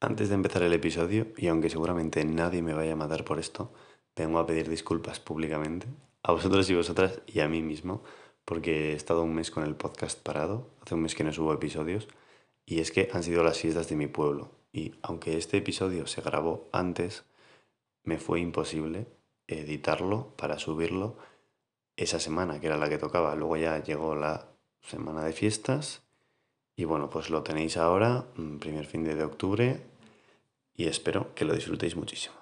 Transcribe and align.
Antes 0.00 0.28
de 0.28 0.34
empezar 0.34 0.62
el 0.62 0.74
episodio, 0.74 1.28
y 1.38 1.46
aunque 1.46 1.70
seguramente 1.70 2.22
nadie 2.26 2.60
me 2.60 2.74
vaya 2.74 2.92
a 2.92 2.96
matar 2.96 3.24
por 3.24 3.38
esto, 3.38 3.72
vengo 4.14 4.38
a 4.38 4.46
pedir 4.46 4.68
disculpas 4.68 5.20
públicamente 5.20 5.86
a 6.22 6.32
vosotros 6.32 6.68
y 6.68 6.74
vosotras 6.74 7.20
y 7.26 7.40
a 7.40 7.48
mí 7.48 7.62
mismo, 7.62 8.02
porque 8.44 8.92
he 8.92 8.94
estado 8.94 9.22
un 9.22 9.34
mes 9.34 9.50
con 9.50 9.64
el 9.64 9.74
podcast 9.74 10.20
parado, 10.20 10.68
hace 10.82 10.94
un 10.94 11.00
mes 11.00 11.14
que 11.14 11.24
no 11.24 11.32
subo 11.32 11.54
episodios, 11.54 12.08
y 12.66 12.80
es 12.80 12.90
que 12.92 13.08
han 13.12 13.22
sido 13.22 13.42
las 13.42 13.58
fiestas 13.58 13.88
de 13.88 13.96
mi 13.96 14.06
pueblo. 14.06 14.50
Y 14.70 14.92
aunque 15.00 15.38
este 15.38 15.56
episodio 15.56 16.06
se 16.06 16.20
grabó 16.20 16.68
antes, 16.72 17.24
me 18.02 18.18
fue 18.18 18.40
imposible 18.40 19.06
editarlo 19.46 20.36
para 20.36 20.58
subirlo 20.58 21.16
esa 21.96 22.20
semana, 22.20 22.60
que 22.60 22.66
era 22.66 22.76
la 22.76 22.90
que 22.90 22.98
tocaba. 22.98 23.34
Luego 23.34 23.56
ya 23.56 23.82
llegó 23.82 24.14
la 24.14 24.48
semana 24.82 25.24
de 25.24 25.32
fiestas 25.32 26.05
y 26.76 26.84
bueno, 26.84 27.08
pues 27.08 27.30
lo 27.30 27.42
tenéis 27.42 27.78
ahora, 27.78 28.26
mm, 28.36 28.58
primer 28.58 28.84
fin 28.84 29.02
de 29.02 29.24
octubre, 29.24 29.80
y 30.76 30.86
espero 30.86 31.34
que 31.34 31.46
lo 31.46 31.54
disfrutéis 31.54 31.96
muchísimo. 31.96 32.34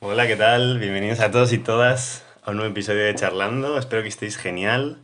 Hola, 0.00 0.26
¿qué 0.26 0.34
tal? 0.36 0.80
Bienvenidos 0.80 1.20
a 1.20 1.30
todos 1.30 1.52
y 1.52 1.58
todas 1.58 2.24
a 2.42 2.50
un 2.50 2.56
nuevo 2.56 2.72
episodio 2.72 3.04
de 3.04 3.14
Charlando. 3.14 3.78
Espero 3.78 4.02
que 4.02 4.08
estéis 4.08 4.36
genial. 4.36 4.98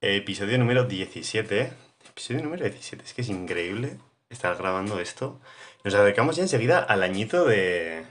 Episodio 0.00 0.56
número 0.58 0.84
17. 0.84 1.72
Episodio 2.10 2.44
número 2.44 2.62
17. 2.62 3.02
Es 3.04 3.14
que 3.14 3.22
es 3.22 3.28
increíble 3.28 3.98
estar 4.30 4.56
grabando 4.56 5.00
esto. 5.00 5.40
Nos 5.82 5.94
acercamos 5.94 6.36
ya 6.36 6.42
enseguida 6.42 6.78
al 6.78 7.02
añito 7.02 7.44
de, 7.46 8.04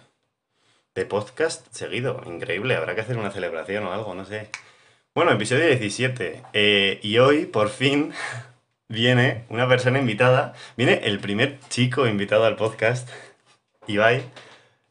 de 0.97 1.05
podcast 1.05 1.63
seguido. 1.71 2.21
Increíble. 2.25 2.75
Habrá 2.75 2.95
que 2.95 3.01
hacer 3.01 3.17
una 3.17 3.29
celebración 3.29 3.85
o 3.85 3.93
algo, 3.93 4.15
no 4.15 4.25
sé. 4.25 4.49
Bueno, 5.13 5.31
episodio 5.31 5.67
17. 5.67 6.41
Eh, 6.53 6.99
y 7.03 7.19
hoy, 7.19 7.45
por 7.45 7.69
fin, 7.69 8.13
viene 8.89 9.45
una 9.49 9.67
persona 9.67 9.99
invitada. 9.99 10.53
Viene 10.75 11.01
el 11.03 11.19
primer 11.19 11.59
chico 11.69 12.07
invitado 12.07 12.45
al 12.45 12.55
podcast. 12.55 13.07
Ibai. 13.85 14.23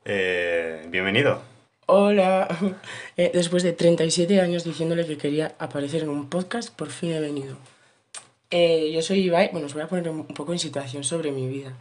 Eh, 0.05 0.87
bienvenido. 0.89 1.43
Hola. 1.87 2.49
Eh, 3.19 3.31
después 3.33 3.63
de 3.63 3.73
37 3.73 4.43
años 4.43 4.63
diciéndole 4.63 5.07
que 5.07 5.17
quería 5.17 5.55
aparecer 5.59 6.03
en 6.03 6.11
un 6.11 6.29
podcast, 6.29 6.69
por 6.69 6.91
fin 6.91 7.13
he 7.13 7.21
venido. 7.21 7.57
Yo 8.51 9.01
soy 9.01 9.21
Ibai. 9.21 9.49
Bueno, 9.53 9.67
os 9.67 9.73
voy 9.73 9.83
a 9.83 9.89
poner 9.89 10.09
un 10.11 10.27
poco 10.27 10.53
en 10.53 10.59
situación 10.59 11.03
sobre 11.03 11.33
mi 11.33 11.49
vida. 11.49 11.73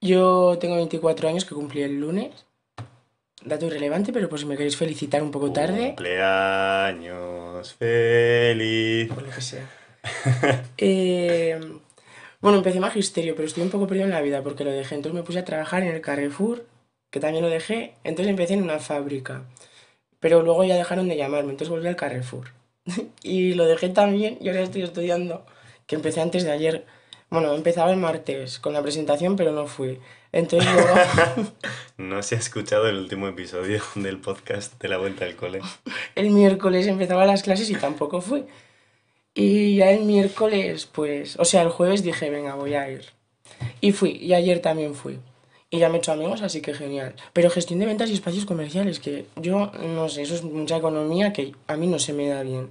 Yo 0.00 0.58
tengo 0.60 0.74
24 0.74 1.28
años 1.28 1.44
que 1.44 1.54
cumplí 1.54 1.82
el 1.82 2.00
lunes. 2.00 2.47
Dato 3.48 3.66
irrelevante, 3.66 4.12
pero 4.12 4.28
por 4.28 4.38
si 4.38 4.46
me 4.46 4.56
queréis 4.56 4.76
felicitar 4.76 5.22
un 5.22 5.30
poco 5.30 5.52
tarde. 5.52 5.88
Cumpleaños 5.88 7.74
feliz. 7.74 9.08
Por 9.08 9.22
lo 9.22 9.30
que 9.30 9.40
sea. 9.40 9.68
Eh, 10.78 11.58
bueno, 12.40 12.58
empecé 12.58 12.78
magisterio, 12.78 13.34
pero 13.34 13.48
estoy 13.48 13.64
un 13.64 13.70
poco 13.70 13.86
perdido 13.86 14.06
en 14.06 14.12
la 14.12 14.20
vida 14.20 14.42
porque 14.42 14.64
lo 14.64 14.70
dejé. 14.70 14.94
Entonces 14.94 15.14
me 15.14 15.24
puse 15.24 15.40
a 15.40 15.44
trabajar 15.44 15.82
en 15.82 15.94
el 15.94 16.00
Carrefour, 16.00 16.66
que 17.10 17.20
también 17.20 17.42
lo 17.42 17.50
dejé. 17.50 17.94
Entonces 18.04 18.30
empecé 18.30 18.54
en 18.54 18.62
una 18.62 18.78
fábrica. 18.78 19.44
Pero 20.20 20.42
luego 20.42 20.64
ya 20.64 20.76
dejaron 20.76 21.08
de 21.08 21.16
llamarme, 21.16 21.50
entonces 21.50 21.70
volví 21.70 21.88
al 21.88 21.96
Carrefour. 21.96 22.52
y 23.22 23.54
lo 23.54 23.66
dejé 23.66 23.88
también 23.88 24.38
y 24.40 24.48
ahora 24.48 24.62
estoy 24.62 24.82
estudiando, 24.82 25.46
que 25.86 25.96
empecé 25.96 26.20
antes 26.20 26.44
de 26.44 26.52
ayer. 26.52 26.86
Bueno, 27.30 27.54
empezaba 27.54 27.90
el 27.90 27.98
martes 27.98 28.58
con 28.58 28.72
la 28.72 28.82
presentación, 28.82 29.36
pero 29.36 29.52
no 29.52 29.66
fui. 29.66 30.00
Entonces 30.32 30.70
luego... 30.72 31.52
no 31.98 32.22
se 32.22 32.36
ha 32.36 32.38
escuchado 32.38 32.88
el 32.88 32.96
último 32.98 33.28
episodio 33.28 33.82
del 33.94 34.18
podcast 34.18 34.80
de 34.80 34.88
la 34.88 34.98
vuelta 34.98 35.24
al 35.24 35.36
cole. 35.36 35.60
el 36.14 36.30
miércoles 36.30 36.86
empezaba 36.86 37.26
las 37.26 37.42
clases 37.42 37.70
y 37.70 37.74
tampoco 37.74 38.20
fui. 38.20 38.44
Y 39.34 39.76
ya 39.76 39.90
el 39.90 40.04
miércoles, 40.04 40.86
pues, 40.86 41.38
o 41.38 41.44
sea, 41.44 41.62
el 41.62 41.68
jueves 41.68 42.02
dije, 42.02 42.28
venga, 42.30 42.54
voy 42.54 42.74
a 42.74 42.90
ir. 42.90 43.06
Y 43.80 43.92
fui, 43.92 44.10
y 44.10 44.34
ayer 44.34 44.60
también 44.60 44.94
fui. 44.94 45.18
Y 45.70 45.78
ya 45.78 45.88
me 45.88 45.96
he 45.96 45.98
hecho 45.98 46.12
amigos, 46.12 46.42
así 46.42 46.60
que 46.60 46.74
genial. 46.74 47.14
Pero 47.32 47.50
gestión 47.50 47.78
de 47.78 47.86
ventas 47.86 48.10
y 48.10 48.14
espacios 48.14 48.46
comerciales, 48.46 49.00
que 49.00 49.26
yo 49.36 49.70
no 49.80 50.08
sé, 50.08 50.22
eso 50.22 50.34
es 50.34 50.42
mucha 50.42 50.78
economía 50.78 51.32
que 51.32 51.54
a 51.66 51.76
mí 51.76 51.86
no 51.86 51.98
se 51.98 52.14
me 52.14 52.26
da 52.26 52.42
bien. 52.42 52.70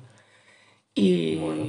Y 0.95 1.35
Bueno. 1.35 1.65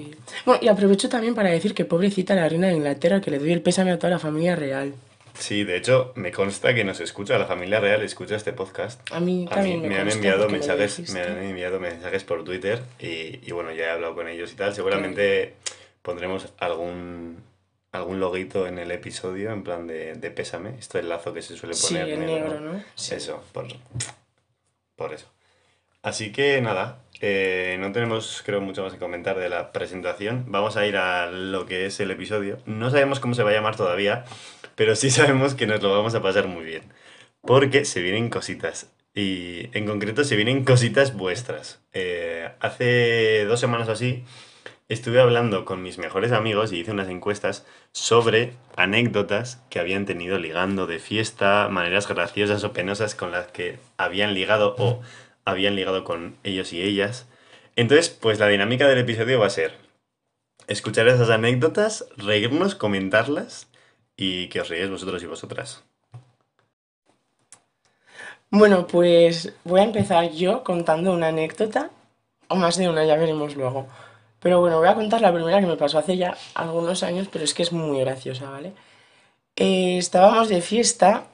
bueno, 0.46 0.60
y 0.62 0.68
aprovecho 0.68 1.10
también 1.10 1.34
para 1.34 1.50
decir 1.50 1.74
que 1.74 1.84
pobrecita 1.84 2.34
la 2.34 2.48
reina 2.48 2.68
de 2.68 2.76
Inglaterra, 2.76 3.20
que 3.20 3.30
le 3.30 3.38
doy 3.38 3.52
el 3.52 3.60
pésame 3.60 3.92
a 3.92 3.98
toda 3.98 4.10
la 4.10 4.18
familia 4.18 4.56
real. 4.56 4.94
Sí, 5.38 5.64
de 5.64 5.76
hecho, 5.76 6.12
me 6.16 6.32
consta 6.32 6.74
que 6.74 6.84
nos 6.84 7.00
escucha, 7.00 7.38
la 7.38 7.46
familia 7.46 7.80
real 7.80 8.02
escucha 8.02 8.36
este 8.36 8.52
podcast. 8.52 9.00
A 9.12 9.20
mí 9.20 9.46
A 9.50 9.56
mí 9.56 9.70
también 9.70 9.82
me, 9.82 9.88
me 9.88 9.98
han 9.98 10.10
enviado 10.10 10.46
me 10.46 10.52
mensajes, 10.58 11.10
me 11.10 11.20
han 11.22 11.38
enviado 11.38 11.78
mensajes 11.80 12.24
por 12.24 12.44
Twitter 12.44 12.80
y, 12.98 13.38
y 13.46 13.52
bueno, 13.52 13.72
ya 13.72 13.84
he 13.84 13.90
hablado 13.90 14.14
con 14.14 14.28
ellos 14.28 14.52
y 14.52 14.56
tal. 14.56 14.74
Seguramente 14.74 15.54
pondremos 16.02 16.52
algún 16.58 17.46
algún 17.90 18.20
loguito 18.20 18.66
en 18.66 18.78
el 18.78 18.90
episodio 18.90 19.50
en 19.50 19.62
plan 19.64 19.86
de, 19.86 20.14
de 20.14 20.30
pésame. 20.30 20.70
Esto 20.78 20.98
es 20.98 21.04
el 21.04 21.08
lazo 21.08 21.32
que 21.32 21.40
se 21.42 21.56
suele 21.56 21.74
Sí, 21.74 21.94
poner 21.94 22.08
en 22.10 22.26
negro, 22.26 22.60
¿no? 22.60 22.82
Sí. 22.94 23.14
Eso, 23.14 23.42
por, 23.52 23.66
por 24.96 25.14
eso. 25.14 25.26
Así 26.02 26.30
que 26.32 26.60
nada, 26.60 27.00
eh, 27.20 27.76
no 27.80 27.90
tenemos 27.92 28.42
creo 28.44 28.60
mucho 28.60 28.82
más 28.82 28.92
que 28.92 28.98
comentar 28.98 29.38
de 29.38 29.48
la 29.48 29.72
presentación. 29.72 30.44
Vamos 30.48 30.76
a 30.76 30.86
ir 30.86 30.96
a 30.96 31.30
lo 31.30 31.66
que 31.66 31.86
es 31.86 31.98
el 32.00 32.10
episodio. 32.10 32.58
No 32.66 32.90
sabemos 32.90 33.20
cómo 33.20 33.34
se 33.34 33.42
va 33.42 33.50
a 33.50 33.54
llamar 33.54 33.76
todavía, 33.76 34.24
pero 34.78 34.94
sí 34.94 35.10
sabemos 35.18 35.54
que 35.54 35.66
nos 35.66 35.82
lo 35.82 35.90
vamos 35.92 36.14
a 36.14 36.22
pasar 36.22 36.46
muy 36.46 36.64
bien. 36.64 36.84
Porque 37.42 37.84
se 37.84 38.00
vienen 38.00 38.30
cositas. 38.30 38.92
Y 39.12 39.76
en 39.76 39.86
concreto 39.86 40.22
se 40.22 40.36
vienen 40.36 40.64
cositas 40.64 41.16
vuestras. 41.16 41.82
Eh, 41.92 42.48
hace 42.60 43.44
dos 43.46 43.58
semanas 43.58 43.88
o 43.88 43.92
así 43.92 44.24
estuve 44.88 45.20
hablando 45.20 45.64
con 45.64 45.82
mis 45.82 45.98
mejores 45.98 46.32
amigos 46.32 46.72
y 46.72 46.78
hice 46.78 46.92
unas 46.92 47.08
encuestas 47.08 47.66
sobre 47.92 48.54
anécdotas 48.76 49.62
que 49.68 49.80
habían 49.80 50.06
tenido 50.06 50.38
ligando 50.38 50.86
de 50.86 50.98
fiesta, 50.98 51.68
maneras 51.68 52.08
graciosas 52.08 52.64
o 52.64 52.72
penosas 52.72 53.14
con 53.14 53.32
las 53.32 53.48
que 53.48 53.78
habían 53.98 54.32
ligado 54.32 54.76
o 54.78 55.02
habían 55.44 55.74
ligado 55.74 56.04
con 56.04 56.36
ellos 56.44 56.72
y 56.72 56.82
ellas. 56.82 57.26
Entonces, 57.76 58.08
pues 58.08 58.38
la 58.38 58.48
dinámica 58.48 58.86
del 58.88 58.98
episodio 58.98 59.40
va 59.40 59.46
a 59.46 59.50
ser 59.50 59.74
escuchar 60.68 61.08
esas 61.08 61.30
anécdotas, 61.30 62.06
reírnos, 62.16 62.74
comentarlas 62.74 63.67
y 64.18 64.48
que 64.48 64.60
os 64.60 64.68
reíais 64.68 64.90
vosotros 64.90 65.22
y 65.22 65.26
vosotras. 65.26 65.84
Bueno, 68.50 68.86
pues 68.86 69.54
voy 69.64 69.80
a 69.80 69.84
empezar 69.84 70.30
yo 70.32 70.64
contando 70.64 71.12
una 71.12 71.28
anécdota, 71.28 71.90
o 72.48 72.56
más 72.56 72.76
de 72.76 72.88
una, 72.88 73.04
ya 73.04 73.16
veremos 73.16 73.54
luego. 73.56 73.86
Pero 74.40 74.60
bueno, 74.60 74.78
voy 74.78 74.88
a 74.88 74.94
contar 74.94 75.20
la 75.20 75.32
primera 75.32 75.60
que 75.60 75.66
me 75.66 75.76
pasó 75.76 75.98
hace 75.98 76.16
ya 76.16 76.36
algunos 76.54 77.02
años, 77.02 77.28
pero 77.30 77.44
es 77.44 77.54
que 77.54 77.62
es 77.62 77.72
muy 77.72 78.00
graciosa, 78.00 78.50
¿vale? 78.50 78.72
Eh, 79.56 79.98
estábamos 79.98 80.48
de 80.48 80.62
fiesta 80.62 81.26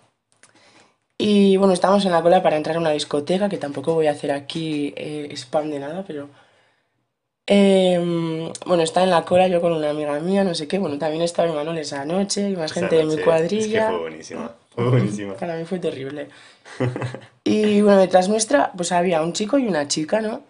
y 1.18 1.56
bueno, 1.56 1.72
estábamos 1.72 2.04
en 2.04 2.12
la 2.12 2.22
cola 2.22 2.42
para 2.42 2.56
entrar 2.56 2.76
a 2.76 2.80
una 2.80 2.90
discoteca, 2.90 3.48
que 3.48 3.58
tampoco 3.58 3.94
voy 3.94 4.08
a 4.08 4.12
hacer 4.12 4.32
aquí 4.32 4.92
eh, 4.96 5.28
spam 5.36 5.70
de 5.70 5.78
nada, 5.80 6.04
pero... 6.06 6.28
em, 7.46 8.52
bueno, 8.66 8.82
estaba 8.82 9.04
en 9.04 9.10
la 9.10 9.24
cola 9.24 9.48
yo 9.48 9.60
con 9.60 9.72
una 9.72 9.90
amiga 9.90 10.18
mía, 10.20 10.44
no 10.44 10.54
sé 10.54 10.68
qué, 10.68 10.78
bueno, 10.78 10.98
también 10.98 11.22
estaba 11.22 11.48
Imanol 11.48 11.78
esa 11.78 12.04
noche 12.04 12.50
y 12.50 12.56
más 12.56 12.70
Esa 12.70 12.80
gente 12.80 12.96
de 12.96 13.04
mi 13.04 13.10
noche, 13.10 13.24
cuadrilla. 13.24 13.80
Es 13.80 13.86
que 13.86 13.90
fue 13.90 14.00
buenísima. 14.00 14.52
Fue 14.70 14.88
buenísima. 14.88 15.34
Para 15.40 15.56
mí 15.56 15.64
fue 15.64 15.78
terrible. 15.78 16.28
Y 17.46 17.82
bueno, 17.82 17.98
detrás 17.98 18.30
nuestra, 18.30 18.72
pues 18.74 18.90
había 18.90 19.20
un 19.20 19.34
chico 19.34 19.58
y 19.58 19.66
una 19.66 19.86
chica, 19.86 20.22
¿no? 20.22 20.42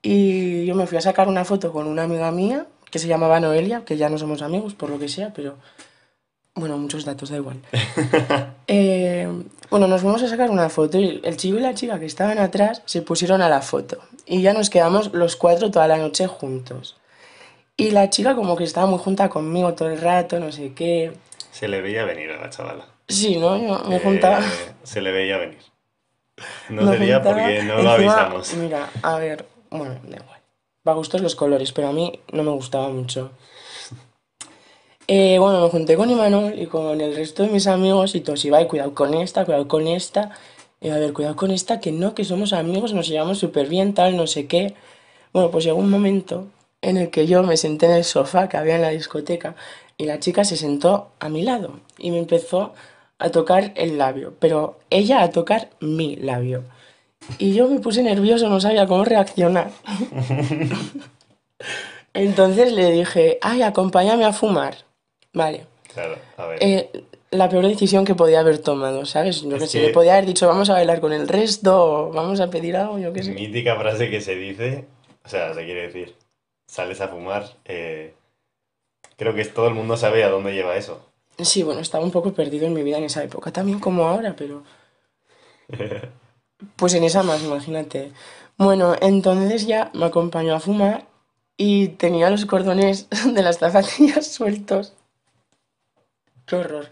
Y 0.00 0.64
yo 0.64 0.74
me 0.74 0.86
fui 0.86 0.96
a 0.96 1.02
sacar 1.02 1.28
una 1.28 1.44
foto 1.44 1.70
con 1.70 1.86
una 1.86 2.04
amiga 2.04 2.30
mía, 2.30 2.66
que 2.90 2.98
se 2.98 3.08
llamaba 3.08 3.40
Noelia, 3.40 3.84
que 3.84 3.98
ya 3.98 4.08
no 4.08 4.16
somos 4.16 4.40
amigos, 4.40 4.74
por 4.74 4.88
lo 4.88 4.98
que 4.98 5.08
sea, 5.08 5.34
pero 5.34 5.58
bueno, 6.54 6.76
muchos 6.78 7.04
datos, 7.04 7.30
da 7.30 7.36
igual. 7.36 7.60
Eh, 8.72 9.26
bueno, 9.68 9.88
nos 9.88 10.00
fuimos 10.02 10.22
a 10.22 10.28
sacar 10.28 10.48
una 10.48 10.68
foto 10.68 10.96
y 10.96 11.20
el 11.24 11.36
chico 11.36 11.58
y 11.58 11.60
la 11.60 11.74
chica 11.74 11.98
que 11.98 12.06
estaban 12.06 12.38
atrás 12.38 12.82
se 12.84 13.02
pusieron 13.02 13.42
a 13.42 13.48
la 13.48 13.62
foto. 13.62 13.98
Y 14.30 14.42
ya 14.42 14.52
nos 14.52 14.70
quedamos 14.70 15.12
los 15.12 15.34
cuatro 15.34 15.70
toda 15.72 15.88
la 15.88 15.96
noche 15.98 16.28
juntos. 16.28 16.96
Y 17.76 17.90
la 17.90 18.10
chica 18.10 18.36
como 18.36 18.56
que 18.56 18.62
estaba 18.64 18.86
muy 18.86 18.98
junta 19.00 19.28
conmigo 19.28 19.74
todo 19.74 19.88
el 19.90 20.00
rato, 20.00 20.38
no 20.38 20.52
sé 20.52 20.72
qué. 20.72 21.12
Se 21.50 21.66
le 21.66 21.80
veía 21.80 22.04
venir 22.04 22.30
a 22.30 22.40
la 22.40 22.48
chavala. 22.48 22.86
Sí, 23.08 23.36
¿no? 23.38 23.56
Yo 23.60 23.82
me 23.88 23.96
Eh, 23.96 24.00
juntaba... 24.00 24.40
se 24.84 25.00
le 25.00 25.10
veía 25.10 25.36
venir. 25.36 25.58
No 26.68 26.82
Me 26.82 26.92
sería 26.92 27.16
juntaba- 27.16 27.34
porque 27.36 27.62
no 27.64 27.74
lo 27.82 27.92
encima, 27.92 27.94
avisamos. 27.94 28.54
Mira, 28.54 28.88
a 29.02 29.18
ver, 29.18 29.46
bueno, 29.70 29.94
da 30.04 30.16
igual. 30.18 30.40
Va 30.86 30.92
a 30.92 30.94
gustos 30.94 31.20
los 31.22 31.34
colores, 31.34 31.72
pero 31.72 31.88
a 31.88 31.92
mí 31.92 32.20
no 32.32 32.44
me 32.44 32.50
gustaba 32.52 32.88
mucho. 32.88 33.32
Eh, 35.12 35.40
bueno, 35.40 35.60
me 35.60 35.68
junté 35.70 35.96
con 35.96 36.08
Imanol 36.08 36.56
y 36.56 36.66
con 36.66 37.00
el 37.00 37.16
resto 37.16 37.42
de 37.42 37.48
mis 37.48 37.66
amigos 37.66 38.14
y 38.14 38.20
todos 38.20 38.44
iba, 38.44 38.64
cuidado 38.68 38.94
con 38.94 39.12
esta, 39.14 39.44
cuidado 39.44 39.66
con 39.66 39.88
esta. 39.88 40.30
Y 40.80 40.88
a 40.88 40.98
ver, 40.98 41.12
cuidado 41.12 41.36
con 41.36 41.50
esta, 41.50 41.80
que 41.80 41.92
no, 41.92 42.14
que 42.14 42.24
somos 42.24 42.52
amigos, 42.52 42.94
nos 42.94 43.06
llevamos 43.06 43.38
súper 43.38 43.68
bien, 43.68 43.92
tal, 43.92 44.16
no 44.16 44.26
sé 44.26 44.46
qué. 44.46 44.74
Bueno, 45.32 45.50
pues 45.50 45.64
llegó 45.64 45.78
un 45.78 45.90
momento 45.90 46.46
en 46.80 46.96
el 46.96 47.10
que 47.10 47.26
yo 47.26 47.42
me 47.42 47.56
senté 47.56 47.86
en 47.86 47.92
el 47.92 48.04
sofá 48.04 48.48
que 48.48 48.56
había 48.56 48.76
en 48.76 48.82
la 48.82 48.88
discoteca 48.88 49.54
y 49.98 50.06
la 50.06 50.18
chica 50.18 50.44
se 50.44 50.56
sentó 50.56 51.10
a 51.20 51.28
mi 51.28 51.42
lado 51.42 51.80
y 51.98 52.10
me 52.10 52.18
empezó 52.18 52.72
a 53.18 53.30
tocar 53.30 53.72
el 53.76 53.98
labio, 53.98 54.34
pero 54.38 54.78
ella 54.88 55.22
a 55.22 55.30
tocar 55.30 55.68
mi 55.80 56.16
labio. 56.16 56.64
Y 57.36 57.52
yo 57.52 57.68
me 57.68 57.80
puse 57.80 58.02
nervioso, 58.02 58.48
no 58.48 58.60
sabía 58.60 58.86
cómo 58.86 59.04
reaccionar. 59.04 59.70
Entonces 62.14 62.72
le 62.72 62.90
dije, 62.90 63.38
ay, 63.42 63.62
acompáñame 63.62 64.24
a 64.24 64.32
fumar. 64.32 64.78
Vale. 65.34 65.66
Claro, 65.92 66.16
a 66.38 66.46
ver. 66.46 66.58
Eh, 66.62 66.90
la 67.30 67.48
peor 67.48 67.66
decisión 67.66 68.04
que 68.04 68.14
podía 68.14 68.40
haber 68.40 68.58
tomado, 68.58 69.06
¿sabes? 69.06 69.42
Yo 69.42 69.56
Es 69.56 69.62
que 69.62 69.66
sé, 69.68 69.78
que- 69.80 69.86
le 69.86 69.92
podía 69.92 70.14
haber 70.14 70.26
dicho, 70.26 70.48
vamos 70.48 70.68
a 70.70 70.74
bailar 70.74 71.00
con 71.00 71.12
el 71.12 71.28
resto, 71.28 72.10
vamos 72.12 72.40
a 72.40 72.50
pedir 72.50 72.76
algo, 72.76 72.98
yo 72.98 73.12
qué 73.12 73.22
sé. 73.22 73.32
Mítica 73.32 73.76
frase 73.76 74.10
que 74.10 74.20
se 74.20 74.34
dice, 74.34 74.84
o 75.24 75.28
sea, 75.28 75.54
se 75.54 75.64
quiere 75.64 75.82
decir, 75.82 76.14
sales 76.66 77.00
a 77.00 77.08
fumar, 77.08 77.46
eh, 77.66 78.14
creo 79.16 79.34
que 79.34 79.44
todo 79.44 79.68
el 79.68 79.74
mundo 79.74 79.96
sabe 79.96 80.24
a 80.24 80.28
dónde 80.30 80.52
lleva 80.52 80.76
eso. 80.76 81.06
Sí, 81.38 81.62
bueno, 81.62 81.80
estaba 81.80 82.04
un 82.04 82.10
poco 82.10 82.32
perdido 82.32 82.66
en 82.66 82.74
mi 82.74 82.82
vida 82.82 82.98
en 82.98 83.04
esa 83.04 83.22
época, 83.22 83.52
también 83.52 83.78
como 83.80 84.06
ahora, 84.08 84.34
pero... 84.36 84.62
Pues 86.76 86.92
en 86.94 87.04
esa 87.04 87.22
más, 87.22 87.42
imagínate. 87.42 88.12
Bueno, 88.58 88.94
entonces 89.00 89.66
ya 89.66 89.90
me 89.94 90.04
acompañó 90.04 90.54
a 90.54 90.60
fumar 90.60 91.06
y 91.56 91.88
tenía 91.88 92.28
los 92.28 92.44
cordones 92.44 93.08
de 93.34 93.42
las 93.42 93.58
zapatillas 93.58 94.26
sueltos. 94.32 94.92
Qué 96.46 96.56
horror. 96.56 96.88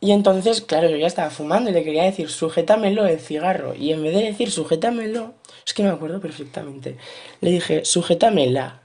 Y 0.00 0.12
entonces, 0.12 0.60
claro, 0.60 0.88
yo 0.88 0.96
ya 0.96 1.08
estaba 1.08 1.30
fumando 1.30 1.70
y 1.70 1.72
le 1.72 1.82
quería 1.82 2.04
decir, 2.04 2.30
sujétamelo 2.30 3.06
el 3.06 3.18
cigarro. 3.18 3.74
Y 3.74 3.92
en 3.92 4.02
vez 4.02 4.14
de 4.14 4.22
decir, 4.22 4.50
sujétamelo, 4.50 5.34
es 5.66 5.74
que 5.74 5.82
me 5.82 5.88
acuerdo 5.88 6.20
perfectamente, 6.20 6.96
le 7.40 7.50
dije, 7.50 7.84
sujétamela. 7.84 8.80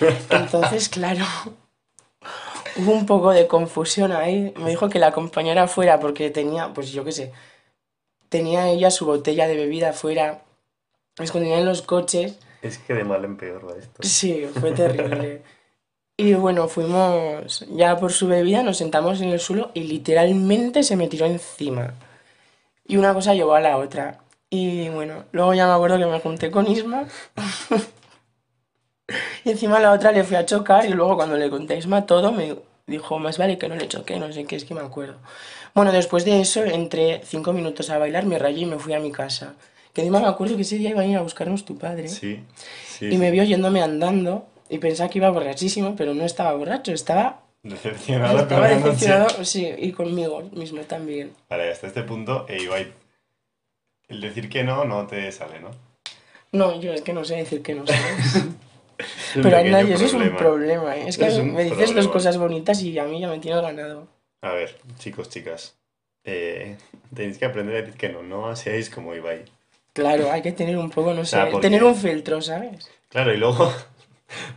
Entonces, 0.30 0.88
claro, 0.88 1.24
hubo 2.76 2.92
un 2.92 3.06
poco 3.06 3.32
de 3.32 3.46
confusión 3.48 4.12
ahí. 4.12 4.52
Me 4.56 4.70
dijo 4.70 4.88
que 4.88 4.98
la 4.98 5.08
acompañara 5.08 5.64
afuera 5.64 5.98
porque 5.98 6.30
tenía, 6.30 6.72
pues 6.72 6.92
yo 6.92 7.04
qué 7.04 7.12
sé, 7.12 7.32
tenía 8.28 8.68
ella 8.68 8.90
su 8.90 9.06
botella 9.06 9.48
de 9.48 9.56
bebida 9.56 9.90
afuera, 9.90 10.42
escondida 11.18 11.58
en 11.58 11.66
los 11.66 11.82
coches. 11.82 12.38
Es 12.62 12.78
que 12.78 12.94
de 12.94 13.04
mal 13.04 13.24
en 13.24 13.36
peor 13.36 13.68
va 13.68 13.78
esto. 13.78 14.02
Sí, 14.02 14.46
fue 14.54 14.72
terrible. 14.72 15.42
Y 16.20 16.34
bueno, 16.34 16.68
fuimos 16.68 17.64
ya 17.70 17.96
por 17.96 18.12
su 18.12 18.28
bebida, 18.28 18.62
nos 18.62 18.76
sentamos 18.76 19.22
en 19.22 19.30
el 19.30 19.40
suelo 19.40 19.70
y 19.72 19.84
literalmente 19.84 20.82
se 20.82 20.94
me 20.94 21.08
tiró 21.08 21.24
encima. 21.24 21.94
Y 22.86 22.98
una 22.98 23.14
cosa 23.14 23.32
llevó 23.32 23.54
a 23.54 23.60
la 23.60 23.78
otra. 23.78 24.18
Y 24.50 24.90
bueno, 24.90 25.24
luego 25.32 25.54
ya 25.54 25.66
me 25.66 25.72
acuerdo 25.72 25.96
que 25.96 26.04
me 26.04 26.20
junté 26.20 26.50
con 26.50 26.70
Isma. 26.70 27.06
y 29.46 29.50
encima 29.50 29.78
a 29.78 29.80
la 29.80 29.92
otra 29.92 30.12
le 30.12 30.22
fui 30.22 30.36
a 30.36 30.44
chocar 30.44 30.84
y 30.84 30.90
luego 30.90 31.16
cuando 31.16 31.38
le 31.38 31.48
conté 31.48 31.72
a 31.72 31.78
Isma 31.78 32.04
todo 32.04 32.32
me 32.32 32.54
dijo, 32.86 33.18
más 33.18 33.38
vale 33.38 33.56
que 33.56 33.70
no 33.70 33.76
le 33.76 33.88
choqué, 33.88 34.18
no 34.18 34.30
sé 34.30 34.44
qué, 34.44 34.56
es 34.56 34.66
que 34.66 34.74
me 34.74 34.82
acuerdo. 34.82 35.14
Bueno, 35.74 35.90
después 35.90 36.26
de 36.26 36.42
eso 36.42 36.62
entré 36.62 37.22
cinco 37.24 37.54
minutos 37.54 37.88
a 37.88 37.96
bailar, 37.96 38.26
me 38.26 38.38
rayé 38.38 38.60
y 38.60 38.66
me 38.66 38.78
fui 38.78 38.92
a 38.92 39.00
mi 39.00 39.10
casa. 39.10 39.54
Que 39.94 40.02
encima 40.02 40.20
me 40.20 40.26
acuerdo 40.26 40.56
que 40.56 40.62
ese 40.62 40.76
día 40.76 40.90
iba 40.90 41.00
a 41.00 41.06
ir 41.06 41.16
a 41.16 41.22
buscarnos 41.22 41.64
tu 41.64 41.78
padre. 41.78 42.08
Sí, 42.08 42.44
sí. 42.86 43.06
Y 43.06 43.16
me 43.16 43.30
vio 43.30 43.42
yéndome 43.42 43.80
andando 43.80 44.44
y 44.70 44.78
pensaba 44.78 45.10
que 45.10 45.18
iba 45.18 45.28
borrachísimo, 45.30 45.94
pero 45.96 46.14
no 46.14 46.24
estaba 46.24 46.52
borracho, 46.54 46.92
estaba, 46.92 47.42
Decepcionado 47.62 48.38
estaba 48.38 48.68
decepcionado, 48.68 49.44
sí, 49.44 49.68
y 49.78 49.92
conmigo 49.92 50.40
mismo 50.52 50.80
también. 50.82 51.32
Vale, 51.50 51.70
hasta 51.70 51.88
este 51.88 52.02
punto, 52.04 52.46
e 52.48 52.62
Ibai, 52.62 52.90
el 54.08 54.20
decir 54.22 54.48
que 54.48 54.64
no, 54.64 54.84
no 54.86 55.06
te 55.06 55.30
sale, 55.30 55.60
¿no? 55.60 55.70
No, 56.52 56.80
yo 56.80 56.92
es 56.94 57.02
que 57.02 57.12
no 57.12 57.24
sé 57.24 57.36
decir 57.36 57.62
que 57.62 57.74
no 57.74 57.84
Pero 59.34 59.56
a 59.56 59.62
nadie, 59.62 59.94
eso 59.94 60.04
es 60.04 60.12
un 60.14 60.36
problema. 60.36 60.96
¿eh? 60.96 61.04
Es 61.06 61.16
que 61.16 61.26
Es 61.26 61.38
me 61.42 61.62
dices 61.64 61.78
dos 61.78 61.90
problema. 61.92 62.12
cosas 62.12 62.36
bonitas 62.38 62.82
y 62.82 62.98
a 62.98 63.04
mí 63.04 63.20
ya 63.20 63.28
me 63.28 63.38
tienes 63.38 63.62
ganado. 63.62 64.08
A 64.42 64.52
ver, 64.52 64.76
chicos, 64.98 65.28
chicas, 65.30 65.76
eh, 66.24 66.76
tenéis 67.14 67.38
que 67.38 67.44
aprender 67.46 67.76
a 67.76 67.80
decir 67.80 67.94
que 67.96 68.08
no, 68.08 68.22
no 68.22 68.54
seáis 68.56 68.90
como 68.90 69.14
Ibai. 69.14 69.44
Claro, 69.92 70.30
hay 70.30 70.42
que 70.42 70.52
tener 70.52 70.76
un 70.78 70.90
poco, 70.90 71.14
no 71.14 71.24
sé, 71.24 71.36
sea, 71.36 71.50
porque- 71.50 71.66
tener 71.66 71.82
un 71.84 71.94
filtro, 71.94 72.40
¿sabes? 72.42 72.90
Claro, 73.08 73.32
y 73.32 73.38
luego 73.38 73.72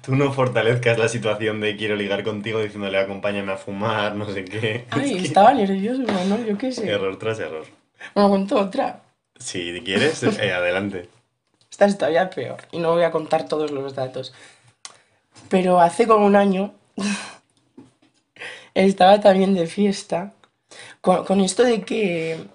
tú 0.02 0.16
no 0.16 0.32
fortalezcas 0.32 0.98
la 0.98 1.08
situación 1.08 1.62
de 1.62 1.76
quiero 1.76 1.96
ligar 1.96 2.24
contigo 2.24 2.60
diciéndole 2.60 2.98
acompáñame 2.98 3.54
a 3.54 3.58
fumar, 3.58 4.16
no 4.16 4.30
sé 4.30 4.46
qué. 4.46 4.86
Ay, 4.92 5.14
Es 5.14 5.22
que 5.22 5.28
estaba 5.28 5.54
nervioso, 5.54 6.02
¿no? 6.02 6.46
Yo 6.46 6.58
qué 6.58 6.72
sé. 6.72 6.90
Error 6.90 7.18
tras 7.18 7.40
error. 7.40 7.66
Bueno, 8.14 8.30
cuento 8.30 8.60
otra. 8.60 9.02
Si 9.38 9.82
quieres, 9.84 10.24
eh, 10.40 10.54
adelante. 10.54 11.10
Esta 11.70 11.86
es 11.86 11.98
todavía 11.98 12.30
peor 12.30 12.58
y 12.72 12.80
no 12.80 12.92
voy 12.92 13.04
a 13.04 13.12
contar 13.12 13.48
todos 13.48 13.72
los 13.72 13.96
datos. 13.96 14.34
Pero 15.50 15.80
hace 15.80 16.08
como 16.08 16.26
un 16.26 16.36
año 16.36 16.74
estaba 18.74 19.20
también 19.22 19.54
de 19.54 19.68
fiesta 19.68 20.34
con, 21.02 21.26
con 21.26 21.42
esto 21.42 21.64
de 21.64 21.82
que 21.82 22.46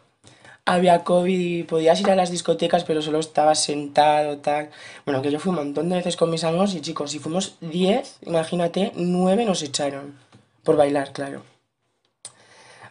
había 0.68 1.02
COVID 1.02 1.38
y 1.38 1.62
podías 1.62 2.00
ir 2.00 2.10
a 2.10 2.14
las 2.14 2.30
discotecas 2.30 2.84
pero 2.84 3.02
solo 3.02 3.18
estabas 3.18 3.62
sentado, 3.62 4.38
tal. 4.38 4.70
Bueno, 5.04 5.22
que 5.22 5.30
yo 5.30 5.40
fui 5.40 5.50
un 5.50 5.56
montón 5.56 5.88
de 5.88 5.96
veces 5.96 6.16
con 6.16 6.30
mis 6.30 6.44
amigos 6.44 6.74
y 6.74 6.80
chicos, 6.80 7.10
si 7.10 7.18
fuimos 7.18 7.56
10, 7.60 8.18
imagínate, 8.26 8.92
9 8.94 9.44
nos 9.44 9.62
echaron. 9.62 10.14
Por 10.62 10.76
bailar, 10.76 11.12
claro. 11.12 11.42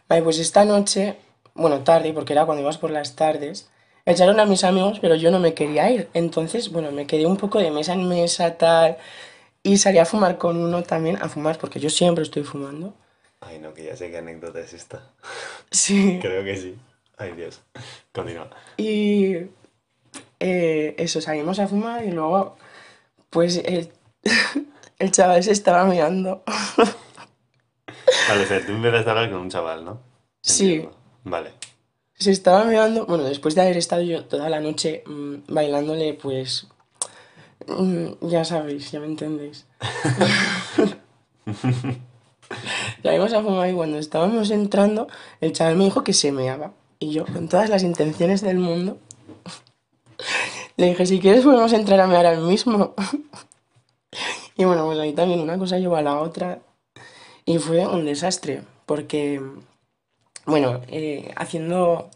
Vale, 0.09 0.23
pues 0.23 0.39
esta 0.39 0.65
noche, 0.65 1.17
bueno, 1.53 1.81
tarde, 1.81 2.13
porque 2.13 2.33
era 2.33 2.45
cuando 2.45 2.61
ibas 2.61 2.77
por 2.77 2.91
las 2.91 3.15
tardes, 3.15 3.69
echaron 4.05 4.39
a 4.39 4.45
mis 4.45 4.63
amigos, 4.63 4.99
pero 4.99 5.15
yo 5.15 5.29
no 5.31 5.39
me 5.39 5.53
quería 5.53 5.91
ir. 5.91 6.09
Entonces, 6.13 6.71
bueno, 6.71 6.91
me 6.91 7.05
quedé 7.05 7.25
un 7.25 7.37
poco 7.37 7.59
de 7.59 7.69
mesa 7.71 7.93
en 7.93 8.07
mesa, 8.07 8.57
tal. 8.57 8.97
Y 9.61 9.77
salí 9.77 9.99
a 9.99 10.05
fumar 10.05 10.37
con 10.37 10.57
uno 10.57 10.81
también, 10.83 11.17
a 11.21 11.29
fumar, 11.29 11.57
porque 11.59 11.79
yo 11.79 11.89
siempre 11.89 12.23
estoy 12.23 12.43
fumando. 12.43 12.93
Ay, 13.41 13.59
no, 13.59 13.73
que 13.73 13.83
ya 13.83 13.95
sé 13.95 14.09
qué 14.09 14.17
anécdota 14.17 14.59
es 14.59 14.73
esta. 14.73 15.03
Sí. 15.69 16.19
Creo 16.21 16.43
que 16.43 16.57
sí. 16.57 16.75
Ay, 17.17 17.33
Dios. 17.33 17.61
Continúa. 18.13 18.49
Y 18.77 19.47
eh, 20.39 20.95
eso, 20.97 21.19
salimos 21.19 21.59
a 21.59 21.67
fumar 21.67 22.05
y 22.05 22.11
luego, 22.11 22.57
pues 23.29 23.57
el, 23.57 23.91
el 24.99 25.11
chaval 25.11 25.43
se 25.43 25.51
estaba 25.51 25.83
mirando. 25.85 26.43
Vale, 28.29 28.43
o 28.43 28.47
sea, 28.47 28.65
tú 28.65 28.71
empezaste 28.73 29.09
a 29.09 29.13
hablar 29.13 29.31
con 29.31 29.41
un 29.41 29.49
chaval, 29.49 29.83
¿no? 29.83 29.99
Sí. 30.41 30.87
Vale. 31.23 31.53
Se 32.13 32.31
estaba 32.31 32.63
mirando, 32.65 33.05
bueno, 33.05 33.23
después 33.23 33.55
de 33.55 33.61
haber 33.61 33.77
estado 33.77 34.03
yo 34.03 34.25
toda 34.25 34.49
la 34.49 34.59
noche 34.59 35.03
mm, 35.05 35.35
bailándole, 35.47 36.13
pues, 36.13 36.67
mm, 37.67 38.27
ya 38.27 38.45
sabéis, 38.45 38.91
ya 38.91 38.99
me 38.99 39.07
entendéis. 39.07 39.65
Salimos 43.03 43.33
a 43.33 43.41
fumar 43.41 43.69
y 43.69 43.73
cuando 43.73 43.97
estábamos 43.97 44.51
entrando, 44.51 45.07
el 45.41 45.53
chaval 45.53 45.77
me 45.77 45.85
dijo 45.85 46.03
que 46.03 46.13
se 46.13 46.31
meaba. 46.31 46.73
Y 46.99 47.11
yo, 47.11 47.25
con 47.25 47.47
todas 47.47 47.69
las 47.69 47.83
intenciones 47.83 48.41
del 48.41 48.57
mundo, 48.57 48.97
le 50.77 50.87
dije, 50.87 51.05
si 51.05 51.19
quieres 51.19 51.43
podemos 51.43 51.73
entrar 51.73 51.99
a 51.99 52.07
mear 52.07 52.25
al 52.25 52.41
mismo. 52.41 52.93
Y 54.55 54.65
bueno, 54.65 54.85
pues 54.85 54.97
ahí 54.99 55.13
también 55.13 55.39
una 55.39 55.57
cosa 55.57 55.77
llevó 55.77 55.97
a 55.97 56.01
la 56.01 56.19
otra. 56.19 56.59
Y 57.45 57.59
fue 57.59 57.85
un 57.85 58.05
desastre, 58.05 58.63
porque, 58.85 59.41
bueno, 60.45 60.81
eh, 60.87 61.31
haciendo 61.35 62.09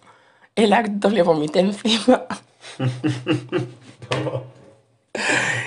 el 0.56 0.74
acto 0.74 1.10
le 1.10 1.22
vomité 1.22 1.60
encima. 1.60 2.26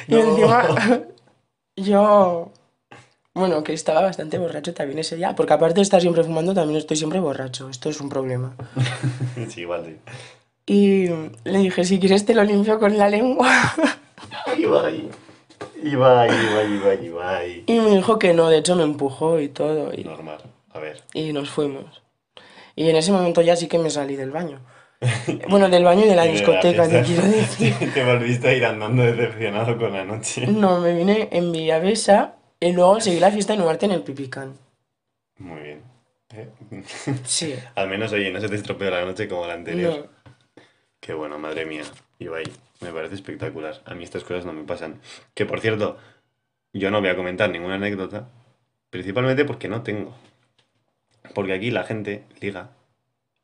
Y 0.06 0.16
encima 0.16 0.68
yo, 1.76 2.50
bueno, 3.34 3.64
que 3.64 3.72
estaba 3.72 4.00
bastante 4.00 4.38
borracho 4.38 4.72
también 4.74 5.00
ese 5.00 5.16
día, 5.16 5.34
porque 5.34 5.52
aparte 5.52 5.76
de 5.76 5.82
estar 5.82 6.00
siempre 6.00 6.22
fumando, 6.22 6.54
también 6.54 6.78
estoy 6.78 6.96
siempre 6.96 7.18
borracho. 7.18 7.68
Esto 7.68 7.90
es 7.90 8.00
un 8.00 8.08
problema. 8.08 8.54
Sí, 9.48 9.62
igual 9.62 9.84
sí. 9.84 9.96
Y 10.66 11.08
le 11.44 11.58
dije, 11.58 11.84
si 11.84 11.98
quieres 11.98 12.24
te 12.24 12.34
lo 12.34 12.44
limpio 12.44 12.78
con 12.78 12.96
la 12.96 13.08
lengua. 13.08 13.50
Ibai. 14.56 15.10
Ibai, 15.82 16.30
Ibai, 16.30 16.74
Ibai, 16.74 17.06
Ibai. 17.06 17.64
Y 17.66 17.80
me 17.80 17.90
dijo 17.90 18.18
que 18.18 18.32
no, 18.32 18.48
de 18.48 18.58
hecho 18.58 18.76
me 18.76 18.84
empujó 18.84 19.40
y 19.40 19.48
todo. 19.48 19.92
Y, 19.92 20.04
Normal. 20.04 20.38
A 20.72 20.78
ver. 20.78 21.02
y 21.12 21.32
nos 21.32 21.50
fuimos. 21.50 22.02
Y 22.76 22.88
en 22.88 22.96
ese 22.96 23.12
momento 23.12 23.42
ya 23.42 23.56
sí 23.56 23.66
que 23.66 23.78
me 23.78 23.90
salí 23.90 24.16
del 24.16 24.30
baño. 24.30 24.60
Bueno, 25.48 25.68
del 25.68 25.84
baño 25.84 26.04
y 26.06 26.08
de 26.08 26.16
la 26.16 26.24
discoteca, 26.34 26.88
te 26.88 27.02
quiero 27.02 27.22
decir. 27.28 27.74
Te 27.92 28.04
volviste 28.04 28.48
a 28.48 28.52
ir 28.54 28.64
andando 28.64 29.02
decepcionado 29.02 29.76
con 29.76 29.92
la 29.92 30.04
noche. 30.04 30.46
No, 30.46 30.80
me 30.80 30.94
vine 30.94 31.28
en 31.32 31.52
Villavesa 31.52 32.36
y 32.64 32.73
luego 32.73 32.99
seguí 32.99 33.21
la 33.21 33.30
fiesta 33.30 33.52
en 33.52 33.61
Ugarte 33.61 33.85
en 33.85 33.92
el 33.92 34.02
Pipicán. 34.02 34.54
Muy 35.38 35.61
bien. 35.61 35.83
¿Eh? 36.35 36.49
Sí. 37.25 37.54
Al 37.75 37.88
menos, 37.88 38.11
oye, 38.12 38.33
no 38.33 38.40
se 38.40 38.49
te 38.49 38.56
estropeó 38.56 38.90
la 38.90 39.04
noche 39.04 39.28
como 39.28 39.47
la 39.47 39.52
anterior. 39.52 39.99
No. 39.99 40.33
Qué 40.99 41.12
bueno, 41.12 41.38
madre 41.38 41.66
mía. 41.66 41.85
Ibai, 42.18 42.44
me 42.80 42.90
parece 42.90 43.16
espectacular. 43.16 43.83
A 43.85 43.94
mí 43.94 44.04
estas 44.04 44.25
cosas 44.25 44.47
no 44.47 44.54
me 44.54 44.64
pasan. 44.64 45.02
Que 45.35 45.44
por 45.44 45.61
cierto, 45.61 45.99
yo 46.73 46.90
no 46.90 47.00
voy 47.00 47.11
a 47.11 47.16
comentar 47.16 47.50
ninguna 47.50 47.75
anécdota, 47.75 48.28
principalmente 48.88 49.44
porque 49.44 49.68
no 49.68 49.83
tengo. 49.83 50.14
Porque 51.35 51.52
aquí 51.52 51.71
la 51.71 51.85
gente 51.85 52.25
liga 52.40 52.71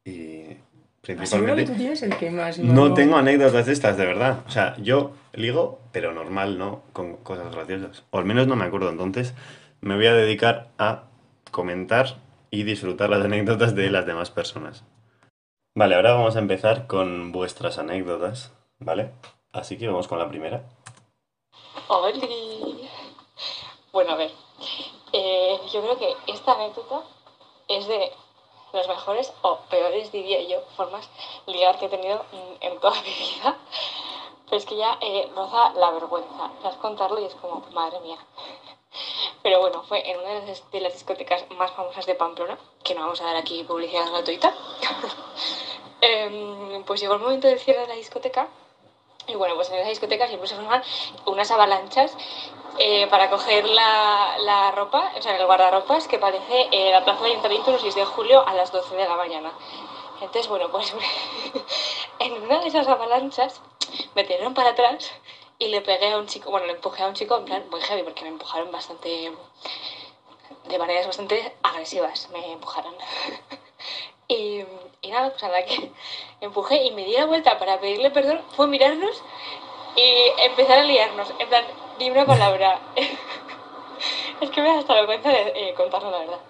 y 0.03 0.57
principalmente 1.01 1.65
tú 1.67 1.75
tienes 1.77 2.03
el 2.03 2.17
que 2.17 2.31
más. 2.31 2.59
no 2.59 2.95
tengo 2.95 3.17
anécdotas 3.17 3.67
de 3.67 3.73
estas, 3.73 3.97
de 3.97 4.07
verdad. 4.07 4.41
O 4.47 4.51
sea, 4.51 4.77
yo 4.79 5.13
ligo, 5.33 5.79
pero 5.93 6.13
normal, 6.13 6.59
¿no? 6.59 6.83
Con 6.93 7.17
cosas 7.17 7.55
graciosas. 7.55 8.05
O 8.11 8.19
al 8.19 8.25
menos 8.25 8.47
no 8.47 8.57
me 8.57 8.65
acuerdo. 8.65 8.91
Entonces, 8.91 9.35
me 9.81 9.97
voy 9.97 10.07
a 10.07 10.15
dedicar 10.15 10.69
a 10.79 11.05
comentar 11.51 12.17
y 12.51 12.65
disfrutar 12.65 13.11
las 13.11 13.25
anécdotas 13.25 13.75
de 13.75 13.91
las 13.91 14.07
demás 14.07 14.31
personas. 14.31 14.85
Vale, 15.75 15.95
ahora 15.95 16.13
vamos 16.15 16.37
a 16.37 16.41
empezar 16.41 16.87
con 16.87 17.31
vuestras 17.33 17.79
anécdotas, 17.79 18.53
¿vale? 18.81 19.13
Así 19.53 19.79
que 19.79 19.87
vamos 19.87 20.09
con 20.09 20.19
la 20.19 20.29
primera. 20.29 20.63
¡Oli! 21.89 22.89
Bueno, 23.93 24.13
a 24.13 24.17
ver. 24.17 24.31
eh, 25.13 25.57
yo 25.73 25.81
creo 25.83 25.99
que 25.99 26.33
esta 26.33 26.53
anécdota 26.53 27.01
es 27.69 27.87
de 27.89 28.11
las 28.73 28.89
mejores 28.89 29.33
o 29.43 29.59
peores, 29.71 30.13
diría 30.13 30.41
yo, 30.43 30.63
formas 30.77 31.09
ligar 31.47 31.79
que 31.79 31.87
he 31.87 31.89
tenido 31.89 32.25
mm, 32.33 32.55
en 32.61 32.81
toda 32.81 33.01
mi 33.03 33.11
vida. 33.11 33.57
Pero 34.45 34.57
es 34.57 34.67
que 34.67 34.77
ya 34.77 34.99
eh, 35.01 35.31
roza 35.35 35.73
la 35.75 35.91
vergüenza. 35.91 36.51
Tras 36.61 36.77
contarlo 36.77 37.21
y 37.21 37.25
es 37.25 37.35
como, 37.37 37.65
madre 37.73 38.01
mía. 38.01 38.19
Pero 39.43 39.61
bueno, 39.61 39.83
fue 39.85 40.09
en 40.11 40.19
una 40.19 40.41
de 40.41 40.47
las, 40.47 40.71
de 40.71 40.81
las 40.81 40.93
discotecas 40.93 41.45
más 41.51 41.71
famosas 41.73 42.07
de 42.07 42.15
Pamplona, 42.15 42.59
que 42.83 42.95
no 42.95 43.03
vamos 43.03 43.21
a 43.21 43.27
dar 43.27 43.37
aquí 43.37 43.63
publicidad 43.65 44.11
gratuita. 44.11 44.55
Em, 46.03 46.83
pues 46.85 46.99
llegó 46.99 47.15
el 47.15 47.21
momento 47.21 47.47
del 47.47 47.61
cierre 47.61 47.83
de 47.83 47.89
la 47.89 47.95
discoteca 47.95 48.49
y 49.31 49.35
bueno, 49.37 49.55
pues 49.55 49.71
en 49.71 49.77
esa 49.77 49.89
discoteca 49.89 50.27
siempre 50.27 50.49
se 50.49 50.57
forman 50.57 50.83
unas 51.27 51.51
avalanchas 51.51 52.17
eh, 52.79 53.07
para 53.09 53.31
coger 53.31 53.65
la, 53.67 54.37
la 54.39 54.71
ropa, 54.73 55.13
o 55.17 55.23
sea, 55.23 55.37
el 55.37 55.47
guardarropas 55.47 56.09
que 56.09 56.19
parece 56.19 56.69
eh, 56.73 56.91
la 56.91 57.05
plaza 57.05 57.23
de 57.23 57.31
ayuntamiento 57.31 57.73
los 57.73 57.83
6 57.83 57.95
de 57.95 58.05
julio 58.05 58.47
a 58.47 58.55
las 58.55 58.73
12 58.73 58.97
de 58.97 59.09
la 59.09 59.17
mañana. 59.17 59.53
Entonces, 60.21 60.49
bueno, 60.49 60.71
pues 60.71 60.95
en 62.19 62.33
una 62.43 62.61
de 62.61 62.69
esas 62.69 62.87
avalanchas 62.89 63.61
me 64.15 64.25
tiraron 64.25 64.55
para 64.55 64.71
atrás 64.71 65.13
y 65.59 65.69
le 65.69 65.81
pegué 65.81 66.13
a 66.13 66.19
un 66.19 66.27
chico, 66.27 66.51
bueno, 66.51 66.67
le 66.67 66.73
empujé 66.73 67.03
a 67.03 67.09
un 67.09 67.15
chico 67.15 67.37
en 67.37 67.45
plan 67.45 67.65
muy 67.71 67.81
heavy 67.81 68.03
porque 68.03 68.23
me 68.23 68.29
empujaron 68.29 68.71
bastante, 68.73 69.33
de 70.69 70.79
maneras 70.79 71.07
bastante 71.07 71.55
agresivas, 71.63 72.29
me 72.31 72.53
empujaron. 72.53 72.95
Y, 74.33 74.65
y 75.03 75.11
nada, 75.11 75.31
pues 75.31 75.43
a 75.43 75.49
la 75.49 75.65
que 75.65 75.93
empujé 76.41 76.85
y 76.85 76.91
me 76.93 77.05
di 77.05 77.13
la 77.13 77.27
vuelta 77.27 77.59
para 77.59 77.81
pedirle 77.81 78.11
perdón, 78.11 78.43
fue 78.57 78.67
mirarnos 78.67 79.23
y 79.97 80.43
empezar 80.45 80.79
a 80.79 80.85
liarnos. 80.85 81.33
En 81.39 81.49
plan, 81.49 81.65
ni 81.99 82.11
una 82.11 82.25
palabra. 82.27 82.81
es 84.41 84.51
que 84.51 84.61
me 84.63 84.69
da 84.69 84.79
hasta 84.79 84.95
vergüenza 84.95 85.31
de 85.31 85.53
eh, 85.55 85.75
contarlo, 85.75 86.11
la 86.11 86.19
verdad. 86.19 86.41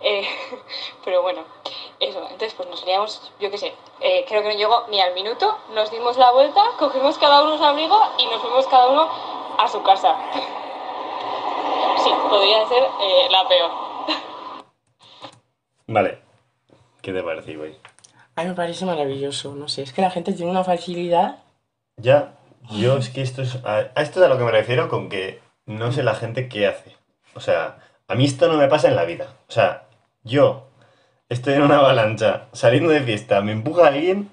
Eh, 0.00 0.28
pero 1.04 1.22
bueno, 1.22 1.44
eso. 2.00 2.20
Entonces, 2.22 2.54
pues 2.54 2.68
nos 2.68 2.84
liamos, 2.84 3.32
yo 3.40 3.50
qué 3.50 3.58
sé, 3.58 3.74
eh, 4.00 4.24
creo 4.28 4.42
que 4.42 4.48
no 4.48 4.54
llegó 4.54 4.86
ni 4.88 5.00
al 5.00 5.14
minuto. 5.14 5.58
Nos 5.70 5.90
dimos 5.90 6.16
la 6.16 6.30
vuelta, 6.32 6.62
cogimos 6.78 7.18
cada 7.18 7.42
uno 7.42 7.58
su 7.58 7.64
abrigo 7.64 7.98
y 8.18 8.26
nos 8.26 8.40
fuimos 8.40 8.66
cada 8.66 8.88
uno 8.88 9.08
a 9.58 9.68
su 9.68 9.82
casa. 9.82 10.16
sí, 12.02 12.10
podría 12.28 12.66
ser 12.68 12.82
eh, 12.82 13.28
la 13.30 13.48
peor. 13.48 13.70
Vale, 15.86 16.22
¿qué 17.02 17.12
te 17.12 17.22
parece, 17.22 17.56
güey? 17.56 17.91
A 18.36 18.42
mí 18.42 18.48
me 18.48 18.54
parece 18.54 18.84
maravilloso, 18.86 19.54
no 19.54 19.68
sé, 19.68 19.82
es 19.82 19.92
que 19.92 20.02
la 20.02 20.10
gente 20.10 20.32
tiene 20.32 20.50
una 20.50 20.64
facilidad. 20.64 21.38
Ya, 21.96 22.34
yo 22.70 22.96
es 22.96 23.10
que 23.10 23.20
esto 23.22 23.42
es. 23.42 23.56
A, 23.64 23.90
a 23.94 24.02
esto 24.02 24.20
es 24.20 24.26
a 24.26 24.28
lo 24.28 24.38
que 24.38 24.44
me 24.44 24.50
refiero 24.50 24.88
con 24.88 25.08
que 25.08 25.40
no 25.66 25.92
sé 25.92 26.02
la 26.02 26.14
gente 26.14 26.48
qué 26.48 26.66
hace. 26.66 26.96
O 27.34 27.40
sea, 27.40 27.78
a 28.08 28.14
mí 28.14 28.24
esto 28.24 28.48
no 28.48 28.56
me 28.56 28.68
pasa 28.68 28.88
en 28.88 28.96
la 28.96 29.04
vida. 29.04 29.34
O 29.48 29.52
sea, 29.52 29.84
yo 30.22 30.68
estoy 31.28 31.54
en 31.54 31.62
una 31.62 31.78
avalancha, 31.78 32.46
saliendo 32.52 32.90
de 32.90 33.02
fiesta, 33.02 33.40
me 33.42 33.52
empuja 33.52 33.88
alguien, 33.88 34.30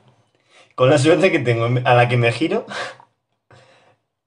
con 0.76 0.90
la 0.90 0.98
suerte 0.98 1.32
que 1.32 1.40
tengo 1.40 1.68
a 1.84 1.94
la 1.94 2.08
que 2.08 2.18
me 2.18 2.32
giro, 2.32 2.66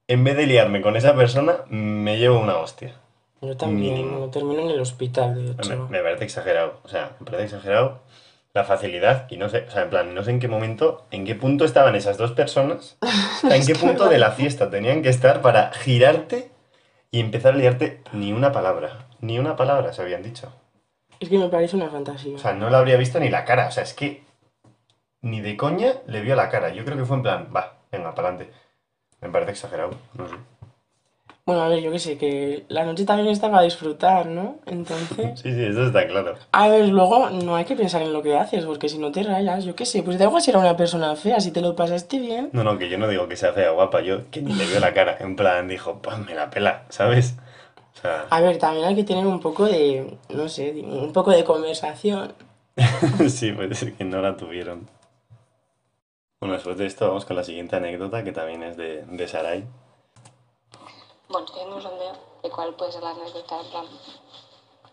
en 0.09 0.25
vez 0.25 0.37
de 0.37 0.47
liarme 0.47 0.83
con 0.83 0.97
esa 0.97 1.15
persona, 1.15 1.57
me 1.69 2.19
llevo 2.19 2.39
una 2.39 2.57
hostia. 2.59 2.95
Yo 3.41 3.57
también, 3.57 3.95
Mínimo. 3.95 4.31
termino 4.31 4.61
en 4.63 4.71
el 4.71 4.81
hospital, 4.81 5.35
de 5.35 5.43
Me, 5.43 5.51
hecho. 5.75 5.89
me 5.89 6.01
parece 6.01 6.25
exagerado. 6.25 6.79
O 6.85 6.89
sea, 6.89 7.17
me 7.19 7.25
parece 7.27 7.45
exagerado 7.57 8.01
la 8.55 8.65
facilidad 8.65 9.27
y 9.31 9.37
no 9.37 9.49
sé, 9.49 9.65
o 9.69 9.71
sea, 9.71 9.83
en 9.83 9.91
plan, 9.91 10.15
no 10.15 10.23
sé 10.23 10.31
en 10.31 10.41
qué 10.41 10.49
momento, 10.49 11.07
en 11.11 11.25
qué 11.25 11.35
punto 11.35 11.65
estaban 11.65 11.95
esas 11.95 12.19
dos 12.19 12.33
personas, 12.33 12.99
o 13.01 13.49
sea, 13.49 13.57
en 13.57 13.67
qué 13.67 13.75
punto 13.75 14.09
de 14.09 14.19
la 14.19 14.33
fiesta 14.33 14.71
tenían 14.71 15.03
que 15.03 15.09
estar 15.09 15.41
para 15.41 15.73
girarte 15.73 16.51
y 17.11 17.21
empezar 17.21 17.55
a 17.55 17.57
liarte 17.57 18.03
ni 18.13 18.33
una 18.33 18.53
palabra, 18.53 19.07
ni 19.21 19.39
una 19.39 19.57
palabra 19.57 19.93
se 19.93 20.03
habían 20.03 20.23
dicho. 20.23 20.53
Es 21.21 21.29
que 21.29 21.39
me 21.39 21.49
parece 21.49 21.77
una 21.77 21.89
fantasía. 21.89 22.35
O 22.35 22.39
sea, 22.39 22.53
no 22.53 22.69
le 22.69 22.77
habría 22.77 22.97
visto 22.97 23.21
ni 23.21 23.29
la 23.29 23.45
cara, 23.45 23.69
o 23.69 23.71
sea, 23.71 23.85
es 23.85 23.95
que 23.95 24.25
ni 25.21 25.41
de 25.41 25.57
coña 25.57 25.95
le 26.07 26.21
vio 26.21 26.35
la 26.35 26.49
cara. 26.49 26.71
Yo 26.71 26.85
creo 26.85 26.97
que 26.97 27.05
fue 27.05 27.17
en 27.17 27.23
plan, 27.23 27.49
va, 27.55 27.79
venga, 27.91 28.15
para 28.15 28.29
adelante. 28.29 28.53
Me 29.21 29.29
parece 29.29 29.53
exagerado, 29.53 29.93
no 30.15 30.29
sé. 30.29 30.35
Bueno, 31.45 31.63
a 31.63 31.69
ver, 31.69 31.81
yo 31.81 31.91
qué 31.91 31.99
sé, 31.99 32.17
que 32.19 32.65
la 32.69 32.85
noche 32.85 33.05
también 33.05 33.29
está 33.29 33.51
para 33.51 33.65
disfrutar, 33.65 34.27
¿no? 34.27 34.61
Entonces... 34.67 35.41
Sí, 35.43 35.53
sí, 35.53 35.65
eso 35.65 35.87
está 35.87 36.07
claro. 36.07 36.37
A 36.53 36.69
ver, 36.69 36.89
luego 36.89 37.31
no 37.31 37.57
hay 37.57 37.65
que 37.65 37.75
pensar 37.75 38.03
en 38.03 38.13
lo 38.13 38.23
que 38.23 38.37
haces, 38.37 38.65
porque 38.65 38.89
si 38.89 38.99
no 38.99 39.11
te 39.11 39.25
rayas, 39.25 39.65
yo 39.65 39.75
qué 39.75 39.85
sé, 39.85 40.05
pues 40.05 40.19
da 40.19 40.27
igual 40.27 40.41
si 40.41 40.51
era 40.51 40.61
una 40.61 40.77
persona 40.77 41.17
fea, 41.17 41.41
si 41.41 41.51
te 41.51 41.61
lo 41.61 41.75
pasaste 41.75 42.21
bien. 42.21 42.51
No, 42.53 42.63
no, 42.63 42.79
que 42.79 42.89
yo 42.89 42.97
no 42.97 43.09
digo 43.09 43.27
que 43.27 43.35
sea 43.35 43.53
fea 43.53 43.71
guapa, 43.71 44.03
yo 44.03 44.31
que 44.31 44.41
ni 44.41 44.53
le 44.55 44.67
vio 44.67 44.79
la 44.79 44.95
cara. 44.95 45.17
En 45.19 45.35
plan, 45.35 45.67
dijo, 45.67 45.99
pues 46.01 46.17
me 46.19 46.35
la 46.35 46.49
pela, 46.49 46.85
¿sabes? 46.91 47.35
O 47.95 48.01
sea, 48.01 48.27
A 48.31 48.41
ver, 48.41 48.59
también 48.59 48.87
hay 48.87 48.95
que 48.95 49.05
tener 49.05 49.27
un 49.27 49.41
poco 49.41 49.65
de, 49.65 50.17
no 50.29 50.49
sé, 50.49 50.71
un 50.71 51.13
poco 51.13 51.33
de 51.33 51.43
conversación. 51.43 52.35
sí, 53.29 53.51
puede 53.51 53.75
ser 53.75 53.95
que 53.95 54.05
no 54.05 54.23
la 54.23 54.37
tuvieron. 54.37 54.89
Bueno, 56.41 56.55
después 56.55 56.77
de 56.77 56.87
esto 56.87 57.09
vamos 57.09 57.25
con 57.25 57.37
la 57.37 57.43
siguiente 57.43 57.75
anécdota, 57.75 58.23
que 58.23 58.33
también 58.33 58.63
es 58.63 58.77
de, 58.77 59.03
de 59.03 59.29
Sarai. 59.29 59.65
Bueno, 61.33 61.47
estoy 61.47 61.63
haciendo 61.63 61.77
un 61.77 61.83
sondeo 61.83 62.13
de 62.43 62.51
cuál 62.51 62.75
puede 62.75 62.93
ser 62.93 63.03
la 63.03 63.13
anécdota, 63.13 63.59
en 63.59 63.67
plan, 63.69 63.87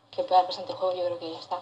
que 0.09 0.23
pueda 0.23 0.43
bastante 0.43 0.71
juego, 0.71 0.95
yo 0.95 1.03
creo 1.03 1.19
que 1.19 1.33
ya 1.33 1.37
está. 1.39 1.59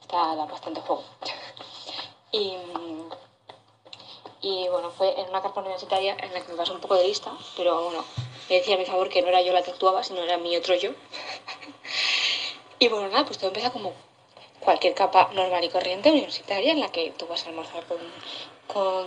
Está 0.00 0.34
da 0.34 0.46
bastante 0.46 0.80
juego. 0.80 1.04
y, 2.32 2.56
y 4.40 4.68
bueno, 4.70 4.90
fue 4.92 5.20
en 5.20 5.28
una 5.28 5.42
carpa 5.42 5.60
universitaria 5.60 6.16
en 6.18 6.32
la 6.32 6.40
que 6.40 6.52
me 6.52 6.56
pasó 6.56 6.72
un 6.72 6.80
poco 6.80 6.94
de 6.94 7.06
lista, 7.06 7.30
pero 7.54 7.84
bueno, 7.84 8.02
me 8.48 8.56
decía 8.56 8.76
a 8.76 8.78
mi 8.78 8.86
favor 8.86 9.10
que 9.10 9.20
no 9.20 9.28
era 9.28 9.42
yo 9.42 9.52
la 9.52 9.62
que 9.62 9.72
actuaba, 9.72 10.02
sino 10.02 10.22
era 10.22 10.38
mi 10.38 10.56
otro 10.56 10.74
yo. 10.76 10.92
y 12.78 12.88
bueno, 12.88 13.08
nada, 13.08 13.26
pues 13.26 13.36
todo 13.36 13.48
empieza 13.48 13.70
como 13.70 13.92
cualquier 14.58 14.94
capa 14.94 15.28
normal 15.34 15.62
y 15.62 15.68
corriente 15.68 16.10
universitaria 16.10 16.72
en 16.72 16.80
la 16.80 16.90
que 16.90 17.10
tú 17.10 17.26
vas 17.26 17.44
a 17.44 17.50
almorzar 17.50 17.84
con, 17.84 17.98
con 18.72 19.06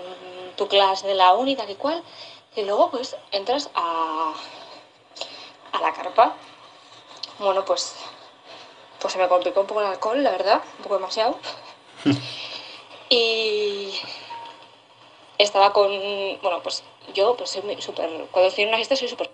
tu 0.57 0.67
clase 0.67 1.07
de 1.07 1.15
la 1.15 1.33
uni, 1.33 1.55
tal 1.55 1.71
y 1.71 1.75
cual, 1.75 2.03
y 2.55 2.63
luego 2.63 2.91
pues 2.91 3.15
entras 3.31 3.69
a, 3.75 4.33
a 5.71 5.81
la 5.81 5.93
carpa. 5.93 6.35
Bueno, 7.39 7.65
pues, 7.65 7.95
pues 8.99 9.13
se 9.13 9.19
me 9.19 9.27
complicó 9.27 9.61
un 9.61 9.67
poco 9.67 9.81
el 9.81 9.87
alcohol, 9.87 10.23
la 10.23 10.31
verdad, 10.31 10.61
un 10.77 10.83
poco 10.83 10.95
demasiado. 10.95 11.39
y 13.09 13.93
estaba 15.37 15.73
con, 15.73 15.89
bueno, 16.41 16.61
pues 16.61 16.83
yo 17.13 17.35
pues 17.35 17.51
soy 17.51 17.61
súper, 17.81 18.09
cuando 18.31 18.49
estoy 18.49 18.63
en 18.63 18.69
una 18.69 18.77
fiesta 18.77 18.95
soy 18.95 19.07
súper 19.07 19.29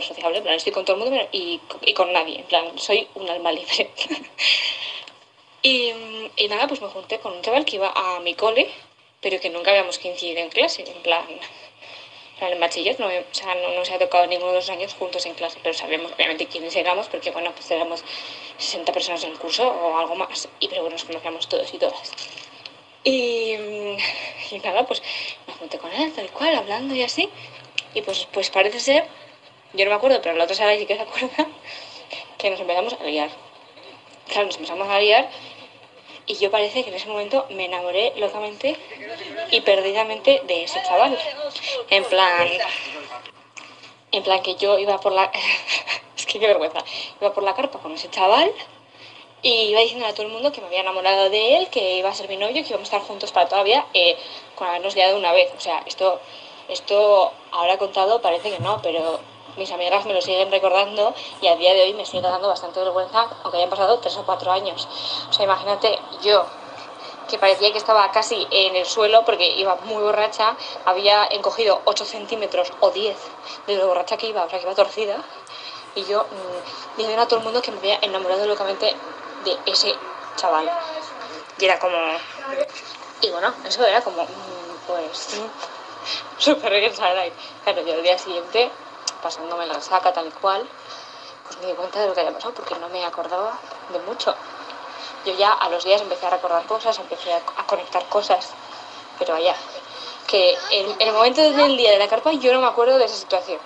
sociable, 0.00 0.38
en 0.38 0.44
plan 0.44 0.54
estoy 0.54 0.72
con 0.72 0.84
todo 0.84 0.96
el 0.96 1.02
mundo 1.02 1.28
y, 1.32 1.60
y 1.82 1.94
con 1.94 2.12
nadie, 2.12 2.40
en 2.40 2.46
plan 2.46 2.78
soy 2.78 3.08
un 3.14 3.28
alma 3.28 3.52
libre. 3.52 3.90
y, 5.62 5.92
y 6.36 6.48
nada, 6.48 6.68
pues 6.68 6.80
me 6.82 6.88
junté 6.88 7.18
con 7.20 7.32
un 7.32 7.42
chaval 7.42 7.64
que 7.64 7.76
iba 7.76 7.92
a 7.94 8.20
mi 8.20 8.34
cole, 8.34 8.70
pero 9.20 9.40
que 9.40 9.50
nunca 9.50 9.70
habíamos 9.70 9.98
coincidido 9.98 10.40
en 10.40 10.50
clase, 10.50 10.84
en 10.88 11.02
plan, 11.02 11.24
en 12.46 12.52
en 12.54 12.60
bachiller, 12.60 12.98
no, 12.98 13.06
o 13.06 13.10
sea, 13.32 13.54
no 13.54 13.74
nos 13.74 13.90
ha 13.90 13.98
tocado 13.98 14.26
ninguno 14.26 14.52
de 14.52 14.58
los 14.58 14.70
años 14.70 14.94
juntos 14.94 15.26
en 15.26 15.34
clase, 15.34 15.58
pero 15.62 15.74
sabíamos 15.74 16.12
obviamente 16.12 16.46
quiénes 16.46 16.74
éramos, 16.76 17.08
porque 17.08 17.30
bueno, 17.30 17.52
pues 17.52 17.70
éramos 17.70 18.02
60 18.58 18.92
personas 18.92 19.22
en 19.24 19.32
el 19.32 19.38
curso 19.38 19.68
o 19.68 19.98
algo 19.98 20.14
más, 20.14 20.48
y 20.58 20.68
pero 20.68 20.82
bueno, 20.82 20.94
nos 20.94 21.04
conocíamos 21.04 21.48
todos 21.48 21.72
y 21.74 21.78
todas. 21.78 22.12
Y, 23.04 23.54
y 24.50 24.58
nada, 24.62 24.86
pues 24.86 25.02
me 25.46 25.54
junté 25.54 25.78
con 25.78 25.92
él, 25.92 26.12
tal 26.12 26.30
cual, 26.30 26.54
hablando 26.54 26.94
y 26.94 27.02
así. 27.02 27.28
Y 27.94 28.02
pues, 28.02 28.28
pues 28.32 28.50
parece 28.50 28.78
ser, 28.78 29.06
yo 29.72 29.84
no 29.84 29.90
me 29.90 29.96
acuerdo, 29.96 30.20
pero 30.22 30.36
la 30.36 30.44
otra 30.44 30.56
sala 30.56 30.76
sí 30.76 30.86
que 30.86 30.96
se 30.96 31.02
acuerda, 31.02 31.46
que 32.38 32.50
nos 32.50 32.60
empezamos 32.60 32.94
a 32.94 33.04
liar. 33.04 33.30
Claro, 34.28 34.46
nos 34.46 34.56
empezamos 34.56 34.88
a 34.88 35.00
liar 35.00 35.30
y 36.30 36.36
yo 36.36 36.48
parece 36.48 36.84
que 36.84 36.90
en 36.90 36.96
ese 36.96 37.08
momento 37.08 37.44
me 37.50 37.64
enamoré 37.64 38.12
locamente 38.16 38.76
y 39.50 39.60
perdidamente 39.62 40.42
de 40.46 40.62
ese 40.62 40.80
chaval. 40.84 41.18
En 41.90 42.04
plan, 42.04 42.48
en 44.12 44.22
plan 44.22 44.40
que 44.40 44.54
yo 44.54 44.78
iba 44.78 45.00
por 45.00 45.10
la... 45.10 45.24
es 46.16 46.26
que 46.26 46.38
qué 46.38 46.46
vergüenza. 46.46 46.84
Iba 47.20 47.34
por 47.34 47.42
la 47.42 47.56
carpa 47.56 47.80
con 47.80 47.92
ese 47.92 48.08
chaval 48.10 48.52
y 49.42 49.70
iba 49.70 49.80
diciendo 49.80 50.06
a 50.06 50.12
todo 50.12 50.26
el 50.26 50.32
mundo 50.32 50.52
que 50.52 50.60
me 50.60 50.68
había 50.68 50.82
enamorado 50.82 51.30
de 51.30 51.56
él, 51.56 51.68
que 51.68 51.98
iba 51.98 52.10
a 52.10 52.14
ser 52.14 52.28
mi 52.28 52.36
novio, 52.36 52.62
que 52.62 52.68
íbamos 52.68 52.92
a 52.92 52.96
estar 52.96 53.00
juntos 53.00 53.32
para 53.32 53.48
toda 53.48 53.62
la 53.62 53.64
vida, 53.64 53.86
eh, 53.92 54.16
con 54.54 54.68
habernos 54.68 54.94
liado 54.94 55.16
una 55.16 55.32
vez. 55.32 55.50
O 55.56 55.60
sea, 55.60 55.82
esto, 55.84 56.20
esto 56.68 57.32
ahora 57.50 57.76
contado 57.76 58.22
parece 58.22 58.52
que 58.52 58.60
no, 58.60 58.80
pero 58.82 59.18
mis 59.56 59.70
amigas 59.72 60.04
me 60.06 60.14
lo 60.14 60.20
siguen 60.20 60.50
recordando 60.50 61.14
y 61.40 61.46
a 61.48 61.56
día 61.56 61.74
de 61.74 61.82
hoy 61.82 61.94
me 61.94 62.04
sigue 62.04 62.22
dando 62.22 62.48
bastante 62.48 62.80
vergüenza, 62.80 63.28
aunque 63.42 63.58
hayan 63.58 63.70
pasado 63.70 63.98
tres 63.98 64.16
o 64.16 64.24
cuatro 64.24 64.52
años. 64.52 64.88
O 65.28 65.32
sea, 65.32 65.44
imagínate 65.44 65.98
yo 66.22 66.44
que 67.28 67.38
parecía 67.38 67.70
que 67.70 67.78
estaba 67.78 68.10
casi 68.10 68.46
en 68.50 68.74
el 68.74 68.84
suelo 68.84 69.24
porque 69.24 69.46
iba 69.56 69.76
muy 69.84 70.02
borracha, 70.02 70.56
había 70.84 71.26
encogido 71.30 71.80
8 71.84 72.04
centímetros 72.04 72.72
o 72.80 72.90
10 72.90 73.16
de 73.66 73.76
lo 73.76 73.86
borracha 73.86 74.16
que 74.16 74.26
iba, 74.26 74.42
o 74.44 74.50
sea, 74.50 74.58
que 74.58 74.64
iba 74.64 74.74
torcida, 74.74 75.16
y 75.94 76.04
yo 76.04 76.24
mmm, 76.24 76.96
diciendo 76.96 77.22
a 77.22 77.26
todo 77.28 77.38
el 77.38 77.44
mundo 77.44 77.62
que 77.62 77.70
me 77.70 77.78
había 77.78 77.98
enamorado 78.02 78.46
locamente 78.46 78.94
de 79.44 79.58
ese 79.66 79.94
chaval. 80.36 80.70
Y 81.58 81.64
era 81.64 81.78
como, 81.78 81.96
Y 83.20 83.30
bueno, 83.30 83.52
eso 83.66 83.84
era 83.84 84.00
como, 84.02 84.22
mm, 84.24 84.26
pues, 84.86 85.40
súper 86.38 86.72
bien. 86.80 86.92
Claro, 86.94 87.82
yo 87.86 87.94
el 87.94 88.02
día 88.02 88.18
siguiente, 88.18 88.70
pasándome 89.20 89.66
la 89.66 89.80
saca 89.80 90.12
tal 90.12 90.26
y 90.26 90.30
cual, 90.30 90.66
pues 91.44 91.58
me 91.60 91.66
di 91.66 91.72
cuenta 91.74 92.00
de 92.00 92.08
lo 92.08 92.14
que 92.14 92.20
había 92.20 92.32
pasado 92.32 92.54
porque 92.54 92.74
no 92.76 92.88
me 92.88 93.04
acordaba 93.04 93.58
de 93.92 93.98
mucho. 94.00 94.34
Yo 95.24 95.34
ya 95.34 95.52
a 95.52 95.68
los 95.68 95.84
días 95.84 96.00
empecé 96.00 96.26
a 96.26 96.30
recordar 96.30 96.64
cosas, 96.66 96.98
empecé 96.98 97.32
a, 97.32 97.40
a 97.56 97.66
conectar 97.66 98.04
cosas, 98.08 98.50
pero 99.18 99.34
vaya, 99.34 99.54
que 100.26 100.56
en, 100.70 100.90
en 101.00 101.08
el 101.08 101.12
momento 101.12 101.42
del 101.42 101.76
día 101.76 101.90
de 101.90 101.98
la 101.98 102.08
carpa 102.08 102.32
yo 102.32 102.52
no 102.52 102.60
me 102.60 102.68
acuerdo 102.68 102.98
de 102.98 103.04
esa 103.04 103.16
situación. 103.16 103.58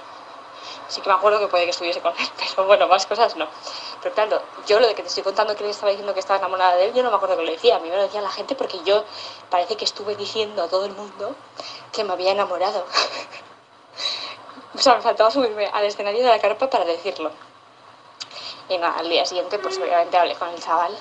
Sí 0.89 1.01
que 1.01 1.09
me 1.09 1.15
acuerdo 1.15 1.39
que 1.39 1.47
puede 1.49 1.65
que 1.65 1.71
estuviese 1.71 2.01
con 2.01 2.13
él, 2.19 2.29
pero 2.57 2.67
bueno, 2.67 2.87
más 2.89 3.07
cosas 3.07 3.37
no. 3.37 3.47
Pero 4.03 4.15
claro, 4.15 4.43
yo 4.67 4.81
lo 4.81 4.87
de 4.87 4.95
que 4.95 5.03
te 5.03 5.09
estoy 5.09 5.23
contando 5.23 5.57
que 5.57 5.65
le 5.65 5.71
estaba 5.71 5.91
diciendo 5.91 6.13
que 6.13 6.21
estaba 6.21 6.39
enamorada 6.39 6.77
de 6.77 6.87
él, 6.87 6.95
yo 6.95 7.03
no 7.03 7.11
me 7.11 7.17
acuerdo 7.17 7.37
que 7.37 7.45
lo 7.45 7.51
decía. 7.51 7.77
A 7.77 7.79
mí 7.79 7.89
me 7.89 7.97
lo 7.97 8.03
decía 8.03 8.21
la 8.21 8.31
gente 8.31 8.55
porque 8.55 8.81
yo 8.85 9.05
parece 9.49 9.77
que 9.77 9.85
estuve 9.85 10.15
diciendo 10.17 10.63
a 10.63 10.69
todo 10.69 10.85
el 10.85 10.93
mundo 10.93 11.35
que 11.93 12.05
me 12.05 12.13
había 12.13 12.33
enamorado. 12.33 12.85
o 14.75 14.79
sea, 14.79 14.97
me 14.97 15.03
faltaba 15.03 15.31
subirme 15.31 15.67
al 15.67 15.85
escenario 15.85 16.23
de 16.23 16.29
la 16.29 16.39
carpa 16.39 16.69
para 16.69 16.85
decirlo. 16.85 17.31
Y 18.69 18.79
nada, 18.79 18.99
al 18.99 19.09
día 19.09 19.25
siguiente, 19.25 19.59
pues 19.59 19.79
obviamente 19.79 20.17
hablé 20.17 20.35
con 20.35 20.49
el 20.49 20.61
chaval 20.61 20.97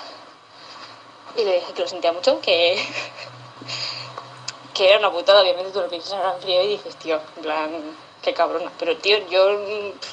y 1.36 1.44
le 1.44 1.56
dije 1.56 1.74
que 1.74 1.82
lo 1.82 1.88
sentía 1.88 2.12
mucho, 2.12 2.39
que, 2.42 2.77
que 4.74 4.89
era 4.89 5.00
una 5.00 5.12
putada, 5.12 5.42
obviamente 5.42 5.72
tú 5.72 5.82
lo 5.82 5.89
piensas 5.89 6.13
ahora 6.13 6.36
en 6.36 6.42
frío 6.42 6.62
y 6.63 6.68
dices, 6.68 6.96
tío, 6.98 7.20
en 7.38 7.42
plan, 7.42 7.98
qué 8.22 8.34
cabrona. 8.34 8.72
Pero 8.77 8.98
tío, 8.98 9.18
yo 9.27 9.60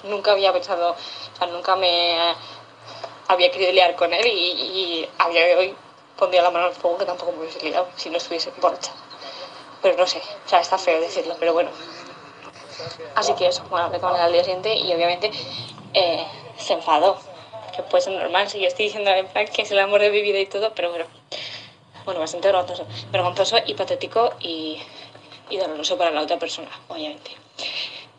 nunca 0.04 0.32
había 0.32 0.52
pensado, 0.52 0.92
o 0.92 1.36
sea, 1.36 1.46
nunca 1.48 1.76
me 1.76 2.34
había 3.28 3.50
querido 3.50 3.72
liar 3.72 3.94
con 3.96 4.12
él 4.12 4.26
y, 4.26 4.30
y 4.30 5.10
a 5.18 5.28
día 5.28 5.46
de 5.46 5.56
hoy 5.56 5.76
pondría 6.16 6.42
la 6.42 6.50
mano 6.50 6.66
al 6.66 6.74
fuego 6.74 6.98
que 6.98 7.04
tampoco 7.04 7.32
me 7.32 7.40
hubiese 7.40 7.62
liado 7.62 7.88
si 7.96 8.10
no 8.10 8.16
estuviese 8.16 8.52
borracha. 8.60 8.92
Pero 9.82 9.96
no 9.96 10.06
sé, 10.06 10.22
o 10.46 10.48
sea, 10.48 10.60
está 10.60 10.78
feo 10.78 11.00
decirlo, 11.00 11.36
pero 11.38 11.52
bueno. 11.52 11.70
Así 13.14 13.34
que 13.34 13.46
eso, 13.46 13.64
bueno, 13.70 13.86
hablé 13.86 14.00
con 14.00 14.14
él 14.14 14.20
al 14.20 14.32
día 14.32 14.44
siguiente 14.44 14.74
y 14.74 14.92
obviamente 14.92 15.30
eh, 15.94 16.26
se 16.56 16.74
enfadó. 16.74 17.18
Que 17.74 17.82
puede 17.82 18.02
ser 18.02 18.14
normal 18.14 18.48
si 18.48 18.60
yo 18.60 18.66
estoy 18.66 18.86
diciendo 18.86 19.10
en 19.10 19.26
plan 19.28 19.46
que 19.46 19.62
es 19.62 19.70
el 19.70 19.78
amor 19.78 20.00
de 20.00 20.10
mi 20.10 20.22
vida 20.22 20.38
y 20.40 20.46
todo, 20.46 20.72
pero 20.74 20.90
bueno, 20.90 21.06
bueno, 22.04 22.20
bastante 22.20 22.48
vergonzoso, 22.48 22.86
vergonzoso 23.12 23.58
y 23.64 23.74
patético 23.74 24.32
y, 24.40 24.82
y 25.50 25.56
doloroso 25.56 25.96
para 25.96 26.10
la 26.10 26.22
otra 26.22 26.38
persona, 26.38 26.70
obviamente. 26.88 27.30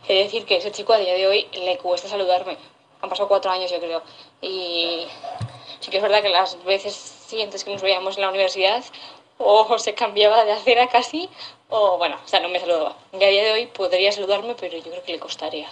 He 0.07 0.13
de 0.13 0.23
decir 0.23 0.45
que 0.45 0.57
ese 0.57 0.71
chico 0.71 0.93
a 0.93 0.97
día 0.97 1.13
de 1.13 1.27
hoy 1.27 1.47
le 1.53 1.77
cuesta 1.77 2.07
saludarme. 2.07 2.57
Han 3.01 3.09
pasado 3.09 3.27
cuatro 3.27 3.51
años, 3.51 3.71
yo 3.71 3.79
creo. 3.79 4.01
Y 4.41 5.05
sí 5.79 5.91
que 5.91 5.97
es 5.97 6.03
verdad 6.03 6.21
que 6.21 6.29
las 6.29 6.63
veces 6.63 6.93
siguientes 6.95 7.63
que 7.63 7.71
nos 7.71 7.81
veíamos 7.81 8.15
en 8.15 8.21
la 8.21 8.29
universidad, 8.29 8.83
o 9.37 9.77
se 9.79 9.93
cambiaba 9.93 10.45
de 10.45 10.51
acera 10.51 10.87
casi, 10.87 11.29
o 11.71 11.97
bueno, 11.97 12.19
o 12.23 12.27
sea, 12.27 12.41
no 12.41 12.49
me 12.49 12.59
saludaba. 12.59 12.95
Y 13.13 13.23
a 13.23 13.29
día 13.29 13.45
de 13.45 13.51
hoy 13.53 13.65
podría 13.65 14.11
saludarme, 14.11 14.55
pero 14.59 14.77
yo 14.77 14.83
creo 14.83 15.03
que 15.03 15.13
le 15.13 15.19
costaría. 15.19 15.67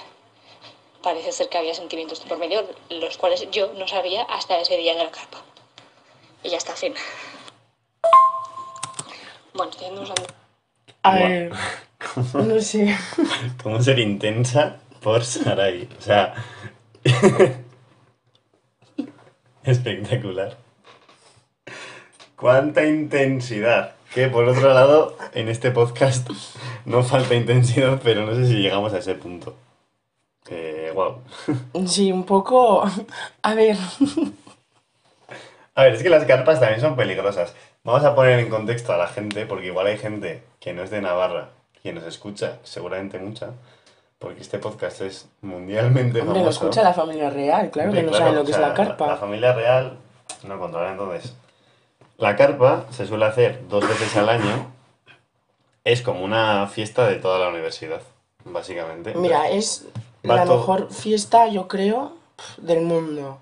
Parece 1.03 1.31
ser 1.31 1.49
que 1.49 1.57
había 1.57 1.73
sentimientos 1.73 2.21
por 2.21 2.37
medio, 2.37 2.65
los 2.89 3.17
cuales 3.17 3.45
yo 3.51 3.73
no 3.73 3.87
sabía 3.87 4.23
hasta 4.23 4.59
ese 4.59 4.77
día 4.77 4.95
de 4.95 5.03
la 5.03 5.11
carpa. 5.11 5.41
Y 6.41 6.49
ya 6.49 6.57
está, 6.57 6.73
fin. 6.73 6.93
Bueno, 9.53 9.71
estoy 9.71 9.87
haciendo 9.87 10.01
unos 10.01 10.13
A 11.03 11.15
ver, 11.15 11.51
no 12.33 12.61
sé. 12.61 12.97
¿Cómo 13.61 13.81
ser 13.81 13.99
intensa 13.99 14.79
por 15.01 15.25
Sarai? 15.25 15.89
O 15.97 16.01
sea. 16.01 16.33
espectacular. 19.63 20.57
¡Cuánta 22.37 22.85
intensidad! 22.85 23.98
Que 24.13 24.27
por 24.27 24.47
otro 24.47 24.73
lado, 24.73 25.15
en 25.33 25.49
este 25.49 25.71
podcast 25.71 26.29
no 26.85 27.03
falta 27.03 27.35
intensidad, 27.35 27.99
pero 28.03 28.25
no 28.25 28.35
sé 28.35 28.47
si 28.47 28.55
llegamos 28.55 28.93
a 28.93 28.99
ese 28.99 29.15
punto. 29.15 29.55
Eh, 30.49 30.91
wow. 30.95 31.21
Sí, 31.87 32.11
un 32.11 32.23
poco. 32.23 32.83
A 33.43 33.53
ver, 33.53 33.77
A 35.79 35.83
ver, 35.83 35.93
es 35.93 36.03
que 36.03 36.09
las 36.09 36.25
carpas 36.25 36.59
también 36.59 36.81
son 36.81 36.97
peligrosas. 36.97 37.55
Vamos 37.85 38.03
a 38.03 38.13
poner 38.13 38.39
en 38.39 38.49
contexto 38.49 38.91
a 38.91 38.97
la 38.97 39.07
gente, 39.07 39.45
porque 39.45 39.67
igual 39.67 39.87
hay 39.87 39.97
gente 39.97 40.43
que 40.59 40.73
no 40.73 40.83
es 40.83 40.89
de 40.89 41.01
Navarra, 41.01 41.51
que 41.81 41.93
nos 41.93 42.03
escucha, 42.03 42.57
seguramente 42.63 43.17
mucha, 43.17 43.51
porque 44.17 44.41
este 44.41 44.59
podcast 44.59 44.99
es 44.99 45.29
mundialmente 45.39 46.19
hombre, 46.19 46.39
lo 46.39 46.39
famoso. 46.41 46.65
escucha 46.65 46.83
la 46.83 46.93
familia 46.93 47.29
real, 47.29 47.71
claro 47.71 47.93
que 47.93 48.03
no 48.03 48.09
claro, 48.09 48.25
saben 48.25 48.35
lo 48.35 48.41
o 48.41 48.45
que 48.45 48.51
sea, 48.51 48.61
es 48.61 48.67
la 48.67 48.73
carpa. 48.73 49.07
La, 49.07 49.15
familia 49.15 49.53
real 49.53 49.97
no 50.45 50.59
controla 50.59 50.91
entonces. 50.91 51.33
La 52.19 52.35
carpa 52.35 52.85
se 52.91 53.05
suele 53.07 53.25
hacer 53.25 53.67
dos 53.69 53.87
veces 53.87 54.15
al 54.17 54.29
año. 54.29 54.71
Es 55.83 56.01
como 56.01 56.23
una 56.23 56.67
fiesta 56.67 57.07
de 57.07 57.15
toda 57.15 57.39
la 57.39 57.47
universidad, 57.49 58.01
básicamente. 58.43 59.13
Mira, 59.15 59.49
es 59.49 59.87
la 60.23 60.43
todo- 60.43 60.57
mejor 60.57 60.93
fiesta, 60.93 61.47
yo 61.47 61.67
creo, 61.67 62.17
del 62.57 62.81
mundo. 62.81 63.39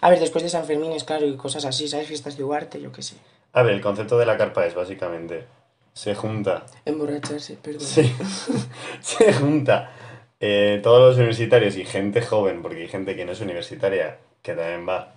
A 0.00 0.10
ver, 0.10 0.20
después 0.20 0.44
de 0.44 0.50
San 0.50 0.64
Fermín, 0.64 0.92
es 0.92 1.04
claro, 1.04 1.26
y 1.26 1.36
cosas 1.36 1.64
así, 1.64 1.88
¿sabes? 1.88 2.06
Fiestas 2.06 2.36
de 2.36 2.44
Ugarte, 2.44 2.80
yo 2.80 2.92
qué 2.92 3.02
sé. 3.02 3.16
A 3.52 3.62
ver, 3.62 3.74
el 3.74 3.80
concepto 3.80 4.18
de 4.18 4.26
la 4.26 4.36
carpa 4.36 4.64
es 4.66 4.74
básicamente 4.74 5.46
se 5.94 6.14
junta 6.14 6.64
Emborracharse, 6.84 7.54
perdón. 7.54 7.80
Sí. 7.80 8.14
Se 9.00 9.32
junta 9.32 9.90
eh, 10.38 10.78
todos 10.82 11.00
los 11.00 11.16
universitarios 11.16 11.76
y 11.76 11.84
gente 11.84 12.22
joven, 12.22 12.62
porque 12.62 12.82
hay 12.82 12.88
gente 12.88 13.16
que 13.16 13.24
no 13.24 13.32
es 13.32 13.40
universitaria, 13.40 14.18
que 14.42 14.52
también 14.54 14.86
va, 14.88 15.14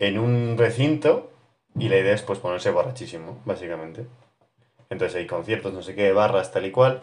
en 0.00 0.18
un 0.18 0.56
recinto 0.58 1.30
y 1.78 1.88
la 1.88 1.96
idea 1.98 2.14
es 2.14 2.22
pues 2.22 2.38
ponerse 2.38 2.70
borrachísimo, 2.70 3.40
básicamente. 3.44 4.06
Entonces 4.90 5.16
hay 5.16 5.26
conciertos, 5.26 5.72
no 5.72 5.82
sé 5.82 5.94
qué, 5.94 6.12
barras, 6.12 6.52
tal 6.52 6.66
y 6.66 6.70
cual. 6.70 7.02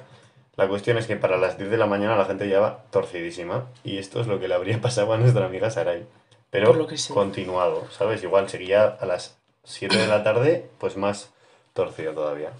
La 0.55 0.67
cuestión 0.67 0.97
es 0.97 1.07
que 1.07 1.15
para 1.15 1.37
las 1.37 1.57
10 1.57 1.71
de 1.71 1.77
la 1.77 1.87
mañana 1.87 2.15
la 2.15 2.25
gente 2.25 2.47
ya 2.47 2.59
va 2.59 2.83
torcidísima 2.91 3.65
y 3.83 3.97
esto 3.97 4.21
es 4.21 4.27
lo 4.27 4.39
que 4.39 4.47
le 4.47 4.55
habría 4.55 4.79
pasado 4.81 5.13
a 5.13 5.17
nuestra 5.17 5.45
amiga 5.45 5.69
Sarai. 5.69 6.05
Pero 6.49 6.73
lo 6.73 6.85
que 6.85 6.97
continuado, 7.11 7.87
¿sabes? 7.89 8.23
Igual 8.23 8.47
seguía 8.47 8.85
a 8.85 9.05
las 9.07 9.37
7 9.63 9.97
de 9.97 10.07
la 10.07 10.23
tarde, 10.23 10.69
pues 10.77 10.97
más 10.97 11.31
torcido 11.73 12.13
todavía. 12.13 12.51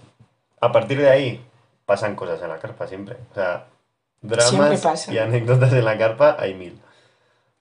A 0.60 0.72
partir 0.72 0.98
de 0.98 1.10
ahí 1.10 1.44
pasan 1.86 2.16
cosas 2.16 2.42
en 2.42 2.48
la 2.48 2.58
carpa 2.58 2.88
siempre. 2.88 3.16
O 3.30 3.34
sea, 3.34 3.66
dramas 4.20 5.08
y 5.08 5.18
anécdotas 5.18 5.72
en 5.72 5.84
la 5.84 5.96
carpa 5.96 6.36
hay 6.38 6.54
mil. 6.54 6.80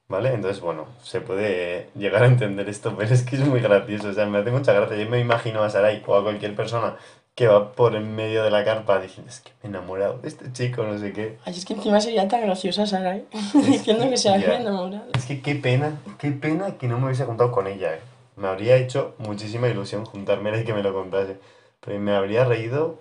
¿Vale? 0.08 0.34
Entonces, 0.34 0.62
bueno, 0.62 0.86
se 1.02 1.22
puede 1.22 1.90
llegar 1.96 2.24
a 2.24 2.28
entender 2.28 2.70
esto, 2.70 2.96
pero 2.98 3.14
es 3.14 3.24
que 3.24 3.36
es 3.38 3.48
muy 3.48 3.62
gracioso. 3.62 4.10
O 4.10 4.14
sea, 4.14 4.26
me 4.26 4.40
hace 4.40 4.52
mucha 4.52 4.74
gracia. 4.74 4.98
Yo 4.98 5.10
me 5.10 5.20
imagino 5.20 5.64
a 5.64 5.70
Sarai 5.70 6.04
o 6.06 6.16
a 6.16 6.24
cualquier 6.24 6.56
persona 6.56 6.98
que 7.36 7.48
va 7.48 7.72
por 7.72 7.96
en 7.96 8.16
medio 8.16 8.44
de 8.44 8.52
la 8.52 8.64
carpa 8.64 9.00
diciendo, 9.00 9.32
es 9.32 9.40
que 9.40 9.52
me 9.62 9.68
he 9.68 9.68
enamorado 9.70 10.20
de 10.20 10.28
este 10.28 10.52
chico, 10.54 10.84
no 10.84 10.98
sé 11.00 11.14
qué. 11.14 11.38
Ay, 11.46 11.54
es 11.54 11.66
que 11.66 11.74
encima 11.74 12.00
sería 12.00 12.28
tan 12.28 12.42
graciosa 12.42 12.86
Sara, 12.86 13.18
¿eh? 13.18 13.26
Diciendo 13.66 14.08
que 14.10 14.18
se 14.18 14.30
había 14.30 14.60
enamorado. 14.60 15.08
Es 15.16 15.26
que 15.26 15.42
qué 15.42 15.56
pena, 15.56 15.98
qué 16.20 16.32
pena 16.32 16.78
que 16.78 16.88
no 16.88 17.00
me 17.00 17.06
hubiese 17.06 17.26
juntado 17.26 17.52
con 17.52 17.68
ella, 17.68 17.96
eh. 17.96 18.02
Me 18.36 18.48
habría 18.48 18.78
hecho 18.78 19.16
muchísima 19.20 19.68
ilusión 19.68 20.06
juntarme 20.06 20.60
y 20.60 20.64
que 20.64 20.74
me 20.74 20.84
lo 20.84 20.94
contase. 20.94 21.38
Pero 21.80 22.00
me 22.00 22.16
habría 22.16 22.46
reído, 22.46 23.00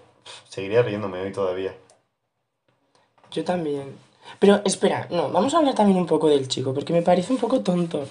seguiría 0.48 0.82
riéndome 0.82 1.20
hoy 1.20 1.32
todavía. 1.32 1.74
Yo 3.30 3.44
también. 3.44 3.96
Pero 4.38 4.60
espera, 4.64 5.06
no, 5.10 5.30
vamos 5.30 5.54
a 5.54 5.58
hablar 5.58 5.74
también 5.74 5.98
un 5.98 6.06
poco 6.06 6.28
del 6.28 6.48
chico, 6.48 6.72
porque 6.74 6.92
me 6.92 7.02
parece 7.02 7.32
un 7.32 7.38
poco 7.38 7.60
tonto. 7.60 8.04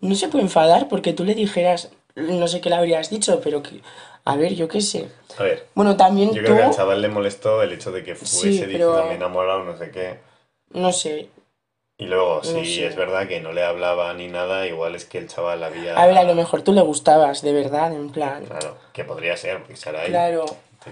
No 0.00 0.14
se 0.14 0.28
puede 0.28 0.44
enfadar 0.44 0.88
porque 0.88 1.12
tú 1.12 1.24
le 1.24 1.34
dijeras, 1.34 1.90
no 2.14 2.46
sé 2.48 2.60
qué 2.60 2.68
le 2.70 2.76
habrías 2.76 3.10
dicho, 3.10 3.40
pero 3.42 3.62
que, 3.62 3.80
a 4.24 4.36
ver, 4.36 4.54
yo 4.54 4.68
qué 4.68 4.80
sé. 4.80 5.08
A 5.38 5.42
ver, 5.42 5.66
Bueno, 5.74 5.96
también 5.96 6.30
yo 6.32 6.36
tú, 6.36 6.46
creo 6.46 6.56
que 6.56 6.62
al 6.64 6.74
chaval 6.74 7.02
le 7.02 7.08
molestó 7.08 7.62
el 7.62 7.72
hecho 7.72 7.90
de 7.90 8.04
que 8.04 8.14
fuese 8.14 8.40
Sí, 8.40 8.48
diciendo 8.66 8.92
pero- 8.94 9.06
me 9.06 9.12
he 9.12 9.16
enamorado, 9.16 9.64
no 9.64 9.76
sé 9.76 9.90
qué. 9.90 10.18
no 10.72 10.92
sé. 10.92 11.30
Y 12.00 12.06
luego, 12.06 12.36
No 12.36 12.42
si 12.44 12.64
sé. 12.76 12.86
es 12.86 12.94
verdad 12.94 13.26
que 13.26 13.40
no 13.40 13.50
le 13.52 13.64
hablaba 13.64 14.14
ni 14.14 14.28
nada, 14.28 14.68
igual 14.68 14.94
es 14.94 15.04
que 15.04 15.18
el 15.18 15.26
chaval 15.26 15.64
había... 15.64 15.96
A 16.00 16.06
ver, 16.06 16.16
a 16.16 16.22
lo 16.22 16.36
mejor 16.36 16.62
tú 16.62 16.72
le 16.72 16.80
gustabas, 16.80 17.42
de 17.42 17.52
verdad, 17.52 17.92
en 17.92 18.10
plan. 18.10 18.44
Claro, 18.44 18.76
que 18.92 19.02
podría 19.02 19.36
ser, 19.36 19.58
porque 19.58 19.74
Sarai... 19.74 20.08
Claro. 20.08 20.44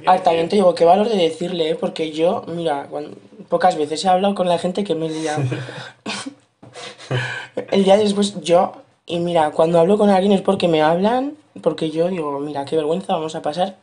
Ah, 0.05 0.19
también 0.21 0.49
te 0.49 0.57
digo, 0.57 0.75
qué 0.75 0.85
valor 0.85 1.09
de 1.09 1.16
decirle, 1.16 1.71
¿eh? 1.71 1.75
porque 1.77 2.11
yo, 2.11 2.42
mira, 2.49 2.88
cuan- 2.90 3.14
pocas 3.49 3.77
veces 3.77 4.05
he 4.05 4.09
hablado 4.09 4.35
con 4.35 4.49
la 4.49 4.59
gente 4.59 4.85
que 4.85 4.95
me 4.95 5.07
he 5.07 5.11
liado. 5.11 5.43
El 7.71 7.85
día 7.85 7.97
después, 7.97 8.41
yo, 8.41 8.73
y 9.07 9.21
mira, 9.21 9.51
cuando 9.51 9.79
hablo 9.79 9.99
con 9.99 10.11
alguien 10.11 10.33
es 10.33 10.43
porque 10.43 10.69
me 10.69 10.83
hablan, 10.83 11.35
porque 11.63 11.91
yo 11.91 12.09
digo, 12.09 12.39
mira, 12.41 12.65
qué 12.65 12.77
vergüenza, 12.77 13.15
vamos 13.15 13.35
a 13.35 13.43
pasar 13.43 13.77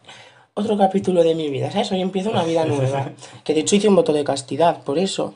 otro 0.53 0.77
capítulo 0.77 1.23
de 1.23 1.35
mi 1.35 1.49
vida, 1.49 1.71
¿sabes? 1.71 1.91
Hoy 1.91 2.01
empiezo 2.01 2.29
una 2.29 2.43
vida 2.43 2.65
nueva. 2.65 3.11
Que 3.43 3.53
de 3.53 3.61
hecho 3.61 3.75
hice 3.75 3.87
un 3.87 3.95
voto 3.95 4.13
de 4.13 4.23
castidad, 4.23 4.83
por 4.83 4.99
eso. 4.99 5.33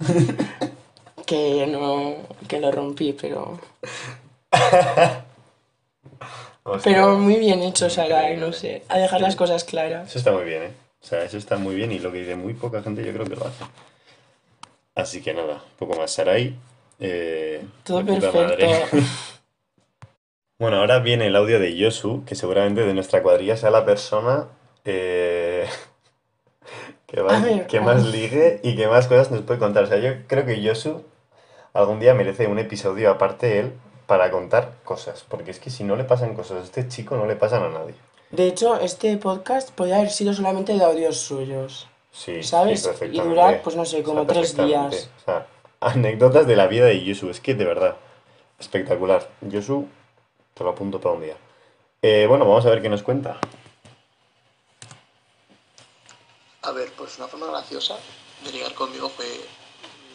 que 1.26 1.66
no, 1.66 2.16
que 2.48 2.60
lo 2.60 2.72
rompí, 2.72 3.12
pero... 3.12 3.58
hostia, 6.64 6.82
Pero 6.82 7.18
muy 7.18 7.36
bien 7.36 7.62
hecho, 7.62 7.88
Sara, 7.88 8.34
no 8.36 8.52
sé, 8.52 8.82
a 8.88 8.98
dejar 8.98 9.20
las 9.20 9.36
cosas 9.36 9.64
claras. 9.64 10.08
Eso 10.08 10.18
está 10.18 10.32
muy 10.32 10.44
bien, 10.44 10.62
¿eh? 10.64 10.85
O 11.06 11.08
sea, 11.08 11.22
eso 11.22 11.38
está 11.38 11.56
muy 11.56 11.76
bien 11.76 11.92
y 11.92 12.00
lo 12.00 12.10
que 12.10 12.18
dice 12.18 12.34
muy 12.34 12.52
poca 12.54 12.82
gente 12.82 13.04
yo 13.04 13.12
creo 13.12 13.26
que 13.26 13.36
lo 13.36 13.46
hace. 13.46 13.64
Así 14.96 15.22
que 15.22 15.34
nada, 15.34 15.62
poco 15.78 15.96
más. 15.96 16.10
Sarai. 16.10 16.56
Eh, 16.98 17.64
Todo 17.84 18.02
de 18.02 18.20
perfecto. 18.20 18.96
Bueno, 20.58 20.78
ahora 20.78 20.98
viene 20.98 21.28
el 21.28 21.36
audio 21.36 21.60
de 21.60 21.76
Yosu, 21.76 22.24
que 22.24 22.34
seguramente 22.34 22.84
de 22.84 22.92
nuestra 22.92 23.22
cuadrilla 23.22 23.56
sea 23.56 23.70
la 23.70 23.84
persona 23.84 24.48
eh, 24.84 25.68
que, 27.06 27.22
más, 27.22 27.40
ver, 27.40 27.68
que 27.68 27.80
más 27.80 28.04
ligue 28.06 28.58
y 28.64 28.74
que 28.74 28.88
más 28.88 29.06
cosas 29.06 29.30
nos 29.30 29.42
puede 29.42 29.60
contar. 29.60 29.84
O 29.84 29.86
sea, 29.86 29.98
yo 29.98 30.26
creo 30.26 30.44
que 30.44 30.60
Yosu 30.60 31.04
algún 31.72 32.00
día 32.00 32.14
merece 32.14 32.48
un 32.48 32.58
episodio 32.58 33.12
aparte 33.12 33.60
él 33.60 33.74
para 34.08 34.32
contar 34.32 34.72
cosas. 34.82 35.24
Porque 35.28 35.52
es 35.52 35.60
que 35.60 35.70
si 35.70 35.84
no 35.84 35.94
le 35.94 36.02
pasan 36.02 36.34
cosas 36.34 36.62
a 36.62 36.64
este 36.64 36.88
chico, 36.88 37.16
no 37.16 37.26
le 37.26 37.36
pasan 37.36 37.62
a 37.62 37.68
nadie. 37.68 37.94
De 38.30 38.48
hecho, 38.48 38.78
este 38.80 39.16
podcast 39.18 39.70
podría 39.70 39.96
haber 39.98 40.10
sido 40.10 40.34
solamente 40.34 40.74
de 40.74 40.84
audios 40.84 41.18
suyos. 41.18 41.88
Sí, 42.10 42.42
¿Sabes? 42.42 42.82
sí, 42.82 43.04
Y 43.12 43.20
durar, 43.20 43.62
pues 43.62 43.76
no 43.76 43.84
sé, 43.84 43.96
O 43.96 43.98
sea, 43.98 44.04
como 44.04 44.26
tres 44.26 44.56
días. 44.56 45.10
O 45.20 45.24
sea, 45.24 45.46
anécdotas 45.80 46.46
de 46.46 46.56
la 46.56 46.66
vida 46.66 46.86
de 46.86 47.04
Yosu. 47.04 47.30
Es 47.30 47.40
que 47.40 47.54
de 47.54 47.64
verdad, 47.64 47.96
espectacular. 48.58 49.30
Yosu, 49.42 49.86
te 50.54 50.64
lo 50.64 50.70
apunto 50.70 51.00
para 51.00 51.14
un 51.14 51.22
día. 51.22 51.36
Eh, 52.02 52.26
bueno, 52.28 52.46
vamos 52.46 52.66
a 52.66 52.70
ver 52.70 52.82
qué 52.82 52.88
nos 52.88 53.02
cuenta. 53.02 53.38
A 56.62 56.72
ver, 56.72 56.90
pues 56.96 57.16
una 57.18 57.28
forma 57.28 57.46
graciosa 57.46 57.96
de 58.44 58.50
ligar 58.50 58.74
conmigo 58.74 59.08
fue, 59.08 59.26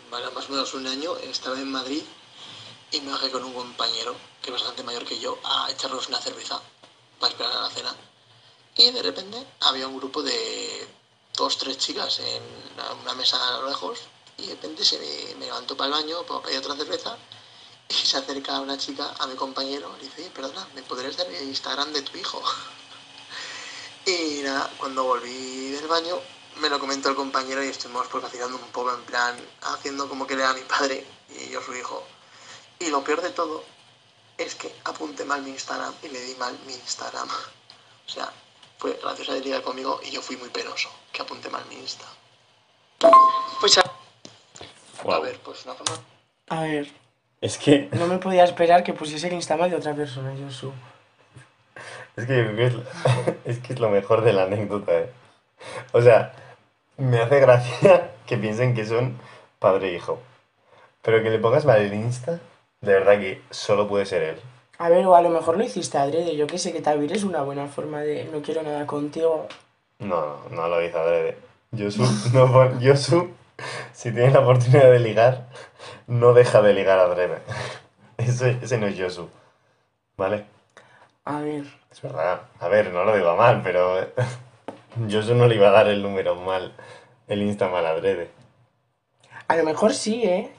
vale, 0.10 0.26
más 0.32 0.50
o 0.50 0.52
menos 0.52 0.74
un 0.74 0.86
año, 0.86 1.16
estaba 1.18 1.58
en 1.58 1.72
Madrid 1.72 2.04
y 2.92 3.00
me 3.02 3.12
bajé 3.12 3.32
con 3.32 3.44
un 3.46 3.54
compañero, 3.54 4.16
que 4.42 4.50
es 4.50 4.54
bastante 4.54 4.84
mayor 4.84 5.06
que 5.06 5.18
yo, 5.18 5.38
a 5.46 5.72
echarnos 5.72 6.10
una 6.10 6.20
cerveza 6.20 6.62
para 7.22 7.32
esperar 7.32 7.56
a 7.56 7.62
la 7.62 7.70
cena. 7.70 7.96
Y 8.76 8.92
de 8.92 9.02
repente 9.02 9.38
había 9.62 9.88
un 9.88 9.98
grupo 9.98 10.22
de 10.22 10.88
dos, 11.34 11.58
tres 11.58 11.78
chicas 11.78 12.20
en 12.20 12.44
una 13.02 13.14
mesa 13.14 13.38
a 13.48 13.60
lo 13.62 13.70
lejos 13.70 14.00
y 14.38 14.48
de 14.48 14.56
repente 14.56 14.84
se 14.84 14.98
me, 15.00 15.36
me 15.36 15.46
levantó 15.46 15.78
para 15.78 15.88
el 15.88 16.04
baño 16.04 16.24
para 16.24 16.42
pedir 16.42 16.60
otra 16.60 16.76
cerveza 16.76 17.18
y 17.88 17.94
se 17.94 18.18
acerca 18.18 18.60
una 18.60 18.78
chica 18.78 19.14
a 19.20 19.28
mi 19.28 19.36
compañero 19.36 19.96
y 20.00 20.06
dice, 20.06 20.22
"Oye, 20.22 20.32
perdona, 20.32 20.68
¿me 20.74 20.82
podrías 20.84 21.16
dar 21.16 21.28
el 21.28 21.44
Instagram 21.44 21.94
de 21.94 22.02
tu 22.02 22.18
hijo? 22.18 22.42
Y 24.04 24.42
nada, 24.42 24.68
cuando 24.80 25.04
volví 25.04 25.70
del 25.70 25.88
baño 25.88 26.20
me 26.56 26.70
lo 26.70 26.80
comentó 26.80 27.10
el 27.10 27.16
compañero 27.16 27.64
y 27.64 27.68
estuvimos 27.68 28.08
pues 28.08 28.24
vacilando 28.24 28.58
un 28.58 28.72
poco 28.72 28.92
en 28.92 29.04
plan, 29.04 29.36
haciendo 29.62 30.10
como 30.10 30.26
que 30.26 30.34
era 30.34 30.54
mi 30.54 30.62
padre 30.62 31.06
y 31.30 31.50
yo 31.50 31.62
su 31.62 31.76
hijo. 31.76 32.04
Y 32.80 32.88
lo 32.88 33.04
peor 33.04 33.22
de 33.22 33.30
todo 33.30 33.64
es 34.44 34.56
que 34.56 34.74
apunté 34.86 35.26
mal 35.26 35.42
mi 35.42 35.52
Instagram 35.52 35.94
y 36.04 36.10
le 36.10 36.22
di 36.22 36.36
mal 36.36 36.58
mi 36.66 36.74
Instagram. 36.74 37.28
O 37.28 38.10
sea, 38.10 38.32
fue 38.78 38.98
graciosa 39.02 39.34
de 39.34 39.42
ligar 39.42 39.62
conmigo 39.62 40.00
y 40.04 40.12
yo 40.12 40.22
fui 40.22 40.38
muy 40.38 40.50
penoso, 40.50 40.90
que 41.12 41.22
apunté 41.22 41.50
mal 41.50 41.64
mi 41.70 41.76
Insta. 41.76 42.06
Pues 43.60 43.78
a, 43.78 43.82
a 43.82 45.20
ver, 45.20 45.40
pues 45.40 45.66
una 45.66 45.76
forma... 45.76 46.04
A 46.50 46.62
ver, 46.64 46.92
Es 47.42 47.58
que, 47.58 47.90
no 47.94 48.08
me 48.08 48.18
podía 48.18 48.44
esperar 48.44 48.84
que 48.84 48.94
pusiese 48.94 49.28
el 49.28 49.34
Instagram 49.34 49.70
de 49.70 49.76
otra 49.76 49.94
persona, 49.94 50.34
Josu. 50.36 50.74
es 52.16 52.26
que, 52.26 52.36
yo 52.36 52.64
es, 52.64 52.74
es 53.46 53.60
que 53.60 53.74
es 53.74 53.80
lo 53.80 53.90
mejor 53.90 54.22
de 54.24 54.34
la 54.34 54.44
anécdota, 54.44 54.92
¿eh? 54.94 55.12
O 55.92 56.02
sea, 56.02 56.34
me 56.98 57.20
hace 57.20 57.40
gracia 57.40 58.12
que 58.26 58.38
piensen 58.38 58.76
que 58.76 58.86
son 58.86 59.20
padre 59.60 59.92
e 59.92 59.96
hijo. 59.96 60.20
Pero 61.02 61.24
que 61.24 61.30
le 61.30 61.40
pongas 61.40 61.66
mal 61.66 61.82
el 61.82 61.94
Insta, 61.94 62.40
de 62.82 62.94
verdad 62.94 63.20
que 63.20 63.42
solo 63.52 63.88
puede 63.88 64.06
ser 64.06 64.24
él. 64.24 64.36
A 64.78 64.90
ver, 64.90 65.06
o 65.06 65.16
a 65.16 65.22
lo 65.22 65.30
mejor 65.30 65.58
lo 65.58 65.64
hiciste 65.64 65.98
adrede. 65.98 66.36
Yo 66.36 66.48
que 66.48 66.58
sé 66.58 66.74
que 66.74 66.82
también 66.82 67.12
es 67.16 67.24
una 67.24 67.44
buena 67.44 67.68
forma 67.68 68.02
de 68.02 68.26
no 68.26 68.42
quiero 68.42 68.64
nada 68.64 68.88
contigo. 68.88 69.48
No, 70.00 70.38
no, 70.50 70.50
no 70.50 70.68
lo 70.68 70.84
hizo 70.84 71.00
adrede. 71.00 71.38
Yosu, 71.72 72.04
no 72.34 72.80
Yosu, 72.80 73.30
si 73.94 74.12
tiene 74.12 74.32
la 74.32 74.40
oportunidad 74.40 74.92
de 74.92 75.00
ligar, 75.00 75.48
no 76.08 76.34
deja 76.34 76.62
de 76.62 76.74
ligar 76.74 76.98
adrede. 77.00 77.38
Ese, 78.18 78.58
ese 78.62 78.78
no 78.78 78.88
es 78.88 78.98
Yosu. 78.98 79.30
¿Vale? 80.18 80.46
A 81.26 81.40
ver, 81.42 81.64
Es 81.92 82.02
verdad. 82.02 82.42
A 82.60 82.68
ver, 82.68 82.92
no 82.92 83.04
lo 83.04 83.16
digo 83.16 83.36
mal, 83.36 83.62
pero 83.64 84.08
Yosu 85.08 85.36
no 85.36 85.48
le 85.48 85.56
iba 85.56 85.70
a 85.70 85.72
dar 85.72 85.88
el 85.88 86.02
número 86.02 86.36
mal, 86.36 86.74
el 87.28 87.42
Insta 87.44 87.68
mal 87.70 87.86
adrede. 87.86 88.30
a 89.48 89.56
lo 89.56 89.64
mejor 89.64 89.94
sí, 89.94 90.24
¿eh? 90.24 90.52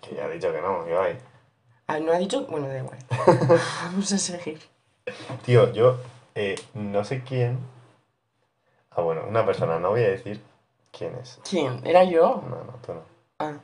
Que 0.00 0.14
ya 0.14 0.24
ha 0.24 0.28
dicho 0.28 0.52
que 0.52 0.60
no, 0.60 0.88
Ibai. 0.88 1.18
Ah, 1.86 1.98
no 1.98 2.12
ha 2.12 2.18
dicho. 2.18 2.46
Bueno, 2.46 2.68
da 2.68 2.78
igual. 2.78 2.98
Vamos 3.84 4.12
a 4.12 4.18
seguir. 4.18 4.60
Tío, 5.44 5.72
yo 5.72 5.98
eh, 6.34 6.56
no 6.74 7.04
sé 7.04 7.22
quién. 7.22 7.58
Ah, 8.90 9.02
bueno, 9.02 9.24
una 9.28 9.44
persona, 9.46 9.78
no 9.78 9.90
voy 9.90 10.02
a 10.02 10.10
decir 10.10 10.40
quién 10.90 11.14
es. 11.16 11.40
¿Quién? 11.48 11.86
¿Era 11.86 12.04
yo? 12.04 12.42
No, 12.48 12.64
no, 12.64 12.72
tú 12.84 12.94
no. 12.94 13.02
Ah, 13.38 13.58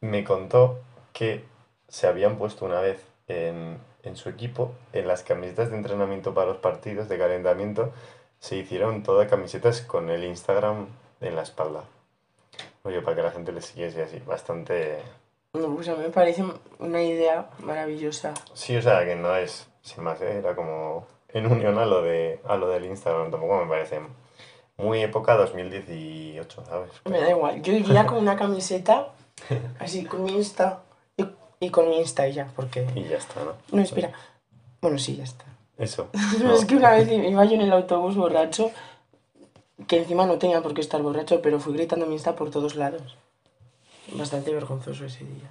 me 0.00 0.24
contó 0.24 0.80
que 1.12 1.44
se 1.88 2.06
habían 2.06 2.36
puesto 2.36 2.64
una 2.64 2.80
vez 2.80 3.04
en, 3.28 3.78
en 4.02 4.16
su 4.16 4.28
equipo, 4.28 4.72
en 4.92 5.06
las 5.06 5.22
camisetas 5.22 5.70
de 5.70 5.76
entrenamiento 5.76 6.34
para 6.34 6.48
los 6.48 6.56
partidos 6.58 7.08
de 7.08 7.18
calentamiento, 7.18 7.92
se 8.38 8.56
hicieron 8.56 9.02
todas 9.02 9.28
camisetas 9.28 9.82
con 9.82 10.10
el 10.10 10.24
Instagram 10.24 10.86
en 11.20 11.36
la 11.36 11.42
espalda. 11.42 11.84
Oye, 12.82 13.02
para 13.02 13.16
que 13.16 13.22
la 13.22 13.30
gente 13.30 13.52
le 13.52 13.60
siguiese 13.60 14.02
así, 14.02 14.18
bastante... 14.20 15.02
no, 15.52 15.74
pues 15.74 15.88
a 15.88 15.94
mí 15.94 16.02
me 16.02 16.10
parece 16.10 16.44
una 16.78 17.02
idea 17.02 17.50
maravillosa. 17.60 18.34
Sí, 18.54 18.76
o 18.76 18.82
sea, 18.82 19.04
que 19.04 19.16
no 19.16 19.34
es, 19.34 19.68
sin 19.82 20.04
más, 20.04 20.20
¿eh? 20.20 20.38
era 20.38 20.54
como 20.54 21.06
en 21.28 21.46
unión 21.46 21.78
a 21.78 21.86
lo, 21.86 22.02
de, 22.02 22.40
a 22.46 22.56
lo 22.56 22.68
del 22.68 22.84
Instagram, 22.86 23.30
tampoco 23.30 23.64
me 23.64 23.68
parece 23.68 24.00
muy 24.76 25.02
época 25.02 25.36
2018, 25.36 26.64
¿sabes? 26.64 26.90
Me 27.04 27.20
da 27.20 27.30
igual. 27.30 27.62
Yo 27.62 27.72
iría 27.72 28.06
con 28.06 28.18
una 28.18 28.36
camiseta, 28.36 29.08
así, 29.78 30.04
con 30.04 30.24
mi 30.24 30.32
Insta. 30.32 30.82
Y, 31.16 31.26
y 31.60 31.70
con 31.70 31.88
mi 31.88 31.98
Insta 31.98 32.26
y 32.28 32.32
ya, 32.32 32.48
porque. 32.56 32.86
Y 32.94 33.04
ya 33.04 33.18
está, 33.18 33.44
¿no? 33.44 33.52
No, 33.72 33.82
espera. 33.82 34.12
Bueno, 34.80 34.98
sí, 34.98 35.16
ya 35.16 35.24
está. 35.24 35.44
Eso. 35.78 36.08
No, 36.42 36.54
es 36.54 36.64
que 36.64 36.76
una 36.76 36.92
vez 36.92 37.10
iba 37.10 37.44
yo 37.44 37.54
en 37.54 37.62
el 37.62 37.72
autobús 37.72 38.16
borracho, 38.16 38.70
que 39.86 39.98
encima 39.98 40.26
no 40.26 40.38
tenía 40.38 40.62
por 40.62 40.74
qué 40.74 40.80
estar 40.80 41.02
borracho, 41.02 41.42
pero 41.42 41.60
fui 41.60 41.74
gritando 41.74 42.06
mi 42.06 42.14
Insta 42.14 42.36
por 42.36 42.50
todos 42.50 42.76
lados. 42.76 43.16
Bastante 44.12 44.52
vergonzoso 44.52 45.04
ese 45.04 45.24
día. 45.24 45.50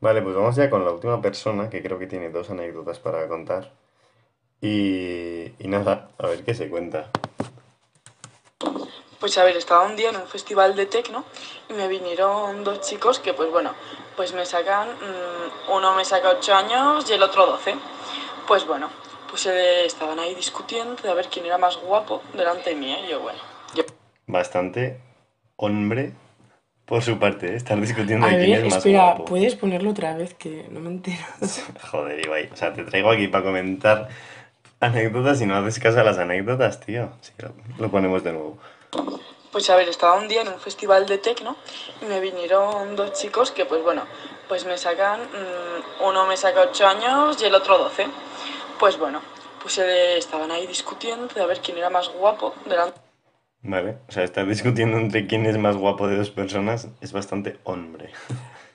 Vale, 0.00 0.22
pues 0.22 0.34
vamos 0.34 0.56
ya 0.56 0.70
con 0.70 0.84
la 0.84 0.92
última 0.92 1.20
persona, 1.20 1.68
que 1.68 1.82
creo 1.82 1.98
que 1.98 2.06
tiene 2.06 2.30
dos 2.30 2.50
anécdotas 2.50 2.98
para 2.98 3.26
contar. 3.28 3.72
Y, 4.60 5.52
y 5.58 5.68
nada, 5.68 6.10
a 6.18 6.26
ver 6.26 6.44
qué 6.44 6.54
se 6.54 6.68
cuenta. 6.68 7.10
Pues 9.20 9.36
a 9.38 9.44
ver, 9.44 9.56
estaba 9.56 9.84
un 9.84 9.96
día 9.96 10.10
en 10.10 10.16
un 10.16 10.28
festival 10.28 10.76
de 10.76 10.86
tecno 10.86 11.24
y 11.68 11.72
me 11.72 11.88
vinieron 11.88 12.62
dos 12.62 12.80
chicos 12.82 13.18
que 13.18 13.34
pues 13.34 13.50
bueno, 13.50 13.72
pues 14.16 14.32
me 14.32 14.46
sacan, 14.46 14.88
mm, 14.90 15.72
uno 15.72 15.94
me 15.94 16.04
saca 16.04 16.30
8 16.30 16.54
años 16.54 17.10
y 17.10 17.14
el 17.14 17.22
otro 17.22 17.46
12. 17.46 17.74
Pues 18.46 18.64
bueno, 18.64 18.90
pues 19.28 19.46
eh, 19.46 19.84
estaban 19.84 20.20
ahí 20.20 20.34
discutiendo 20.34 20.94
de 21.02 21.10
a 21.10 21.14
ver 21.14 21.28
quién 21.28 21.46
era 21.46 21.58
más 21.58 21.76
guapo 21.78 22.22
delante 22.32 22.74
mía 22.76 23.00
y 23.04 23.10
yo 23.10 23.20
bueno, 23.20 23.40
yo 23.74 23.82
Bastante 24.26 25.00
hombre 25.56 26.12
por 26.88 27.02
su 27.02 27.18
parte, 27.18 27.52
¿eh? 27.52 27.56
estar 27.56 27.78
discutiendo 27.78 28.26
A 28.26 28.30
de 28.30 28.36
quién 28.38 28.50
ver, 28.50 28.58
es 28.60 28.64
más 28.64 28.76
espera, 28.78 29.04
guapo. 29.04 29.24
¿puedes 29.26 29.54
ponerlo 29.56 29.90
otra 29.90 30.14
vez? 30.16 30.34
Que 30.34 30.66
no 30.70 30.80
me 30.80 30.88
entero. 30.88 31.22
Joder, 31.90 32.24
Ibai, 32.24 32.48
o 32.50 32.56
sea, 32.56 32.72
te 32.72 32.82
traigo 32.84 33.10
aquí 33.10 33.28
para 33.28 33.44
comentar 33.44 34.08
anécdotas 34.80 35.40
y 35.42 35.46
no 35.46 35.56
haces 35.56 35.78
caso 35.78 36.00
a 36.00 36.04
las 36.04 36.18
anécdotas, 36.18 36.80
tío. 36.80 37.10
Sí, 37.20 37.32
lo, 37.38 37.52
lo 37.78 37.90
ponemos 37.90 38.24
de 38.24 38.32
nuevo. 38.32 38.58
Pues 39.52 39.68
a 39.68 39.76
ver, 39.76 39.88
estaba 39.88 40.16
un 40.16 40.28
día 40.28 40.42
en 40.42 40.48
un 40.48 40.60
festival 40.60 41.06
de 41.06 41.18
tecno 41.18 41.56
y 42.00 42.06
me 42.06 42.20
vinieron 42.20 42.96
dos 42.96 43.12
chicos 43.12 43.50
que 43.50 43.66
pues 43.66 43.82
bueno, 43.82 44.02
pues 44.48 44.64
me 44.64 44.78
sacan, 44.78 45.20
mm, 45.20 46.04
uno 46.04 46.26
me 46.26 46.36
saca 46.36 46.62
8 46.70 46.86
años 46.86 47.42
y 47.42 47.44
el 47.44 47.54
otro 47.54 47.76
12. 47.78 48.06
Pues 48.78 48.98
bueno, 48.98 49.20
pues 49.62 49.76
eh, 49.78 50.16
estaban 50.16 50.50
ahí 50.50 50.66
discutiendo 50.66 51.28
de 51.34 51.42
a 51.42 51.46
ver 51.46 51.60
quién 51.60 51.76
era 51.76 51.90
más 51.90 52.08
guapo 52.08 52.54
delante 52.64 53.07
Vale, 53.62 53.96
o 54.08 54.12
sea, 54.12 54.22
estar 54.24 54.46
discutiendo 54.46 54.96
entre 54.98 55.26
quién 55.26 55.44
es 55.46 55.58
más 55.58 55.76
guapo 55.76 56.06
de 56.06 56.16
dos 56.16 56.30
personas 56.30 56.88
es 57.00 57.12
bastante 57.12 57.58
hombre. 57.64 58.10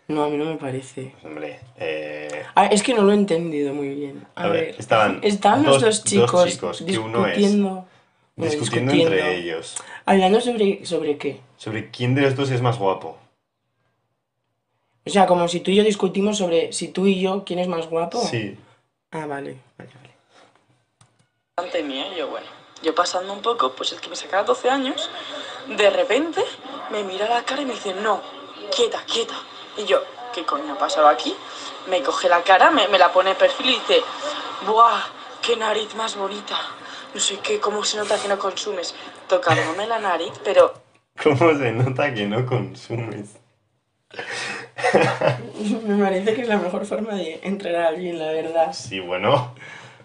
No, 0.10 0.24
a 0.26 0.30
mí 0.30 0.36
no 0.38 0.46
me 0.46 0.56
parece. 0.58 1.12
Pues, 1.13 1.26
hombre, 1.26 1.60
eh, 1.78 2.43
Ah, 2.56 2.65
es 2.65 2.84
que 2.84 2.93
no 2.93 3.04
lo 3.04 3.12
he 3.12 3.15
entendido 3.15 3.74
muy 3.74 3.89
bien. 3.96 4.28
A, 4.36 4.43
A 4.43 4.48
ver, 4.50 4.65
ver, 4.65 4.76
estaban 4.78 5.19
estaban 5.24 5.63
dos- 5.63 5.82
los 5.82 5.82
dos 5.82 6.04
dos 6.04 6.12
chicos, 6.12 6.50
chicos, 6.52 6.82
que 6.86 6.98
uno 7.00 7.26
es 7.28 7.38
discutiendo. 7.38 7.69
bueno, 8.36 8.52
discutiendo, 8.52 8.91
discutiendo. 8.91 9.15
entre 9.26 9.38
ellos 9.38 9.76
Hablando 10.06 10.41
sobre, 10.41 10.86
sobre 10.86 11.17
qué. 11.17 11.39
sobre 11.56 11.89
quién 11.89 12.13
de 12.15 12.22
los 12.24 12.36
dos 12.36 12.52
es 12.52 12.62
más 12.62 12.78
guapo. 12.78 13.17
O 15.06 15.10
sea, 15.10 15.26
como 15.26 15.48
si 15.48 15.62
tú 15.62 15.72
y 15.72 15.76
yo 15.76 15.84
discutimos 15.84 16.38
sobre 16.38 16.72
si 16.74 16.89
tú 16.89 17.08
y 17.08 17.19
yo 17.22 17.43
quién 17.46 17.60
es 17.60 17.67
más 17.69 17.88
guapo. 17.88 18.22
Sí. 18.22 18.58
Ah, 19.12 19.26
vale, 19.26 19.58
vale, 19.78 19.91
vale. 19.96 20.10
delante 21.58 21.84
mía 21.84 22.06
yo 22.17 22.30
bueno, 22.30 22.48
yo 22.84 22.93
pasando 22.93 23.34
un 23.34 23.41
poco, 23.41 23.72
pues 23.72 23.91
el 23.93 24.00
que 24.00 24.10
me 24.10 24.15
sacaba 24.15 24.43
12 24.43 24.69
años, 24.69 25.10
de 25.67 25.89
repente 25.89 26.43
me 26.91 27.04
mira 27.04 27.26
a 27.26 27.30
la 27.30 27.43
cara 27.43 27.62
y 27.62 27.65
me 27.65 27.74
dice, 27.74 27.93
no, 27.93 28.22
quieta, 28.76 29.02
quieta. 29.06 29.36
Y 29.78 29.86
yo, 29.86 30.04
¿qué 30.34 30.46
coño 30.46 30.74
ha 30.74 30.78
pasado 30.78 31.08
aquí? 31.08 31.36
Me 31.89 32.04
coge 32.04 32.30
la 32.30 32.43
cara, 32.43 32.69
me, 32.69 32.88
me 32.89 33.00
la 33.00 33.12
pone 33.12 33.32
de 33.32 33.36
perfil 33.36 33.69
y 33.69 33.74
dice, 33.80 34.02
¡buah! 34.67 35.02
¡Qué 35.41 35.56
nariz 35.58 35.96
más 35.96 36.15
bonita! 36.15 36.58
No 37.13 37.19
sé 37.19 37.39
qué, 37.39 37.60
cómo 37.60 37.84
se 37.84 37.98
nota 37.98 38.22
que 38.22 38.28
no 38.28 38.38
consumes. 38.38 38.93
Tocándome 39.28 39.88
la 39.88 40.00
nariz, 40.00 40.34
pero 40.43 40.74
¿Cómo 41.24 41.58
se 41.58 41.72
nota 41.72 42.13
que 42.13 42.26
no 42.26 42.46
consumes? 42.46 43.38
Me 45.86 46.04
parece 46.04 46.34
que 46.34 46.41
es 46.41 46.48
la 46.48 46.58
mejor 46.58 46.86
forma 46.86 47.15
de 47.15 47.39
entrenar 47.43 47.84
a 47.84 47.88
alguien, 47.89 48.19
la 48.19 48.32
verdad. 48.32 48.74
Sí, 48.74 49.00
bueno, 49.00 49.56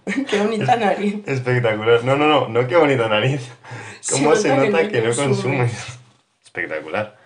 Qué 0.29 0.41
bonita 0.41 0.77
nariz. 0.77 1.27
espectacular. 1.27 2.05
No, 2.05 2.17
no, 2.17 2.27
no, 2.27 2.49
no 2.49 2.67
qué 2.67 2.77
bonita 2.77 3.09
nariz. 3.09 3.49
¿Cómo 4.11 4.35
se, 4.37 4.55
nota, 4.55 4.89
que, 4.89 5.03
no 5.03 5.15
consumes? 5.15 5.99
Espectacular. 6.43 7.17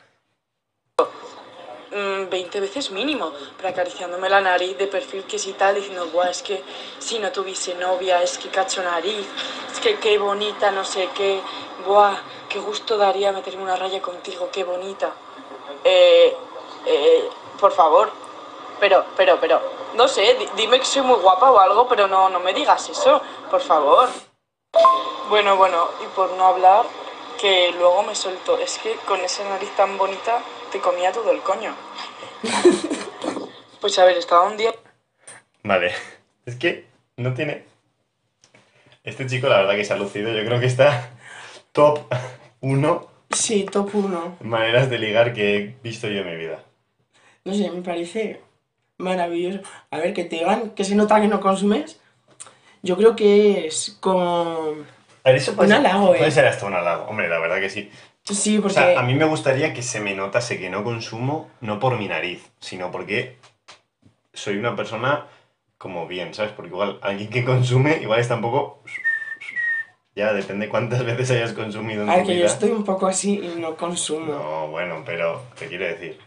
mm, 1.91 2.29
20 2.31 2.61
veces 2.61 2.91
mínimo, 2.91 3.33
pero 3.57 3.69
acariciándome 3.69 4.29
la 4.29 4.41
nariz 4.41 4.77
de 4.79 4.87
perfil 4.87 5.25
que 5.25 5.39
sí 5.39 5.55
tal, 5.57 5.75
diciendo, 5.77 6.09
guau, 6.13 6.29
es 6.29 6.43
que 6.43 6.63
si 6.99 7.19
no 7.19 7.31
tuviese 7.31 7.75
novia, 7.75 8.23
es 8.23 8.39
que 8.39 8.49
cacho 8.49 8.83
nariz, 8.83 9.27
es 9.73 9.81
que 9.81 9.97
qué 9.97 10.19
bonita, 10.19 10.71
no 10.71 10.85
sé 10.85 11.09
qué, 11.15 11.41
guau, 11.87 12.17
qué 12.49 12.59
gusto 12.59 12.97
daría 12.97 13.33
meterme 13.33 13.63
una 13.63 13.77
raya 13.77 14.01
contigo, 14.01 14.49
qué 14.53 14.65
bonita. 14.65 15.13
Eh, 15.85 16.35
eh, 16.87 17.29
por 17.61 17.73
favor, 17.73 18.11
pero, 18.81 19.05
pero, 19.17 19.39
pero, 19.41 19.82
no 19.97 20.09
sé, 20.09 20.35
di- 20.35 20.49
dime 20.57 20.79
que 20.79 20.85
soy 20.85 21.03
muy 21.03 21.17
guapa 21.21 21.51
o 21.51 21.59
algo, 21.59 21.89
pero 21.89 22.07
no, 22.09 22.29
no 22.29 22.41
me 22.41 22.53
digas 22.55 22.89
eso, 22.89 23.21
por 23.51 23.61
favor. 23.61 24.09
Bueno, 25.29 25.57
bueno, 25.57 25.89
y 26.03 26.07
por 26.17 26.31
no 26.33 26.47
hablar, 26.47 26.85
que 27.41 27.73
luego 27.73 28.03
me 28.03 28.15
soltó, 28.15 28.59
es 28.59 28.79
que 28.79 28.95
con 29.07 29.21
esa 29.21 29.45
nariz 29.49 29.71
tan 29.77 29.97
bonita 29.99 30.43
te 30.71 30.79
comía 30.81 31.13
todo 31.13 31.31
el 31.31 31.41
coño. 31.41 31.75
Pues 33.81 33.99
a 33.99 34.05
ver, 34.05 34.17
estaba 34.17 34.45
un 34.47 34.57
día 34.57 34.73
Vale, 35.65 35.93
es 36.47 36.55
que 36.55 36.87
no 37.17 37.35
tiene... 37.35 37.65
Este 39.03 39.27
chico 39.27 39.49
la 39.49 39.57
verdad 39.57 39.75
que 39.75 39.85
se 39.85 39.93
ha 39.93 39.97
lucido, 39.97 40.31
yo 40.33 40.45
creo 40.45 40.61
que 40.61 40.67
está 40.67 41.11
top 41.73 41.99
1 42.61 43.09
Sí, 43.33 43.65
top 43.65 43.91
1. 43.93 44.37
maneras 44.41 44.89
de 44.89 44.99
ligar 45.01 45.33
que 45.35 45.57
he 45.57 45.77
visto 45.83 46.07
yo 46.07 46.21
en 46.21 46.27
mi 46.31 46.37
vida. 46.37 46.63
No 47.45 47.53
sé, 47.55 47.69
me 47.73 47.83
parece 47.83 48.41
maravilloso. 49.03 49.61
A 49.91 49.99
ver, 49.99 50.15
que 50.15 50.25
te 50.25 50.37
digan 50.37 50.71
que 50.71 50.85
se 50.85 50.95
nota 50.95 51.21
que 51.21 51.29
no 51.29 51.41
consumes. 51.41 52.01
Yo 52.83 52.97
creo 52.97 53.15
que 53.15 53.67
es 53.67 53.97
como... 54.01 54.75
A 55.25 55.29
ver, 55.29 55.37
eso 55.37 55.55
puede, 55.55 55.69
Un 55.69 55.77
ser, 55.77 55.87
halago, 55.87 56.15
¿eh? 56.15 56.19
puede 56.19 56.31
ser 56.31 56.47
hasta 56.47 56.67
un 56.67 56.75
halago, 56.75 57.05
hombre, 57.05 57.29
la 57.29 57.39
verdad 57.39 57.61
que 57.61 57.71
sí. 57.71 57.91
Sí, 58.25 58.59
O 58.59 58.63
porque... 58.63 58.75
sea, 58.75 58.99
a 58.99 59.03
mí 59.03 59.15
me 59.15 59.25
gustaría 59.25 59.73
que 59.73 59.83
se 59.83 60.01
me 60.01 60.15
notase 60.15 60.59
que 60.59 60.71
no 60.71 60.83
consumo, 60.83 61.51
no 61.61 61.79
por 61.79 61.99
mi 61.99 62.09
nariz, 62.09 62.51
sino 62.61 62.91
porque 62.91 63.37
soy 64.33 64.57
una 64.57 64.75
persona 64.75 65.27
como 65.79 66.07
bien, 66.07 66.33
¿sabes? 66.35 66.53
Porque 66.53 66.71
igual 66.71 66.99
alguien 67.03 67.31
que 67.31 67.45
consume, 67.45 67.99
igual 68.01 68.21
está 68.21 68.37
un 68.37 68.43
poco... 68.43 68.83
Ya, 70.15 70.35
depende 70.35 70.69
cuántas 70.69 71.03
veces 71.07 71.31
hayas 71.31 71.55
consumido 71.55 72.03
en 72.03 72.11
A 72.11 72.17
ver, 72.17 72.23
tu 72.25 72.29
que 72.29 72.35
yo 72.35 72.43
vida. 72.43 72.53
estoy 72.53 72.71
un 72.71 72.85
poco 72.85 73.07
así 73.07 73.41
y 73.43 73.59
no 73.59 73.77
consumo. 73.77 74.35
No, 74.35 74.69
bueno, 74.69 75.03
pero 75.07 75.43
te 75.59 75.69
quiero 75.69 75.87
decir. 75.87 76.19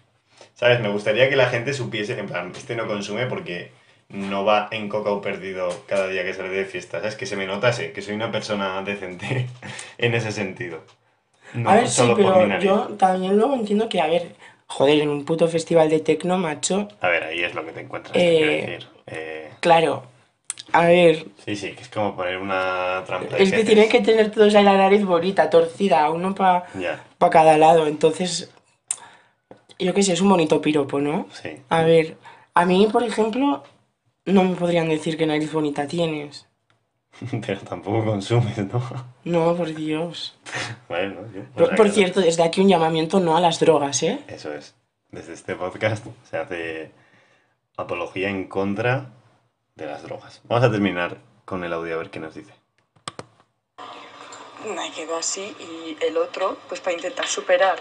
¿Sabes? 0.56 0.80
Me 0.80 0.90
gustaría 0.90 1.30
que 1.30 1.36
la 1.36 1.50
gente 1.50 1.74
supiese, 1.74 2.18
en 2.20 2.28
plan, 2.28 2.52
este 2.56 2.76
no 2.76 2.88
consume 2.88 3.28
porque 3.28 3.72
no 4.10 4.46
va 4.46 4.68
en 4.72 4.90
cocao 4.90 5.22
perdido 5.22 5.70
cada 5.88 6.08
día 6.08 6.24
que 6.24 6.34
sale 6.34 6.50
de 6.50 6.66
fiesta. 6.66 7.00
¿Sabes? 7.00 7.16
Que 7.16 7.26
se 7.28 7.36
me 7.36 7.46
notase 7.46 7.92
que 7.92 8.02
soy 8.02 8.16
una 8.16 8.32
persona 8.32 8.82
decente 8.82 9.48
en 9.98 10.14
ese 10.16 10.32
sentido. 10.32 10.82
No 11.54 11.70
a 11.70 11.76
ver, 11.76 11.88
sí, 11.88 11.96
solo 11.96 12.16
por 12.18 12.38
mi 12.38 12.46
pero 12.46 12.48
nariz. 12.48 12.66
yo 12.66 12.88
también 12.98 13.38
luego 13.38 13.54
entiendo 13.56 13.88
que, 13.90 14.02
a 14.02 14.08
ver, 14.08 14.36
joder, 14.68 15.00
en 15.02 15.10
un 15.10 15.26
puto 15.26 15.48
festival 15.48 15.90
de 15.90 16.00
tecno, 16.00 16.38
macho, 16.38 16.88
A 17.02 17.10
ver, 17.10 17.24
ahí 17.24 17.44
es 17.44 17.54
lo 17.56 17.66
que 17.66 17.72
te 17.72 17.82
encuentras, 17.82 18.14
te 18.14 18.20
Eh, 18.20 18.38
quiero 18.38 18.72
decir. 18.74 18.88
Eh, 19.08 19.50
claro, 19.62 20.04
a 20.74 20.86
ver, 20.88 21.26
sí, 21.46 21.56
sí, 21.56 21.72
que 21.74 21.84
es 21.84 21.90
como 21.90 22.16
poner 22.16 22.38
una 22.38 23.04
trampa. 23.06 23.38
es 23.38 23.52
que 23.52 23.64
tienen 23.64 23.90
que 23.90 24.02
tener 24.02 24.32
todos 24.32 24.54
ahí 24.56 24.64
la 24.64 24.78
nariz 24.78 25.06
bonita, 25.06 25.50
torcida, 25.50 26.10
uno 26.10 26.34
para 26.36 26.66
pa 27.18 27.30
cada 27.30 27.58
lado, 27.58 27.88
entonces, 27.88 28.52
yo 29.80 29.94
qué 29.94 30.04
sé, 30.04 30.14
es 30.14 30.22
un 30.22 30.30
bonito 30.30 30.62
piropo, 30.62 31.00
¿no? 31.00 31.28
sí. 31.32 31.58
A 31.70 31.84
ver, 31.84 32.18
a 32.54 32.66
mí, 32.66 32.88
por 32.92 33.04
ejemplo, 33.04 33.64
no 34.26 34.44
me 34.44 34.56
podrían 34.56 34.88
decir 34.90 35.18
qué 35.18 35.26
nariz 35.26 35.52
bonita 35.52 35.88
tienes. 35.88 36.48
Pero 37.46 37.62
tampoco 37.62 38.04
consumes, 38.06 38.58
¿no? 38.58 38.82
No, 39.24 39.56
por 39.56 39.74
Dios. 39.74 40.38
Bueno, 40.90 41.22
yo- 41.34 41.44
Por, 41.56 41.76
por 41.76 41.86
que- 41.88 41.92
cierto, 41.94 42.22
desde 42.22 42.44
aquí 42.44 42.62
un 42.62 42.70
llamamiento 42.70 43.20
no 43.20 43.36
a 43.36 43.42
las 43.42 43.60
drogas, 43.60 44.04
¿eh? 44.04 44.20
Eso 44.28 44.54
es. 44.54 44.76
Desde 45.12 45.34
este 45.34 45.56
podcast 45.56 46.06
se 46.30 46.38
hace 46.38 46.92
apología 47.78 48.30
en 48.30 48.48
contra 48.48 49.12
de 49.76 49.86
las 49.86 50.04
drogas. 50.04 50.42
Vamos 50.46 50.64
a 50.66 50.72
terminar 50.72 51.18
con 51.46 51.64
el 51.64 51.74
audio 51.74 51.96
a 51.96 51.98
ver 51.98 52.10
qué 52.10 52.20
nos 52.20 52.36
dice. 52.36 52.54
me 54.76 54.92
quedó 54.92 55.18
así 55.18 55.56
y 55.60 55.98
el 56.04 56.18
otro, 56.18 56.58
pues 56.68 56.82
para 56.82 56.96
intentar 56.96 57.28
superar 57.28 57.78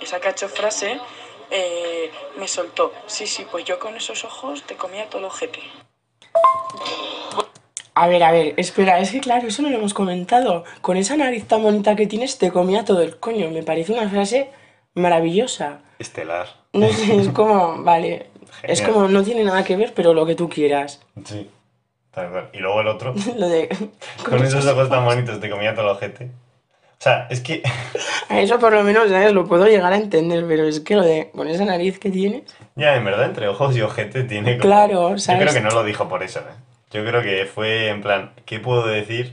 esa 0.00 0.20
cacho 0.20 0.48
frase, 0.48 0.98
eh, 1.50 2.10
me 2.38 2.46
soltó, 2.48 2.92
sí, 3.06 3.26
sí, 3.26 3.46
pues 3.50 3.64
yo 3.64 3.78
con 3.78 3.96
esos 3.96 4.24
ojos 4.24 4.62
te 4.64 4.76
comía 4.76 5.08
todo 5.08 5.18
el 5.20 5.24
ojete. 5.26 5.60
A 7.94 8.06
ver, 8.06 8.22
a 8.22 8.30
ver, 8.32 8.54
espera, 8.56 8.98
es 9.00 9.10
que 9.10 9.20
claro, 9.20 9.48
eso 9.48 9.62
no 9.62 9.68
lo 9.68 9.76
hemos 9.76 9.94
comentado. 9.94 10.64
Con 10.80 10.96
esa 10.96 11.16
nariz 11.16 11.46
tan 11.46 11.62
bonita 11.62 11.96
que 11.96 12.06
tienes, 12.06 12.38
te 12.38 12.50
comía 12.52 12.84
todo 12.84 13.02
el 13.02 13.18
coño. 13.18 13.50
Me 13.50 13.62
parece 13.62 13.92
una 13.92 14.08
frase 14.08 14.50
maravillosa. 14.94 15.80
Estelar. 15.98 16.46
No 16.72 16.88
sé, 16.92 17.16
es 17.16 17.28
como, 17.34 17.82
vale, 17.82 18.30
es 18.62 18.78
Genial. 18.80 18.94
como, 18.94 19.08
no 19.08 19.22
tiene 19.22 19.44
nada 19.44 19.64
que 19.64 19.76
ver, 19.76 19.92
pero 19.92 20.14
lo 20.14 20.24
que 20.24 20.34
tú 20.36 20.48
quieras. 20.48 21.00
Sí. 21.24 21.50
Tal 22.12 22.30
cual. 22.30 22.50
Y 22.52 22.58
luego 22.58 22.80
el 22.80 22.86
otro, 22.88 23.12
Lo 23.36 23.48
de... 23.48 23.68
con 24.24 24.42
esos 24.42 24.64
ojos 24.68 24.88
tan 24.88 25.04
bonitos, 25.04 25.40
te 25.40 25.50
comía 25.50 25.74
todo 25.74 25.86
el 25.86 25.96
ojete. 25.96 26.30
O 27.00 27.02
sea, 27.02 27.26
es 27.30 27.40
que... 27.40 27.62
Eso 28.28 28.58
por 28.58 28.74
lo 28.74 28.82
menos, 28.84 29.08
¿sabes? 29.08 29.32
Lo 29.32 29.46
puedo 29.46 29.66
llegar 29.66 29.90
a 29.90 29.96
entender, 29.96 30.44
pero 30.46 30.64
es 30.68 30.80
que 30.80 30.96
lo 30.96 31.02
de, 31.02 31.30
con 31.34 31.48
esa 31.48 31.64
nariz 31.64 31.98
que 31.98 32.10
tienes... 32.10 32.42
Ya, 32.76 32.94
en 32.94 33.04
verdad, 33.06 33.24
entre 33.24 33.48
ojos 33.48 33.74
y 33.74 33.80
ojete 33.80 34.24
tiene 34.24 34.58
como... 34.58 34.62
Claro, 34.70 35.10
Yo 35.12 35.18
¿sabes? 35.18 35.40
creo 35.50 35.54
que 35.54 35.60
no 35.66 35.70
lo 35.74 35.82
dijo 35.82 36.08
por 36.10 36.22
eso, 36.22 36.40
¿eh? 36.40 36.52
Yo 36.92 37.02
creo 37.04 37.22
que 37.22 37.46
fue 37.46 37.88
en 37.88 38.02
plan, 38.02 38.32
¿qué 38.44 38.60
puedo 38.60 38.86
decir? 38.86 39.32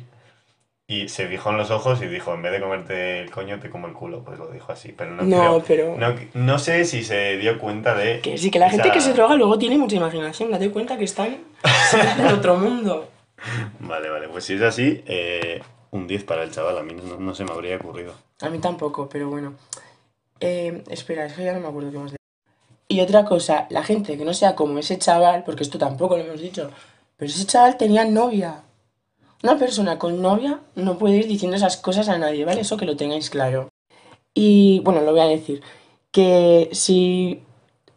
Y 0.88 1.10
se 1.10 1.28
fijó 1.28 1.50
en 1.50 1.58
los 1.58 1.70
ojos 1.70 2.02
y 2.02 2.06
dijo, 2.08 2.34
en 2.34 2.42
vez 2.42 2.54
de 2.54 2.62
comerte 2.62 3.20
el 3.20 3.32
coño, 3.32 3.60
te 3.60 3.70
como 3.70 3.88
el 3.88 3.94
culo. 3.94 4.24
Pues 4.24 4.40
lo 4.40 4.48
dijo 4.50 4.72
así, 4.72 4.94
pero 4.98 5.12
no 5.12 5.24
No, 5.24 5.62
creo- 5.62 5.64
pero- 5.68 5.98
No, 5.98 6.16
no 6.36 6.60
sé 6.60 6.86
si 6.86 7.04
se 7.04 7.36
dio 7.38 7.60
cuenta 7.60 7.94
de... 7.96 8.22
Que 8.22 8.38
sí, 8.38 8.50
que 8.50 8.60
la 8.60 8.70
gente 8.70 8.88
esa- 8.88 8.94
que 8.94 9.02
se 9.02 9.12
droga 9.12 9.36
luego 9.36 9.58
tiene 9.60 9.78
mucha 9.78 9.98
imaginación. 9.98 10.52
Date 10.52 10.70
cuenta 10.72 10.98
que 10.98 11.04
están 11.04 11.38
en 12.20 12.28
otro 12.28 12.56
mundo. 12.56 13.10
Vale, 13.82 14.10
vale, 14.10 14.30
pues 14.30 14.46
si 14.46 14.54
es 14.54 14.62
así, 14.62 15.04
eh, 15.06 15.62
un 15.92 16.08
10 16.08 16.24
para 16.24 16.44
el 16.44 16.52
chaval, 16.52 16.78
a 16.78 16.84
mí 16.84 16.94
no, 16.94 17.18
no 17.18 17.36
se 17.36 17.44
me 17.44 17.52
habría 17.52 17.78
ocurrido. 17.78 18.14
A 18.42 18.50
mí 18.50 18.60
tampoco, 18.60 19.08
pero 19.10 19.30
bueno. 19.30 19.56
Eh, 20.40 20.84
espera, 20.90 21.26
es 21.26 21.34
que 21.34 21.44
ya 21.44 21.54
no 21.54 21.60
me 21.60 21.68
acuerdo 21.68 21.92
qué 21.92 21.98
hemos 21.98 22.12
dicho. 22.12 22.22
Y 22.88 23.02
otra 23.02 23.26
cosa, 23.26 23.68
la 23.70 23.84
gente 23.84 24.18
que 24.18 24.26
no 24.26 24.34
sea 24.34 24.56
como 24.56 24.78
ese 24.80 24.98
chaval, 24.98 25.44
porque 25.44 25.64
esto 25.64 25.78
tampoco 25.78 26.18
lo 26.18 26.24
hemos 26.24 26.40
dicho, 26.40 26.70
pero 27.18 27.30
ese 27.30 27.46
chaval 27.46 27.78
tenía 27.78 28.06
novia. 28.06 28.64
Una 29.44 29.58
persona 29.58 30.00
con 30.00 30.22
novia 30.22 30.62
no 30.76 30.98
puede 30.98 31.18
ir 31.18 31.28
diciendo 31.28 31.58
esas 31.58 31.78
cosas 31.78 32.10
a 32.10 32.18
nadie, 32.18 32.46
¿vale? 32.46 32.62
Eso 32.62 32.78
que 32.78 32.86
lo 32.86 32.96
tengáis 32.96 33.30
claro. 33.30 33.70
Y 34.34 34.80
bueno, 34.84 35.02
lo 35.02 35.12
voy 35.12 35.22
a 35.22 35.26
decir. 35.26 35.62
Que 36.12 36.70
si 36.72 37.44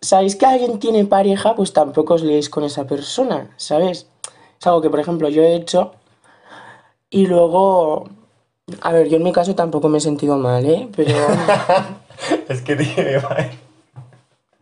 sabéis 0.01 0.37
que 0.37 0.47
alguien 0.47 0.79
tiene 0.79 1.05
pareja, 1.05 1.55
pues 1.55 1.73
tampoco 1.73 2.15
os 2.15 2.23
liéis 2.23 2.51
con 2.51 2.65
esa 2.65 2.87
persona, 2.87 3.55
¿sabes? 3.57 4.09
Es 4.59 4.67
algo 4.67 4.83
que, 4.83 4.91
por 4.91 5.01
ejemplo, 5.01 5.29
yo 5.29 5.43
he 5.43 5.55
hecho 5.55 5.95
y 7.11 7.27
luego... 7.27 8.09
A 8.83 8.93
ver, 8.93 9.09
yo 9.09 9.17
en 9.17 9.25
mi 9.25 9.33
caso 9.33 9.55
tampoco 9.55 9.89
me 9.89 9.99
he 9.99 10.01
sentido 10.01 10.37
mal, 10.39 10.65
¿eh? 10.65 10.89
Pero... 10.95 11.15
es 12.49 12.63
que, 12.63 12.77
tío, 12.77 13.21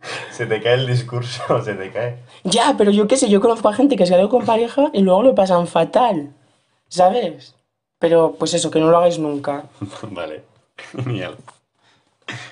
se 0.31 0.45
te 0.45 0.61
cae 0.61 0.75
el 0.75 0.87
discurso, 0.87 1.61
se 1.63 1.75
te 1.75 1.91
cae. 1.91 2.17
Ya, 2.43 2.75
pero 2.77 2.91
yo 2.91 3.07
qué 3.07 3.17
sé, 3.17 3.29
yo 3.29 3.41
conozco 3.41 3.69
a 3.69 3.73
gente 3.73 3.95
que 3.95 4.05
se 4.05 4.15
ha 4.15 4.19
ido 4.19 4.29
con 4.29 4.45
pareja 4.45 4.89
y 4.93 5.01
luego 5.01 5.23
lo 5.23 5.35
pasan 5.35 5.67
fatal, 5.67 6.33
¿sabes? 6.87 7.55
Pero 7.99 8.35
pues 8.39 8.53
eso, 8.53 8.71
que 8.71 8.79
no 8.79 8.89
lo 8.89 8.97
hagáis 8.97 9.19
nunca. 9.19 9.65
vale, 10.11 10.43
genial. 11.03 11.37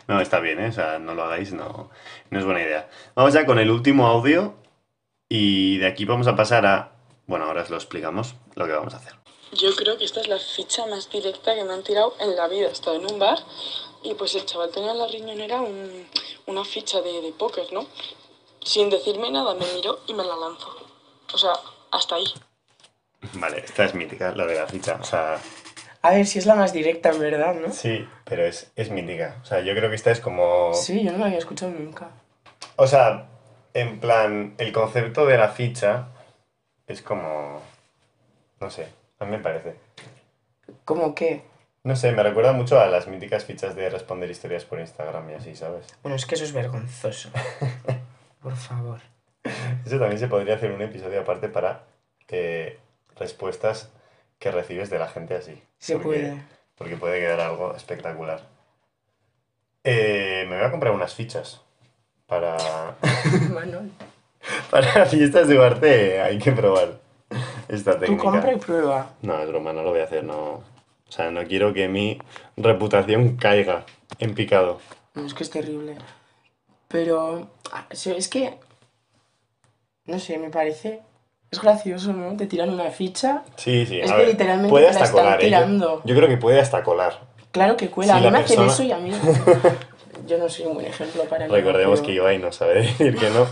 No, 0.08 0.20
está 0.20 0.40
bien, 0.40 0.60
¿eh? 0.60 0.68
O 0.68 0.72
sea, 0.72 1.00
no 1.00 1.14
lo 1.14 1.24
hagáis, 1.24 1.54
no, 1.54 1.90
no 2.30 2.40
es 2.40 2.46
buena 2.46 2.62
idea. 2.62 2.90
Vamos 3.16 3.34
ya 3.34 3.46
con 3.46 3.60
el 3.60 3.70
último 3.70 4.08
audio 4.08 4.56
y 5.30 5.78
de 5.78 5.88
aquí 5.88 6.06
vamos 6.06 6.28
a 6.28 6.36
pasar 6.36 6.66
a... 6.66 6.92
Bueno, 7.28 7.46
ahora 7.46 7.62
os 7.62 7.70
lo 7.70 7.76
explicamos 7.76 8.36
lo 8.56 8.66
que 8.66 8.74
vamos 8.74 8.94
a 8.94 8.98
hacer. 8.98 9.14
Yo 9.54 9.76
creo 9.76 9.98
que 9.98 10.06
esta 10.06 10.22
es 10.22 10.28
la 10.28 10.40
ficha 10.40 10.86
más 10.88 11.10
directa 11.10 11.56
que 11.56 11.64
me 11.64 11.74
han 11.74 11.84
tirado 11.84 12.16
en 12.20 12.36
la 12.36 12.48
vida. 12.48 12.68
Estaba 12.70 12.98
en 12.98 13.10
un 13.12 13.18
bar 13.20 13.40
y 14.04 14.14
pues 14.14 14.36
el 14.36 14.46
chaval 14.46 14.72
tenía 14.72 14.92
en 14.92 14.98
la 15.00 15.08
riñonera 15.08 15.62
un- 15.62 16.08
una 16.48 16.64
ficha 16.66 17.02
de, 17.02 17.22
de 17.22 17.32
póker, 17.32 17.72
¿no? 17.74 17.86
Sin 18.64 18.90
decirme 18.90 19.32
nada, 19.32 19.54
me 19.56 19.66
miró 19.74 20.00
y 20.08 20.14
me 20.14 20.24
la 20.24 20.36
lanzó. 20.36 20.76
O 21.34 21.38
sea, 21.38 21.54
hasta 21.92 22.16
ahí. 22.16 22.26
Vale, 23.34 23.60
esta 23.60 23.86
es 23.86 23.94
mítica, 23.94 24.34
la 24.36 24.46
de 24.46 24.56
la 24.56 24.68
ficha. 24.68 24.98
O 25.02 25.06
sea, 25.06 25.40
A 26.04 26.12
ver 26.12 26.26
si 26.28 26.40
es 26.40 26.46
la 26.46 26.56
más 26.56 26.72
directa, 26.74 27.10
en 27.10 27.20
verdad, 27.20 27.56
¿no? 27.56 27.72
sí, 27.74 28.08
pero 28.24 28.46
es, 28.46 28.72
es 28.76 28.90
mítica. 28.92 29.40
O 29.42 29.46
sea, 29.46 29.62
yo 29.62 29.74
creo 29.74 29.90
que 29.90 29.96
esta 29.96 30.12
es 30.12 30.20
como... 30.22 30.74
Sí, 30.74 31.04
yo 31.04 31.12
no 31.12 31.18
lo 31.18 31.26
había 31.26 31.40
escuchado 31.40 31.72
nunca. 31.72 32.12
O 32.76 32.86
sea, 32.88 33.28
en 33.74 34.00
plan, 34.00 34.56
el 34.60 34.72
concepto 34.72 35.26
de 35.26 35.38
la 35.38 35.50
ficha 35.50 36.10
es 36.86 37.02
como... 37.02 37.62
No 38.60 38.70
sé, 38.70 38.88
a 39.20 39.26
mí 39.26 39.32
me 39.32 39.40
parece. 39.40 39.76
¿Cómo 40.86 41.14
qué? 41.16 41.44
No 41.84 41.96
sé, 41.96 42.12
me 42.12 42.24
recuerda 42.24 42.52
mucho 42.54 42.80
a 42.80 42.88
las 42.88 43.08
míticas 43.08 43.46
fichas 43.46 43.76
de 43.76 43.90
responder 43.90 44.30
historias 44.30 44.66
por 44.66 44.80
Instagram 44.80 45.30
y 45.30 45.34
así, 45.36 45.56
¿sabes? 45.56 45.86
Bueno, 46.04 46.16
es 46.16 46.26
que 46.26 46.36
eso 46.36 46.44
es 46.44 46.52
vergonzoso. 46.54 47.30
Por 48.42 48.56
favor. 48.56 49.00
Eso 49.86 49.98
también 49.98 50.20
se 50.20 50.28
podría 50.28 50.56
hacer 50.56 50.72
un 50.72 50.82
episodio 50.82 51.22
aparte 51.22 51.48
para 51.48 51.84
eh, 52.28 52.78
respuestas 53.16 53.90
que 54.40 54.52
recibes 54.52 54.90
de 54.90 55.00
la 55.00 55.08
gente 55.08 55.36
así. 55.36 55.62
Se 55.80 55.94
Porque- 55.94 56.08
puede. 56.08 56.44
Porque 56.78 56.98
puede 56.98 57.20
quedar 57.20 57.40
algo 57.40 57.74
espectacular. 57.76 58.42
Eh, 59.84 60.46
me 60.50 60.58
voy 60.58 60.66
a 60.66 60.72
comprar 60.72 60.94
unas 60.94 61.16
fichas 61.16 61.62
para, 62.28 62.58
Manuel. 63.52 63.92
para 64.72 65.06
fiestas 65.06 65.48
de 65.48 65.64
arte. 65.66 66.22
Hay 66.22 66.38
que 66.38 66.52
probar 66.52 67.00
esta 67.70 67.94
Tú 67.94 68.00
técnica. 68.00 68.24
compra 68.24 68.54
y 68.54 68.58
prueba. 68.58 69.10
No, 69.22 69.40
es 69.40 69.48
broma, 69.48 69.74
no 69.74 69.84
lo 69.84 69.92
voy 69.92 70.00
a 70.00 70.06
hacer. 70.06 70.24
No. 70.24 70.36
O 70.36 71.12
sea, 71.12 71.32
no 71.32 71.44
quiero 71.46 71.74
que 71.74 71.88
mi 71.88 72.20
reputación 72.58 73.38
caiga 73.38 73.86
en 74.20 74.34
picado. 74.34 74.80
No, 75.16 75.26
es 75.26 75.34
que 75.34 75.44
es 75.44 75.50
terrible. 75.50 75.96
Pero 76.88 77.48
ah, 77.72 77.86
es 77.90 78.28
que, 78.30 78.54
no 80.06 80.20
sé, 80.20 80.38
me 80.38 80.50
parece... 80.50 81.02
Es 81.50 81.62
gracioso, 81.62 82.12
¿no? 82.12 82.36
Te 82.36 82.46
tiran 82.46 82.70
una 82.70 82.90
ficha. 82.92 83.44
Sí, 83.56 83.86
sí. 83.86 84.02
Es 84.02 84.12
a 84.12 84.16
que 84.16 84.22
ver, 84.22 84.32
literalmente 84.32 84.70
puede 84.70 84.88
te 84.88 84.94
la 84.94 85.00
hasta 85.00 85.06
están 85.06 85.24
colar, 85.24 85.40
¿eh? 85.40 85.44
Yo- 85.44 85.48
tirando. 85.48 86.02
Yo, 86.04 86.16
creo 86.16 86.28
que 86.28 86.36
puede 86.38 86.60
hasta 86.60 86.84
colar. 86.84 87.22
Claro 87.52 87.78
que 87.78 87.90
cuela. 87.90 88.20
Sí, 88.20 88.20
a 88.20 88.22
mí 88.24 88.32
me 88.32 88.38
hacen 88.40 88.58
persona- 88.58 88.74
eso 88.74 88.84
y 88.84 88.92
a 88.92 88.98
mí... 88.98 89.12
Yo 90.28 90.38
no 90.38 90.50
soy 90.50 90.66
un 90.66 90.74
buen 90.74 90.86
ejemplo 90.88 91.24
para. 91.26 91.48
Recordemos 91.48 92.02
que 92.02 92.12
Ibai 92.12 92.38
no 92.40 92.52
sabe 92.52 92.74
decir 92.82 93.16
que 93.16 93.30
no. 93.30 93.48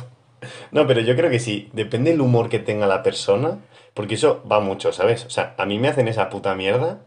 No, 0.72 0.86
pero 0.88 1.00
yo 1.00 1.16
creo 1.16 1.30
que 1.30 1.40
sí. 1.40 1.70
Depende 1.74 2.12
del 2.12 2.20
humor 2.22 2.50
que 2.50 2.60
tenga 2.60 2.86
la 2.86 3.02
persona. 3.02 3.60
Porque 3.96 4.16
eso 4.16 4.44
va 4.52 4.60
mucho, 4.60 4.92
¿sabes? 4.92 5.26
O 5.26 5.30
sea, 5.32 5.56
a 5.58 5.66
mí 5.66 5.80
me 5.80 5.88
hacen 5.88 6.08
esa 6.08 6.30
puta 6.30 6.54
mierda 6.54 7.00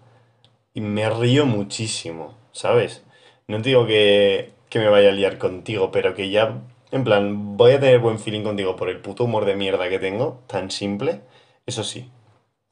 y 0.73 0.81
me 0.81 1.09
río 1.11 1.45
muchísimo, 1.45 2.35
¿sabes? 2.51 3.05
No 3.47 3.59
te 3.59 3.69
digo 3.69 3.87
que, 3.87 4.53
que 4.71 4.79
me 4.79 4.89
vaya 4.89 5.11
a 5.11 5.13
liar 5.13 5.37
contigo, 5.37 5.93
pero 5.93 6.15
que 6.15 6.31
ya, 6.31 6.63
en 6.91 7.05
plan, 7.05 7.57
voy 7.59 7.73
a 7.73 7.81
tener 7.81 7.99
buen 7.99 8.19
feeling 8.19 8.43
contigo 8.43 8.75
por 8.75 8.89
el 8.89 9.01
puto 9.01 9.25
humor 9.25 9.45
de 9.45 9.55
mierda 9.55 9.89
que 9.91 9.99
tengo, 9.99 10.41
tan 10.47 10.71
simple. 10.71 11.21
Eso 11.67 11.85
sí. 11.85 12.11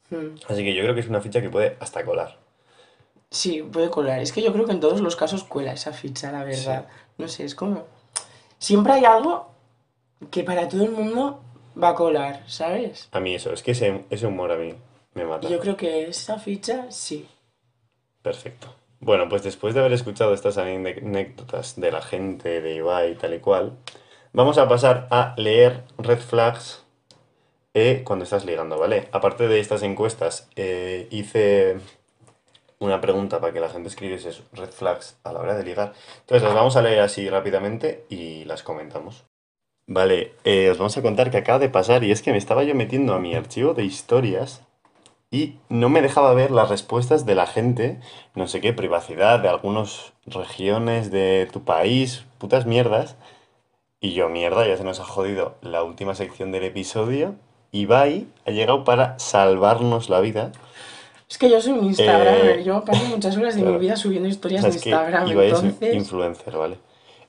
Hmm. 0.09 0.35
Así 0.49 0.63
que 0.63 0.73
yo 0.73 0.81
creo 0.81 0.95
que 0.95 1.01
es 1.01 1.09
una 1.09 1.21
ficha 1.21 1.39
que 1.39 1.51
puede 1.51 1.77
hasta 1.79 2.03
colar. 2.03 2.39
Sí, 3.29 3.61
puede 3.61 3.91
colar. 3.91 4.19
Es 4.19 4.31
que 4.31 4.41
yo 4.41 4.51
creo 4.51 4.65
que 4.65 4.71
en 4.71 4.79
todos 4.79 5.01
los 5.01 5.15
casos 5.15 5.43
cuela 5.43 5.73
esa 5.73 5.93
ficha, 5.93 6.31
la 6.31 6.43
verdad. 6.43 6.87
No 7.19 7.27
sé, 7.27 7.43
es 7.43 7.53
como... 7.53 7.85
Siempre 8.57 8.93
hay 8.93 9.05
algo 9.05 9.51
que 10.31 10.43
para 10.43 10.67
todo 10.67 10.83
el 10.83 10.91
mundo 10.91 11.43
va 11.81 11.89
a 11.89 11.95
colar, 11.95 12.43
¿sabes? 12.47 13.09
A 13.11 13.19
mí 13.19 13.35
eso, 13.35 13.53
es 13.53 13.63
que 13.63 13.71
ese, 13.71 14.05
ese 14.09 14.27
humor 14.27 14.51
a 14.51 14.57
mí 14.57 14.73
me 15.13 15.25
mata. 15.25 15.47
Yo 15.47 15.59
creo 15.59 15.77
que 15.77 16.07
esa 16.07 16.39
ficha, 16.39 16.91
sí. 16.91 17.27
Perfecto. 18.21 18.75
Bueno, 18.99 19.29
pues 19.29 19.43
después 19.43 19.73
de 19.73 19.81
haber 19.81 19.93
escuchado 19.93 20.33
estas 20.33 20.57
anécdotas 20.57 21.79
de 21.79 21.91
la 21.91 22.01
gente, 22.01 22.61
de 22.61 22.75
Ibai 22.75 23.11
y 23.11 23.15
tal 23.15 23.33
y 23.33 23.39
cual, 23.39 23.77
vamos 24.33 24.57
a 24.57 24.67
pasar 24.67 25.07
a 25.11 25.35
leer 25.37 25.83
red 25.97 26.19
flags 26.19 26.83
eh, 27.73 28.01
cuando 28.03 28.23
estás 28.23 28.43
ligando, 28.43 28.79
¿vale? 28.79 29.07
Aparte 29.11 29.47
de 29.47 29.59
estas 29.59 29.83
encuestas, 29.83 30.49
eh, 30.55 31.07
hice 31.11 31.77
una 32.79 32.99
pregunta 33.01 33.39
para 33.39 33.53
que 33.53 33.59
la 33.59 33.69
gente 33.69 33.89
escribiese 33.89 34.31
red 34.53 34.71
flags 34.71 35.17
a 35.23 35.31
la 35.31 35.39
hora 35.39 35.55
de 35.55 35.63
ligar. 35.63 35.93
Entonces 36.21 36.43
las 36.43 36.55
vamos 36.55 36.75
a 36.75 36.81
leer 36.81 36.99
así 37.01 37.29
rápidamente 37.29 38.05
y 38.09 38.45
las 38.45 38.63
comentamos. 38.63 39.25
Vale, 39.87 40.33
eh, 40.43 40.69
os 40.69 40.77
vamos 40.77 40.97
a 40.97 41.01
contar 41.01 41.31
que 41.31 41.37
acaba 41.37 41.59
de 41.59 41.69
pasar 41.69 42.03
y 42.03 42.11
es 42.11 42.21
que 42.21 42.31
me 42.31 42.37
estaba 42.37 42.63
yo 42.63 42.75
metiendo 42.75 43.13
a 43.13 43.19
mi 43.19 43.33
archivo 43.35 43.73
de 43.73 43.85
historias 43.85 44.61
y 45.31 45.55
no 45.69 45.87
me 45.87 46.01
dejaba 46.01 46.33
ver 46.33 46.51
las 46.51 46.69
respuestas 46.69 47.25
de 47.25 47.35
la 47.35 47.47
gente, 47.47 47.99
no 48.35 48.47
sé 48.47 48.59
qué, 48.59 48.73
privacidad 48.73 49.39
de 49.39 49.47
algunas 49.47 50.11
regiones 50.25 51.09
de 51.09 51.47
tu 51.51 51.63
país, 51.63 52.25
putas 52.37 52.65
mierdas. 52.65 53.15
Y 53.99 54.13
yo, 54.13 54.29
mierda, 54.29 54.67
ya 54.67 54.77
se 54.77 54.83
nos 54.83 54.99
ha 54.99 55.05
jodido 55.05 55.55
la 55.61 55.83
última 55.83 56.15
sección 56.15 56.51
del 56.51 56.65
episodio. 56.65 57.35
Ibai 57.71 58.27
ha 58.45 58.51
llegado 58.51 58.83
para 58.83 59.17
salvarnos 59.19 60.09
la 60.09 60.19
vida. 60.19 60.51
Es 61.29 61.37
que 61.37 61.49
yo 61.49 61.59
soy 61.61 61.73
un 61.73 61.85
Instagram, 61.85 62.35
Eh, 62.35 62.63
yo 62.65 62.83
paso 62.85 63.05
muchas 63.05 63.35
horas 63.37 63.55
de 63.55 63.61
claro. 63.63 63.77
mi 63.77 63.81
vida 63.81 63.95
subiendo 63.95 64.29
historias 64.29 64.63
O 64.63 64.71
sea, 64.71 64.71
de 64.71 64.77
Instagram, 64.77 65.27
Ibai 65.29 65.47
es 65.47 65.63
entonces... 65.63 65.95
influencer, 65.95 66.57
¿vale? 66.57 66.77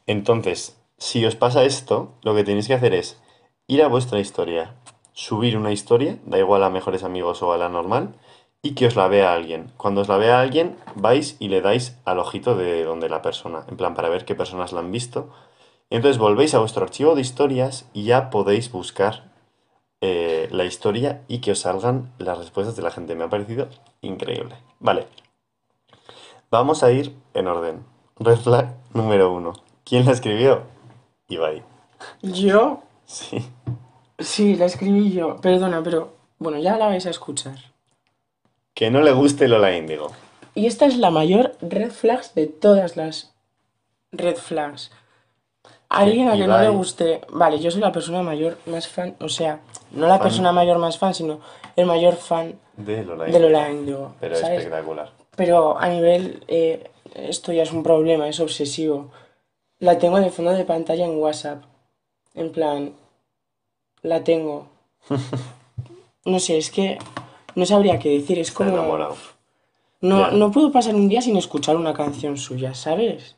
Entonces, 0.07 0.77
si 0.99 1.25
os 1.25 1.37
pasa 1.37 1.65
esto, 1.65 2.13
lo 2.23 2.35
que 2.35 2.45
tenéis 2.45 2.67
que 2.67 2.75
hacer 2.75 2.93
es 2.93 3.21
ir 3.69 3.83
a 3.83 3.89
vuestra 3.89 4.19
historia, 4.19 4.75
subir 5.13 5.57
una 5.57 5.73
historia, 5.73 6.19
da 6.27 6.39
igual 6.39 6.63
a 6.65 6.71
mejores 6.71 7.05
amigos 7.05 7.43
o 7.43 7.53
a 7.53 7.59
la 7.59 7.69
normal, 7.69 8.15
y 8.63 8.75
que 8.75 8.87
os 8.87 8.97
la 8.97 9.09
vea 9.09 9.33
alguien. 9.33 9.73
Cuando 9.77 10.01
os 10.01 10.09
la 10.09 10.17
vea 10.17 10.41
alguien, 10.41 10.77
vais 10.97 11.37
y 11.39 11.49
le 11.49 11.61
dais 11.61 11.97
al 12.05 12.19
ojito 12.19 12.57
de 12.57 12.85
donde 12.85 13.09
la 13.09 13.23
persona, 13.23 13.65
en 13.69 13.77
plan 13.77 13.95
para 13.95 14.09
ver 14.09 14.25
qué 14.25 14.35
personas 14.35 14.73
la 14.73 14.81
han 14.81 14.91
visto. 14.91 15.31
Entonces 15.91 16.19
volvéis 16.19 16.55
a 16.55 16.59
vuestro 16.59 16.83
archivo 16.85 17.15
de 17.15 17.21
historias 17.21 17.89
y 17.93 18.05
ya 18.05 18.31
podéis 18.31 18.71
buscar 18.73 19.33
eh, 20.01 20.49
la 20.51 20.65
historia 20.65 21.23
y 21.29 21.39
que 21.39 21.53
os 21.53 21.61
salgan 21.61 22.13
las 22.19 22.39
respuestas 22.39 22.77
de 22.77 22.83
la 22.83 22.91
gente. 22.91 23.15
Me 23.15 23.25
ha 23.25 23.31
parecido 23.31 23.69
increíble. 24.03 24.57
Vale. 24.81 25.07
Vamos 26.51 26.83
a 26.83 26.91
ir 26.91 27.15
en 27.35 27.47
orden. 27.47 27.85
Red 28.19 28.39
flag 28.39 28.77
número 28.93 29.33
uno. 29.33 29.53
¿Quién 29.85 30.05
la 30.05 30.13
escribió? 30.13 30.78
Ibai. 31.29 31.63
Yo, 32.23 32.83
Sí. 33.07 33.39
sí, 34.19 34.55
la 34.57 34.67
escribí 34.67 35.13
yo. 35.13 35.37
Perdona, 35.41 35.83
pero 35.83 36.15
bueno, 36.39 36.59
ya 36.59 36.77
la 36.77 36.87
vais 36.87 37.07
a 37.07 37.11
escuchar. 37.11 37.57
Que 38.75 38.91
no 38.91 39.01
le 39.01 39.13
guste 39.13 39.49
Lola 39.49 39.77
Índigo. 39.77 40.13
Y 40.55 40.67
esta 40.67 40.87
es 40.87 40.97
la 40.97 41.11
mayor 41.11 41.57
red 41.61 41.91
flags 41.91 42.35
de 42.35 42.47
todas 42.47 42.97
las 42.97 43.35
red 44.13 44.37
flags. 44.37 44.91
Alguien 45.89 46.29
a 46.29 46.37
que 46.37 46.47
no 46.47 46.59
le 46.61 46.69
guste. 46.69 47.23
Vale, 47.31 47.59
yo 47.59 47.71
soy 47.71 47.81
la 47.81 47.93
persona 47.93 48.23
mayor 48.23 48.59
más 48.67 48.89
fan, 48.89 49.17
o 49.21 49.29
sea, 49.29 49.61
no 49.91 50.07
la 50.07 50.19
Fan. 50.19 50.23
persona 50.25 50.53
mayor 50.53 50.79
más 50.79 50.99
fan, 50.99 51.15
sino 51.15 51.41
el 51.77 51.87
mayor 51.87 52.17
fan 52.17 52.59
De 52.77 53.03
Lola 53.05 53.25
de. 53.25 53.39
Lola 53.41 53.71
Índigo. 53.71 54.15
Pero 54.21 54.37
¿sabes? 54.37 54.59
espectacular. 54.59 55.11
Pero 55.35 55.79
a 55.79 55.89
nivel, 55.89 56.45
eh, 56.49 56.91
esto 57.15 57.53
ya 57.53 57.63
es 57.63 57.73
un 57.73 57.83
problema, 57.83 58.29
es 58.29 58.39
obsesivo. 58.41 59.11
La 59.81 59.99
tengo 59.99 60.19
de 60.21 60.31
fondo 60.31 60.53
de 60.53 60.65
pantalla 60.65 61.05
en 61.05 61.19
WhatsApp. 61.19 61.63
En 62.35 62.51
plan, 62.53 62.93
la 64.03 64.25
tengo. 64.25 64.67
No 66.25 66.39
sé, 66.41 66.59
es 66.59 66.71
que 66.71 66.99
no 67.55 67.65
sabría 67.65 67.99
qué 67.99 68.11
decir. 68.11 68.39
Es 68.39 68.53
como. 68.53 68.69
enamorado. 68.71 69.17
No, 70.03 70.31
no 70.31 70.51
puedo 70.53 70.71
pasar 70.71 70.95
un 70.95 71.09
día 71.09 71.23
sin 71.23 71.39
escuchar 71.39 71.75
una 71.77 71.95
canción 71.95 72.37
suya, 72.37 72.75
¿sabes? 72.75 73.37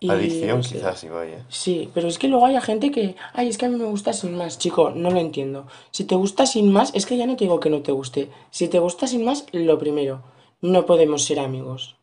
Y- 0.00 0.08
Adicción 0.08 0.62
quizás 0.62 1.04
Ibai, 1.04 1.32
¿eh? 1.32 1.42
Sí, 1.50 1.90
pero 1.92 2.08
es 2.08 2.18
que 2.18 2.28
luego 2.28 2.46
hay 2.46 2.58
gente 2.62 2.90
que, 2.90 3.16
ay, 3.34 3.48
es 3.48 3.58
que 3.58 3.66
a 3.66 3.68
mí 3.68 3.76
me 3.76 3.84
gusta 3.84 4.12
sin 4.14 4.34
más, 4.36 4.58
chico, 4.58 4.90
no 4.90 5.10
lo 5.10 5.18
entiendo. 5.20 5.66
Si 5.90 6.04
te 6.04 6.14
gusta 6.14 6.46
sin 6.46 6.72
más, 6.72 6.90
es 6.94 7.04
que 7.04 7.16
ya 7.18 7.26
no 7.26 7.36
te 7.36 7.44
digo 7.44 7.60
que 7.60 7.68
no 7.70 7.82
te 7.82 7.92
guste. 7.92 8.30
Si 8.50 8.68
te 8.68 8.78
gusta 8.78 9.06
sin 9.06 9.24
más, 9.24 9.44
lo 9.52 9.78
primero, 9.78 10.22
no 10.62 10.86
podemos 10.86 11.24
ser 11.24 11.38
amigos. 11.40 11.96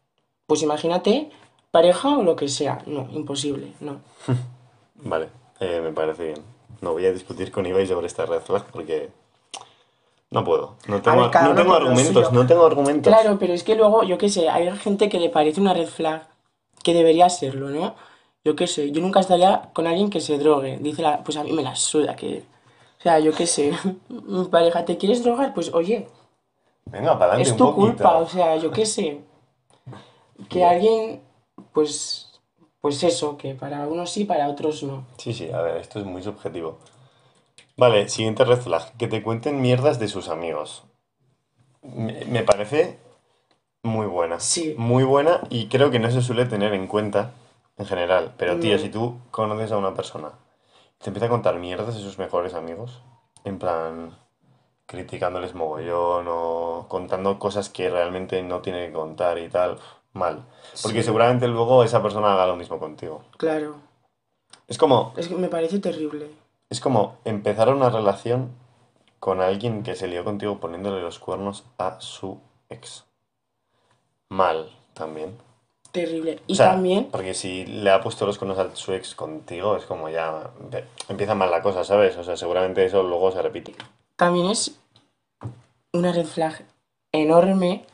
Pues 0.45 0.61
imagínate, 0.61 1.31
pareja 1.75 2.17
o 2.17 2.23
lo 2.23 2.37
que 2.37 2.47
sea. 2.47 2.79
No, 2.85 3.07
imposible, 3.11 3.73
no. 3.81 3.99
Vale, 4.95 5.27
eh, 5.59 5.81
me 5.83 5.91
parece 5.91 6.23
bien. 6.23 6.41
No 6.79 6.93
voy 6.93 7.05
a 7.05 7.11
discutir 7.11 7.51
con 7.51 7.65
Ibai 7.65 7.85
sobre 7.85 8.07
esta 8.07 8.25
red 8.25 8.39
flag 8.39 8.63
porque 8.71 9.09
no 10.31 10.45
puedo. 10.45 10.75
No 10.87 11.01
tengo, 11.01 11.29
ver, 11.29 11.43
no 11.43 11.55
tengo 11.55 11.73
argumentos, 11.73 12.31
no 12.31 12.47
tengo 12.47 12.65
argumentos. 12.65 13.13
Claro, 13.13 13.37
pero 13.37 13.53
es 13.53 13.63
que 13.63 13.75
luego, 13.75 14.03
yo 14.03 14.17
qué 14.17 14.29
sé, 14.29 14.47
hay 14.47 14.71
gente 14.77 15.09
que 15.09 15.19
le 15.19 15.29
parece 15.29 15.59
una 15.59 15.73
red 15.73 15.87
flag 15.87 16.27
que 16.81 16.93
debería 16.93 17.29
serlo, 17.29 17.69
¿no? 17.69 17.95
Yo 18.45 18.55
qué 18.55 18.67
sé, 18.67 18.91
yo 18.91 19.01
nunca 19.01 19.19
estaría 19.19 19.69
con 19.73 19.85
alguien 19.85 20.09
que 20.09 20.21
se 20.21 20.37
drogue. 20.37 20.77
Dice 20.79 21.01
la, 21.01 21.23
pues 21.23 21.35
a 21.35 21.43
mí 21.43 21.51
me 21.51 21.63
la 21.63 21.75
suda 21.75 22.15
que... 22.15 22.43
O 22.99 23.01
sea, 23.01 23.19
yo 23.19 23.33
qué 23.33 23.45
sé, 23.45 23.73
mi 24.09 24.45
pareja, 24.45 24.85
¿te 24.85 24.97
quieres 24.97 25.23
drogar? 25.23 25.53
Pues 25.53 25.73
oye, 25.73 26.07
Venga, 26.85 27.17
para 27.17 27.33
adelante 27.33 27.49
es 27.49 27.57
tu 27.57 27.73
culpa, 27.73 28.17
o 28.17 28.27
sea, 28.27 28.55
yo 28.57 28.71
qué 28.71 28.85
sé. 28.85 29.21
Que 30.49 30.63
alguien, 30.63 31.21
pues, 31.75 32.39
pues 32.81 33.03
eso, 33.03 33.37
que 33.37 33.53
para 33.53 33.87
unos 33.87 34.09
sí, 34.09 34.25
para 34.25 34.49
otros 34.49 34.81
no. 34.81 35.05
Sí, 35.17 35.33
sí, 35.33 35.51
a 35.51 35.61
ver, 35.61 35.77
esto 35.77 35.99
es 35.99 36.05
muy 36.05 36.23
subjetivo. 36.23 36.79
Vale, 37.77 38.09
siguiente 38.09 38.45
red 38.45 38.59
flag. 38.61 38.97
Que 38.97 39.07
te 39.07 39.21
cuenten 39.21 39.61
mierdas 39.61 39.99
de 39.99 40.07
sus 40.07 40.29
amigos. 40.29 40.83
Me, 41.83 42.25
me 42.25 42.41
parece 42.41 42.97
muy 43.83 44.07
buena. 44.07 44.39
Sí. 44.39 44.73
Muy 44.77 45.03
buena 45.03 45.41
y 45.49 45.67
creo 45.67 45.91
que 45.91 45.99
no 45.99 46.09
se 46.09 46.21
suele 46.21 46.45
tener 46.45 46.73
en 46.73 46.87
cuenta 46.87 47.33
en 47.77 47.85
general. 47.85 48.33
Pero, 48.37 48.59
tío, 48.59 48.77
No. 48.77 48.79
si 48.81 48.89
tú 48.89 49.19
conoces 49.29 49.71
a 49.71 49.77
una 49.77 49.93
persona 49.93 50.31
y 50.99 51.03
te 51.03 51.09
empieza 51.09 51.27
a 51.27 51.29
contar 51.29 51.59
mierdas 51.59 51.93
de 51.93 52.01
sus 52.01 52.17
mejores 52.17 52.53
amigos, 52.53 53.01
en 53.43 53.59
plan 53.59 54.17
criticándoles 54.87 55.53
mogollón 55.55 56.27
o 56.29 56.85
contando 56.87 57.39
cosas 57.39 57.69
que 57.69 57.89
realmente 57.89 58.41
no 58.43 58.61
tiene 58.61 58.87
que 58.87 58.93
contar 58.93 59.37
y 59.39 59.49
tal, 59.49 59.79
mal. 60.15 60.43
Porque 60.81 60.99
Sí. 60.99 61.03
seguramente 61.05 61.47
luego 61.47 61.83
esa 61.83 62.01
persona 62.01 62.33
haga 62.33 62.47
lo 62.47 62.55
mismo 62.55 62.79
contigo. 62.79 63.23
Claro, 63.37 63.75
Es 64.67 64.77
como, 64.79 65.13
es 65.17 65.27
que 65.27 65.35
me 65.35 65.47
parece 65.47 65.79
terrible. 65.79 66.31
es 66.69 66.79
como 66.79 67.17
empezar 67.25 67.69
una 67.73 67.89
relación 67.89 68.49
con 69.19 69.41
alguien 69.41 69.83
que 69.83 69.95
se 69.95 70.07
lió 70.07 70.23
contigo 70.23 70.59
poniéndole 70.59 71.01
los 71.01 71.19
cuernos 71.19 71.63
a 71.77 71.99
su 72.01 72.39
ex. 72.69 73.05
Mal 74.29 74.69
también. 74.93 75.37
Terrible. 75.91 76.39
Y 76.47 76.53
O 76.53 76.55
sea, 76.55 76.71
también, 76.71 77.09
Porque 77.11 77.33
si 77.33 77.65
le 77.65 77.89
ha 77.91 78.01
puesto 78.01 78.25
los 78.25 78.37
conos 78.37 78.57
a 78.57 78.75
su 78.75 78.93
ex 78.93 79.15
contigo, 79.15 79.77
es 79.77 79.85
como 79.85 80.09
ya 80.09 80.51
empieza 81.07 81.35
mal 81.35 81.49
la 81.51 81.61
cosa, 81.61 81.83
¿sabes? 81.83 82.17
O 82.17 82.23
sea, 82.23 82.35
seguramente 82.35 82.83
eso 82.85 83.03
luego 83.03 83.31
se 83.31 83.41
repite. 83.41 83.75
también 84.17 84.47
es 84.47 84.77
una 85.93 86.11
red 86.11 86.25
flag 86.25 86.65
enorme 87.13 87.85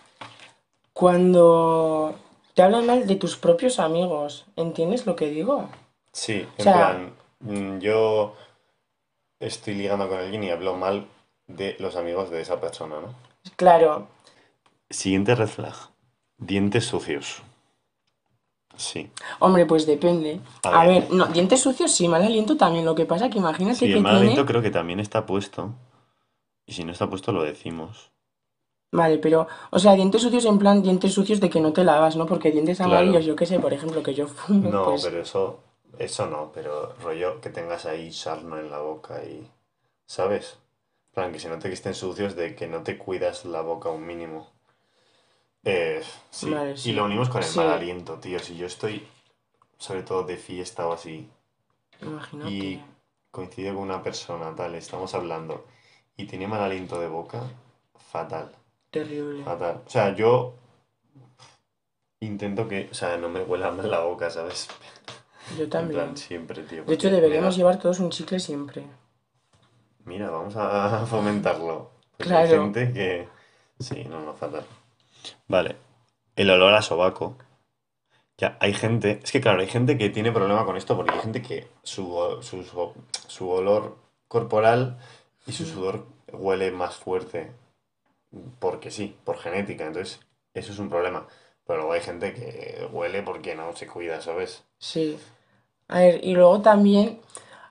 cuando 1.01 2.13
te 2.53 2.61
hablan 2.61 2.85
mal 2.85 3.07
de 3.07 3.15
tus 3.15 3.35
propios 3.35 3.79
amigos. 3.79 4.45
¿Entiendes 4.55 5.07
lo 5.07 5.15
que 5.15 5.31
digo? 5.31 5.67
Sí, 6.13 6.33
en 6.33 6.47
O 6.59 6.63
sea- 6.63 6.73
plan, 6.75 7.13
mm, 7.39 7.79
yo 7.79 8.35
estoy 9.39 9.73
ligando 9.73 10.07
con 10.07 10.19
alguien 10.19 10.43
y 10.43 10.51
hablo 10.51 10.75
mal 10.75 11.07
de 11.47 11.75
los 11.79 11.95
amigos 11.95 12.29
de 12.29 12.41
esa 12.41 12.61
persona, 12.61 12.97
¿no? 13.01 13.15
Claro, 13.55 14.07
Siguiente 14.91 15.33
red 15.33 15.47
flag. 15.47 15.73
Dientes 16.37 16.85
sucios. 16.85 17.41
Sí. 18.75 19.09
hombre, 19.39 19.65
pues 19.65 19.85
depende. 19.87 20.39
A 20.63 20.81
A, 20.81 20.85
ver. 20.85 21.01
ver, 21.03 21.11
no, 21.13 21.25
dientes 21.27 21.61
sucios 21.61 21.91
sí, 21.91 22.07
mal 22.07 22.21
aliento 22.23 22.57
también. 22.57 22.85
Lo 22.85 22.93
que 22.93 23.05
pasa 23.05 23.29
que 23.29 23.39
imagínate 23.39 23.75
Sí, 23.79 23.85
que 23.87 23.93
el 23.93 24.01
mal 24.01 24.11
tiene... 24.17 24.27
aliento 24.27 24.45
creo 24.45 24.61
que 24.61 24.69
también 24.69 24.99
está 24.99 25.25
puesto. 25.25 25.73
Y 26.67 26.73
si 26.73 26.83
no 26.83 26.91
está 26.91 27.09
puesto, 27.09 27.31
lo 27.31 27.41
decimos. 27.41 28.10
Vale, 28.99 29.17
pero, 29.19 29.47
o 29.71 29.79
sea, 29.79 29.93
dientes 29.93 30.21
sucios 30.21 30.45
en 30.45 30.57
plan 30.59 30.81
dientes 30.81 31.13
sucios 31.13 31.39
de 31.39 31.49
que 31.49 31.61
no 31.61 31.71
te 31.73 31.83
lavas, 31.83 32.15
¿no? 32.17 32.25
Porque 32.25 32.51
dientes 32.51 32.77
Claro. 32.77 32.95
amarillos, 32.95 33.25
yo 33.25 33.35
qué 33.37 33.45
sé, 33.45 33.59
por 33.59 33.73
ejemplo, 33.73 34.03
que 34.03 34.13
yo 34.13 34.27
fumo, 34.27 34.69
No, 34.69 34.83
pues... 34.85 35.03
pero 35.03 35.21
eso, 35.21 35.59
eso 35.97 36.25
no, 36.27 36.51
pero 36.53 36.93
rollo 37.03 37.39
que 37.41 37.49
tengas 37.49 37.85
ahí 37.85 38.11
sarna 38.11 38.59
en 38.59 38.69
la 38.69 38.79
boca 38.79 39.23
y, 39.23 39.49
¿sabes? 40.07 40.57
En 41.09 41.13
plan, 41.15 41.31
que 41.33 41.39
se 41.39 41.49
note 41.49 41.67
que 41.69 41.75
estén 41.75 41.95
sucios 41.95 42.35
de 42.35 42.55
que 42.55 42.67
no 42.67 42.83
te 42.83 42.97
cuidas 42.97 43.45
la 43.45 43.61
boca 43.61 43.89
un 43.89 44.05
mínimo. 44.05 44.49
Eh, 45.63 46.01
sí. 46.29 46.51
Vale, 46.51 46.77
Y 46.77 46.77
sí. 46.77 46.93
lo 46.93 47.05
unimos 47.05 47.29
con 47.29 47.41
el 47.41 47.47
Sí. 47.49 47.57
mal 47.59 47.69
aliento, 47.69 48.19
tío. 48.19 48.39
Si 48.39 48.55
yo 48.57 48.65
estoy, 48.67 49.07
sobre 49.77 50.03
todo 50.03 50.23
de 50.23 50.37
fiesta 50.37 50.87
o 50.87 50.93
así, 50.93 51.29
Imagínate. 52.01 52.49
y 52.49 52.79
coincido 53.31 53.73
con 53.75 53.83
una 53.83 54.03
persona, 54.03 54.53
tal, 54.55 54.75
estamos 54.75 55.13
hablando, 55.15 55.65
y 56.17 56.25
tiene 56.25 56.47
mal 56.47 56.61
aliento 56.61 56.99
de 56.99 57.07
boca, 57.07 57.41
fatal. 58.11 58.51
Terrible. 58.91 59.43
Fatal. 59.43 59.81
O 59.85 59.89
sea, 59.89 60.13
yo 60.15 60.55
intento 62.19 62.67
que, 62.67 62.89
o 62.91 62.93
sea, 62.93 63.17
no 63.17 63.29
me 63.29 63.41
huela 63.41 63.71
mal 63.71 63.89
la 63.89 64.01
boca, 64.01 64.29
¿sabes? 64.29 64.67
Yo 65.57 65.63
En 65.63 65.69
también. 65.69 66.01
plan, 66.01 66.17
siempre, 66.17 66.63
tío. 66.63 66.83
De 66.83 66.93
hecho, 66.93 67.09
deberíamos 67.09 67.55
llevar 67.55 67.79
todos 67.79 67.99
un 67.99 68.09
chicle 68.11 68.39
siempre. 68.39 68.85
Mira, 70.05 70.29
vamos 70.29 70.55
a 70.55 71.05
fomentarlo. 71.09 71.91
Porque 72.17 72.33
hay 72.33 72.47
Claro. 72.47 72.63
gente 72.63 72.93
que... 72.93 73.27
Sí, 73.79 74.03
no, 74.05 74.21
no, 74.21 74.33
fatal. 74.33 74.63
Vale. 75.47 75.75
El 76.35 76.49
olor 76.51 76.73
a 76.73 76.81
sobaco. 76.81 77.37
Ya, 78.37 78.57
hay 78.59 78.73
gente... 78.73 79.19
Es 79.23 79.31
que 79.31 79.41
claro, 79.41 79.61
hay 79.61 79.67
gente 79.67 79.97
que 79.97 80.09
tiene 80.09 80.31
problema 80.31 80.65
con 80.65 80.77
esto 80.77 80.95
porque 80.95 81.13
hay 81.13 81.19
gente 81.21 81.41
que 81.41 81.67
su, 81.83 82.37
su, 82.41 82.63
su- 83.27 83.49
olor 83.49 83.97
corporal 84.27 84.97
y 85.47 85.51
su 85.51 85.65
sudor 85.65 86.05
huele 86.31 86.71
más 86.71 86.95
fuerte. 86.95 87.51
Porque 88.59 88.91
sí, 88.91 89.15
por 89.23 89.37
genética. 89.37 89.85
Entonces, 89.85 90.19
eso 90.53 90.71
es 90.71 90.79
un 90.79 90.89
problema. 90.89 91.27
Pero 91.65 91.79
luego 91.79 91.93
hay 91.93 92.01
gente 92.01 92.33
que 92.33 92.87
huele 92.91 93.23
porque 93.23 93.55
no 93.55 93.75
se 93.75 93.87
cuida, 93.87 94.21
¿sabes? 94.21 94.63
Sí. 94.79 95.17
A 95.87 95.99
ver, 95.99 96.23
y 96.23 96.33
luego 96.33 96.61
también 96.61 97.21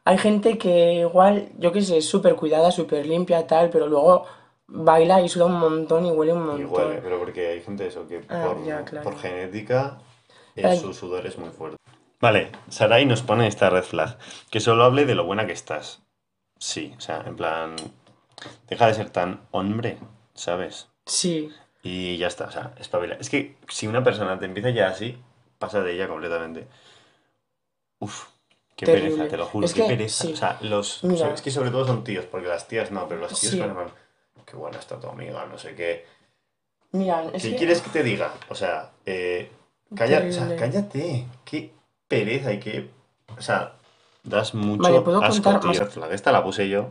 hay 0.04 0.18
gente 0.18 0.58
que 0.58 0.94
igual, 0.94 1.50
yo 1.58 1.72
qué 1.72 1.82
sé, 1.82 1.98
es 1.98 2.08
súper 2.08 2.36
cuidada, 2.36 2.70
súper 2.70 3.06
limpia, 3.06 3.46
tal, 3.46 3.70
pero 3.70 3.86
luego 3.86 4.26
baila 4.66 5.20
y 5.20 5.28
suda 5.28 5.46
un 5.46 5.58
montón 5.58 6.06
y 6.06 6.10
huele 6.10 6.32
un 6.32 6.42
Y 6.60 6.64
montón. 6.64 6.86
huele, 6.88 7.00
pero 7.02 7.18
porque 7.18 7.48
hay 7.48 7.62
gente 7.62 7.86
eso 7.86 8.06
que 8.06 8.20
Ah, 8.28 8.44
por, 8.46 8.64
ya, 8.64 8.84
claro. 8.84 9.04
por 9.10 9.18
genética 9.18 9.98
eh, 10.56 10.62
Ay. 10.66 10.78
su 10.78 10.92
sudor 10.94 11.26
es 11.26 11.38
muy 11.38 11.50
fuerte. 11.50 11.76
Vale, 12.20 12.52
Sarai 12.68 13.06
nos 13.06 13.22
pone 13.22 13.46
esta 13.46 13.70
red 13.70 13.82
flag, 13.82 14.18
que 14.50 14.60
solo 14.60 14.84
hable 14.84 15.06
de 15.06 15.14
lo 15.14 15.24
buena 15.24 15.46
que 15.46 15.52
estás. 15.54 16.02
Sí, 16.58 16.94
o 16.98 17.00
sea, 17.00 17.24
en 17.26 17.36
plan, 17.36 17.76
deja 18.68 18.86
de 18.86 18.94
ser 18.94 19.10
tan 19.10 19.40
hombre, 19.50 19.98
¿sabes? 20.40 20.88
Sí, 21.06 21.52
Y 21.82 22.16
ya 22.18 22.26
está, 22.26 22.44
o 22.46 22.50
sea, 22.50 22.74
espabila. 22.78 23.16
Es 23.20 23.30
que 23.30 23.56
si 23.68 23.86
una 23.86 24.04
persona 24.04 24.38
te 24.38 24.44
empieza 24.44 24.70
ya 24.70 24.88
así, 24.88 25.16
pasa 25.58 25.80
de 25.82 25.92
ella 25.94 26.08
completamente. 26.08 26.66
Uf, 28.00 28.26
qué 28.76 28.86
Terrible. 28.86 29.10
pereza, 29.10 29.28
te 29.30 29.36
lo 29.36 29.46
juro, 29.46 29.66
Es 29.66 29.74
qué 29.74 29.82
que, 29.82 29.88
pereza. 29.88 30.24
sí. 30.24 30.32
O 30.32 30.36
sea, 30.36 30.58
los, 30.62 31.04
Mira. 31.04 31.32
es 31.32 31.42
que 31.42 31.50
sobre 31.50 31.70
todo 31.70 31.86
son 31.86 32.04
tíos, 32.04 32.24
porque 32.26 32.48
las 32.48 32.66
tías 32.68 32.90
no, 32.90 33.06
pero 33.08 33.20
los 33.20 33.38
tíos 33.38 33.52
Sí. 33.52 33.60
van 33.60 33.90
qué 34.46 34.56
buena 34.56 34.78
está 34.78 34.98
tu 34.98 35.06
amiga, 35.08 35.46
no 35.46 35.56
sé 35.58 35.74
qué. 35.74 36.04
mira, 36.92 37.24
es 37.32 37.42
¿Qué 37.42 37.50
que... 37.50 37.56
quieres 37.56 37.80
que 37.82 37.90
te 37.90 38.02
diga? 38.02 38.32
O 38.48 38.54
sea, 38.54 38.90
eh, 39.06 39.50
calla- 39.94 40.24
o 40.28 40.32
sea, 40.32 40.56
cállate. 40.56 41.26
Qué 41.44 41.72
pereza 42.08 42.52
y 42.52 42.58
qué. 42.60 42.90
O 43.38 43.40
sea, 43.42 43.74
das 44.24 44.54
mucho 44.54 44.82
Vale, 44.82 45.00
¿puedo 45.02 45.22
asco, 45.22 45.42
contar 45.44 45.60
tío. 45.72 46.00
más? 46.02 46.10
Esta 46.12 46.32
la 46.32 46.42
puse 46.42 46.68
yo. 46.68 46.90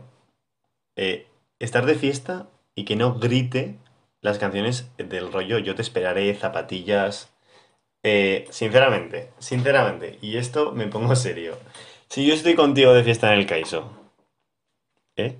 Eh, 0.96 1.26
estar 1.58 1.84
de 1.86 1.94
fiesta 1.96 2.46
y 2.80 2.84
que 2.84 2.96
no 2.96 3.14
grite 3.14 3.76
las 4.22 4.38
canciones 4.38 4.90
del 4.96 5.30
rollo 5.30 5.58
Yo 5.58 5.74
te 5.74 5.82
esperaré, 5.82 6.34
zapatillas. 6.34 7.30
Eh, 8.02 8.46
sinceramente, 8.48 9.30
sinceramente, 9.38 10.18
y 10.22 10.38
esto 10.38 10.72
me 10.72 10.86
pongo 10.86 11.14
serio. 11.14 11.58
Si 12.08 12.26
yo 12.26 12.32
estoy 12.32 12.54
contigo 12.54 12.94
de 12.94 13.04
fiesta 13.04 13.30
en 13.32 13.38
el 13.38 13.46
Caiso, 13.46 13.92
¿eh? 15.16 15.36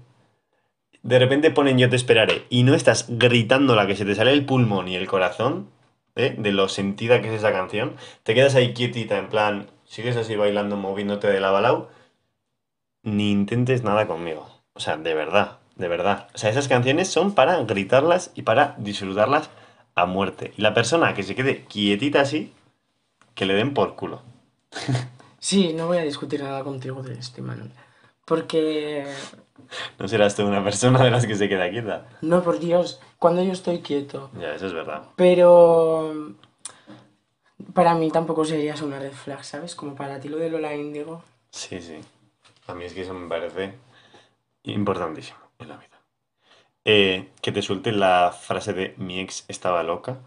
De 1.02 1.18
repente 1.18 1.50
ponen 1.50 1.78
Yo 1.78 1.88
te 1.88 1.96
esperaré 1.96 2.44
y 2.50 2.62
no 2.62 2.74
estás 2.74 3.06
gritando 3.08 3.74
la 3.74 3.86
que 3.86 3.96
se 3.96 4.04
te 4.04 4.14
sale 4.14 4.32
el 4.32 4.44
pulmón 4.44 4.88
y 4.88 4.96
el 4.96 5.08
corazón, 5.08 5.70
¿eh? 6.16 6.34
De 6.36 6.52
lo 6.52 6.68
sentida 6.68 7.22
que 7.22 7.28
es 7.28 7.34
esa 7.34 7.52
canción, 7.52 7.96
te 8.22 8.34
quedas 8.34 8.54
ahí 8.54 8.74
quietita, 8.74 9.16
en 9.16 9.30
plan, 9.30 9.70
sigues 9.86 10.16
así 10.16 10.36
bailando, 10.36 10.76
moviéndote 10.76 11.28
de 11.28 11.40
la 11.40 11.50
balau, 11.50 11.88
ni 13.02 13.30
intentes 13.30 13.82
nada 13.82 14.06
conmigo. 14.06 14.46
O 14.74 14.80
sea, 14.80 14.98
de 14.98 15.14
verdad, 15.14 15.59
de 15.80 15.88
verdad. 15.88 16.28
O 16.34 16.38
sea, 16.38 16.50
esas 16.50 16.68
canciones 16.68 17.08
son 17.08 17.34
para 17.34 17.56
gritarlas 17.64 18.30
y 18.34 18.42
para 18.42 18.74
disfrutarlas 18.78 19.48
a 19.94 20.04
muerte. 20.04 20.52
Y 20.56 20.62
la 20.62 20.74
persona 20.74 21.14
que 21.14 21.22
se 21.22 21.34
quede 21.34 21.64
quietita 21.64 22.20
así, 22.20 22.52
que 23.34 23.46
le 23.46 23.54
den 23.54 23.72
por 23.74 23.96
culo. 23.96 24.20
Sí, 25.38 25.72
no 25.72 25.86
voy 25.86 25.96
a 25.96 26.02
discutir 26.02 26.42
nada 26.42 26.62
contigo 26.62 27.02
de 27.02 27.14
esto, 27.14 27.42
Manuel. 27.42 27.70
Porque, 28.26 29.06
No 29.98 30.06
serás 30.06 30.36
tú 30.36 30.46
una 30.46 30.62
persona 30.62 31.02
de 31.02 31.10
las 31.10 31.26
que 31.26 31.34
se 31.34 31.48
queda 31.48 31.70
quieta. 31.70 32.06
no, 32.20 32.42
por 32.42 32.58
Dios, 32.60 33.00
cuando 33.18 33.42
yo 33.42 33.52
estoy 33.52 33.80
quieto. 33.80 34.30
Ya, 34.38 34.54
eso 34.54 34.66
es 34.66 34.74
verdad. 34.74 35.02
Pero 35.16 36.34
para 37.72 37.94
mí 37.94 38.10
tampoco 38.10 38.44
serías 38.44 38.82
una 38.82 38.98
red 38.98 39.12
flag, 39.12 39.42
¿sabes? 39.44 39.74
Como 39.74 39.94
para 39.94 40.20
ti 40.20 40.28
lo 40.28 40.36
de 40.36 40.50
Lola 40.50 40.74
Índigo. 40.74 41.24
Sí, 41.50 41.80
sí. 41.80 41.96
A 42.66 42.74
mí 42.74 42.84
es 42.84 42.92
que 42.92 43.00
eso 43.00 43.14
me 43.14 43.26
parece 43.28 43.72
importantísimo 44.64 45.38
en 45.60 45.68
la 45.68 45.76
vida. 45.76 46.00
Eh, 46.84 47.28
que 47.42 47.52
te 47.52 47.62
suelte 47.62 47.92
la 47.92 48.32
frase 48.32 48.72
de 48.72 48.94
mi 48.96 49.20
ex 49.20 49.44
estaba 49.48 49.82
loca. 49.82 50.18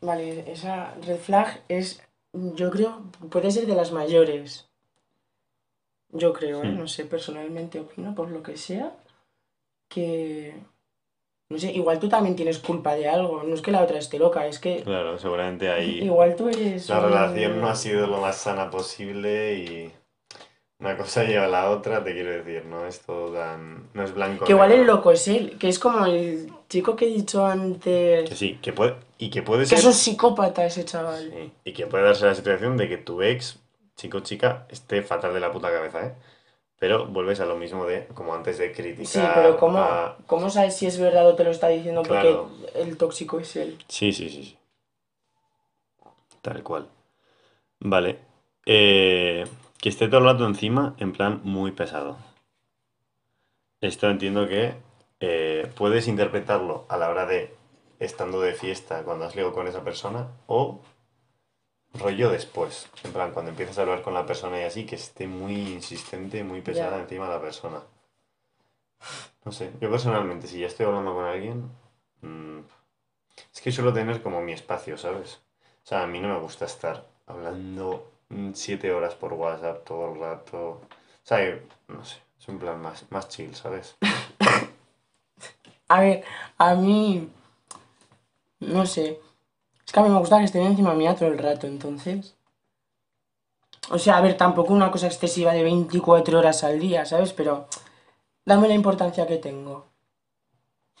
Vale, 0.00 0.50
esa 0.50 0.94
red 1.06 1.18
flag 1.18 1.62
es, 1.68 2.02
yo 2.32 2.70
creo, 2.70 3.02
puede 3.30 3.50
ser 3.50 3.66
de 3.66 3.74
las 3.74 3.92
mayores. 3.92 4.68
Yo 6.10 6.32
creo, 6.32 6.62
¿eh? 6.62 6.68
Hmm. 6.68 6.78
No 6.78 6.88
sé, 6.88 7.04
personalmente 7.04 7.80
opino, 7.80 8.14
por 8.14 8.30
lo 8.30 8.42
que 8.42 8.56
sea, 8.56 8.92
que... 9.88 10.54
No 11.48 11.58
sé, 11.58 11.70
igual 11.72 12.00
tú 12.00 12.08
también 12.08 12.34
tienes 12.34 12.58
culpa 12.58 12.96
de 12.96 13.08
algo. 13.08 13.44
No 13.44 13.54
es 13.54 13.62
que 13.62 13.70
la 13.70 13.82
otra 13.82 13.98
esté 13.98 14.18
loca, 14.18 14.46
es 14.46 14.58
que 14.58 14.82
Claro, 14.82 15.16
seguramente 15.16 15.70
ahí 15.70 16.02
igual 16.02 16.34
tú 16.34 16.48
eres... 16.48 16.88
la 16.88 16.98
relación 16.98 17.60
no 17.60 17.68
ha 17.68 17.76
sido 17.76 18.08
lo 18.08 18.20
más 18.20 18.36
sana 18.36 18.68
posible 18.68 19.54
y 19.54 19.92
una 20.78 20.96
cosa 20.96 21.24
lleva 21.24 21.46
a 21.46 21.48
la 21.48 21.70
otra, 21.70 22.04
te 22.04 22.12
quiero 22.12 22.30
decir, 22.30 22.64
no 22.66 22.86
es 22.86 23.00
todo 23.00 23.32
tan... 23.32 23.88
no 23.94 24.02
es 24.04 24.12
blanco. 24.14 24.44
Que 24.44 24.52
igual 24.52 24.72
el 24.72 24.86
loco 24.86 25.10
es 25.10 25.26
él, 25.28 25.56
que 25.58 25.68
es 25.68 25.78
como 25.78 26.04
el 26.04 26.52
chico 26.68 26.94
que 26.96 27.06
he 27.06 27.08
dicho 27.08 27.46
antes... 27.46 28.28
Que 28.28 28.36
sí, 28.36 28.58
que 28.60 28.72
puede, 28.72 28.96
y 29.18 29.30
que 29.30 29.42
puede 29.42 29.62
Que 29.62 29.70
ser... 29.70 29.78
es 29.78 29.84
un 29.86 29.94
psicópata 29.94 30.66
ese 30.66 30.84
chaval. 30.84 31.30
Sí, 31.32 31.52
Y 31.64 31.72
que 31.72 31.86
puede 31.86 32.04
darse 32.04 32.26
la 32.26 32.34
situación 32.34 32.76
de 32.76 32.88
que 32.88 32.98
tu 32.98 33.22
ex, 33.22 33.58
chico 33.96 34.18
o 34.18 34.20
chica, 34.20 34.66
esté 34.68 35.02
fatal 35.02 35.32
de 35.32 35.40
la 35.40 35.50
puta 35.50 35.70
cabeza, 35.70 36.06
¿eh? 36.06 36.14
Pero 36.78 37.06
vuelves 37.06 37.40
a 37.40 37.46
lo 37.46 37.56
mismo 37.56 37.86
de, 37.86 38.06
como 38.08 38.34
antes 38.34 38.58
de 38.58 38.70
criticar 38.70 39.06
Sí, 39.06 39.20
pero 39.34 39.56
¿cómo, 39.56 39.78
a- 39.78 40.18
¿cómo 40.26 40.50
sabes 40.50 40.76
si 40.76 40.84
es 40.86 40.98
verdad 40.98 41.26
o 41.26 41.34
te 41.34 41.42
lo 41.44 41.50
está 41.50 41.68
diciendo 41.68 42.02
porque 42.02 42.36
el 42.74 42.98
tóxico 42.98 43.40
es 43.40 43.56
él? 43.56 43.78
Sí, 43.88 44.12
sí, 44.12 44.28
sí, 44.28 44.42
sí. 44.44 44.58
Tal 46.42 46.62
cual. 46.62 46.86
Vale. 47.80 48.18
Eh, 48.66 49.44
que 49.86 49.90
esté 49.90 50.08
todo 50.08 50.18
el 50.18 50.26
rato 50.26 50.44
encima, 50.44 50.96
en 50.98 51.12
plan 51.12 51.40
muy 51.44 51.70
pesado. 51.70 52.16
Esto 53.80 54.10
entiendo 54.10 54.48
que 54.48 54.74
eh, 55.20 55.72
puedes 55.76 56.08
interpretarlo 56.08 56.86
a 56.88 56.96
la 56.96 57.08
hora 57.08 57.24
de 57.24 57.54
estando 58.00 58.40
de 58.40 58.54
fiesta 58.54 59.04
cuando 59.04 59.26
has 59.26 59.36
ligado 59.36 59.54
con 59.54 59.68
esa 59.68 59.84
persona 59.84 60.26
o 60.48 60.80
rollo 61.94 62.30
después. 62.30 62.90
En 63.04 63.12
plan, 63.12 63.30
cuando 63.30 63.52
empiezas 63.52 63.78
a 63.78 63.82
hablar 63.82 64.02
con 64.02 64.12
la 64.12 64.26
persona 64.26 64.60
y 64.60 64.64
así, 64.64 64.86
que 64.86 64.96
esté 64.96 65.28
muy 65.28 65.54
insistente, 65.54 66.42
muy 66.42 66.62
pesada 66.62 66.98
encima 66.98 67.28
de 67.28 67.34
la 67.34 67.40
persona. 67.40 67.80
No 69.44 69.52
sé, 69.52 69.70
yo 69.80 69.88
personalmente, 69.88 70.48
si 70.48 70.58
ya 70.58 70.66
estoy 70.66 70.86
hablando 70.86 71.14
con 71.14 71.26
alguien, 71.26 71.70
mm, 72.22 72.58
es 73.54 73.60
que 73.60 73.70
suelo 73.70 73.92
tener 73.92 74.20
como 74.20 74.42
mi 74.42 74.50
espacio, 74.50 74.98
¿sabes? 74.98 75.46
sea, 75.84 76.02
a 76.02 76.08
mí 76.08 76.18
no 76.18 76.26
me 76.26 76.40
gusta 76.40 76.64
estar 76.64 77.06
hablando 77.28 78.15
siete 78.54 78.92
horas 78.92 79.14
por 79.14 79.32
WhatsApp 79.34 79.84
todo 79.84 80.12
el 80.12 80.20
rato. 80.20 80.58
O 80.58 80.80
sea, 81.22 81.44
yo- 81.48 81.60
no 81.88 82.04
sé, 82.04 82.18
es 82.38 82.48
un 82.48 82.58
plan 82.58 82.80
más, 82.80 83.04
más 83.10 83.28
chill, 83.28 83.54
¿sabes? 83.54 83.96
A 85.88 86.00
ver, 86.00 86.24
a 86.58 86.74
mí. 86.74 87.28
No 88.60 88.86
sé. 88.86 89.20
Es 89.86 89.92
que 89.92 90.00
a 90.00 90.02
mí 90.02 90.08
me 90.08 90.18
gusta 90.18 90.38
que 90.38 90.44
estén 90.44 90.66
encima 90.66 90.94
mía 90.94 91.14
todo 91.14 91.28
el 91.28 91.38
rato, 91.38 91.66
entonces. 91.68 92.34
O 93.90 93.98
sea, 93.98 94.16
a 94.16 94.20
ver, 94.20 94.36
tampoco 94.36 94.72
una 94.72 94.90
cosa 94.90 95.06
excesiva 95.06 95.52
de 95.52 95.62
24 95.62 96.40
horas 96.40 96.64
al 96.64 96.80
día, 96.80 97.06
¿sabes? 97.06 97.32
Pero 97.32 97.68
dame 98.44 98.66
la 98.66 98.74
importancia 98.74 99.28
que 99.28 99.36
tengo. 99.36 99.86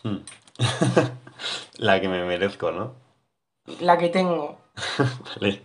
La 1.78 2.00
que 2.00 2.08
me 2.08 2.24
merezco, 2.24 2.70
¿no? 2.70 2.94
La 3.80 3.98
que 3.98 4.08
tengo. 4.08 4.58
Vale. 5.40 5.62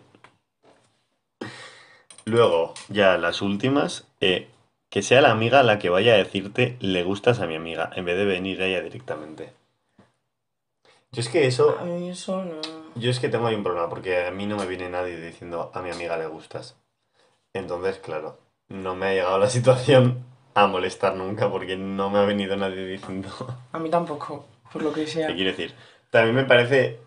Luego, 2.26 2.74
ya 2.89 3.17
las 3.17 3.41
últimas, 3.41 4.07
eh, 4.19 4.47
que 4.89 5.01
sea 5.01 5.22
la 5.22 5.32
amiga 5.32 5.63
la 5.63 5.80
que 5.80 5.89
vaya 5.89 6.13
a 6.13 6.17
decirte 6.17 6.78
le 6.80 7.03
gustas 7.03 7.39
a 7.39 7.47
mi 7.47 7.55
amiga, 7.55 7.89
en 7.95 8.05
vez 8.05 8.17
de 8.17 8.26
venir 8.26 8.61
ella 8.61 8.82
directamente. 8.82 9.53
Yo 11.11 11.22
es 11.22 11.30
que 11.30 11.45
eso, 11.45 11.78
A 11.80 11.84
mí 11.84 12.09
eso 12.09 12.43
no. 12.45 12.61
yo 12.95 13.09
es 13.11 13.19
que 13.19 13.28
tengo 13.30 13.47
ahí 13.47 13.55
un 13.55 13.63
problema, 13.63 13.89
porque 13.89 14.26
a 14.26 14.32
mí 14.32 14.45
no 14.45 14.55
me 14.57 14.65
viene 14.65 14.89
nadie 14.89 15.19
diciendo 15.19 15.72
a 15.74 15.82
mi 15.82 15.89
amiga 15.89 16.17
le 16.17 16.28
gustas. 16.28 16.78
Entonces, 17.53 17.97
claro, 17.97 18.38
no 18.69 18.95
me 18.95 19.07
ha 19.07 19.13
llegado 19.13 19.38
la 19.38 19.49
situación 19.49 20.24
a 20.53 20.67
molestar 20.67 21.15
nunca, 21.15 21.49
porque 21.51 21.76
no 21.76 22.09
me 22.09 22.19
ha 22.19 22.26
venido 22.26 22.55
nadie 22.55 22.86
diciendo. 22.86 23.30
A 23.74 23.80
mí 23.80 23.89
tampoco, 23.89 24.45
por 24.72 24.84
lo 24.84 24.93
que 24.93 25.07
sea. 25.07 25.28
¿Qué 25.28 25.36
quiero 25.36 25.51
decir? 25.51 25.74
También 26.09 26.36
me 26.36 26.45
parece. 26.45 26.99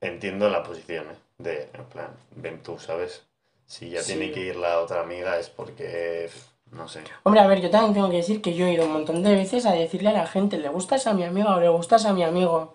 Entiendo 0.00 0.48
la 0.50 0.62
posición, 0.62 1.06
¿eh? 1.10 1.16
De, 1.38 1.70
en 1.72 1.84
plan, 1.86 2.10
ven 2.36 2.62
tú, 2.62 2.78
¿sabes? 2.78 3.26
Si 3.66 3.90
ya 3.90 4.02
tiene 4.02 4.26
Sí. 4.26 4.32
que 4.32 4.40
ir 4.40 4.56
la 4.56 4.80
otra 4.80 5.00
amiga 5.02 5.38
es 5.38 5.48
porque. 5.48 6.30
No 6.70 6.88
sé. 6.88 7.02
Hombre, 7.22 7.40
a 7.40 7.46
ver, 7.46 7.60
yo 7.60 7.70
también 7.70 7.94
tengo 7.94 8.10
que 8.10 8.16
decir 8.16 8.42
que 8.42 8.54
yo 8.54 8.66
he 8.66 8.72
ido 8.72 8.84
un 8.86 8.92
montón 8.92 9.22
de 9.22 9.34
veces 9.34 9.64
a 9.66 9.72
decirle 9.72 10.08
a 10.08 10.12
la 10.12 10.26
gente, 10.26 10.58
¿le 10.58 10.68
gustas 10.68 11.06
a 11.06 11.14
mi 11.14 11.22
amiga 11.22 11.54
o 11.56 11.60
le 11.60 11.68
gustas 11.68 12.04
a 12.04 12.12
mi 12.12 12.24
amigo? 12.24 12.74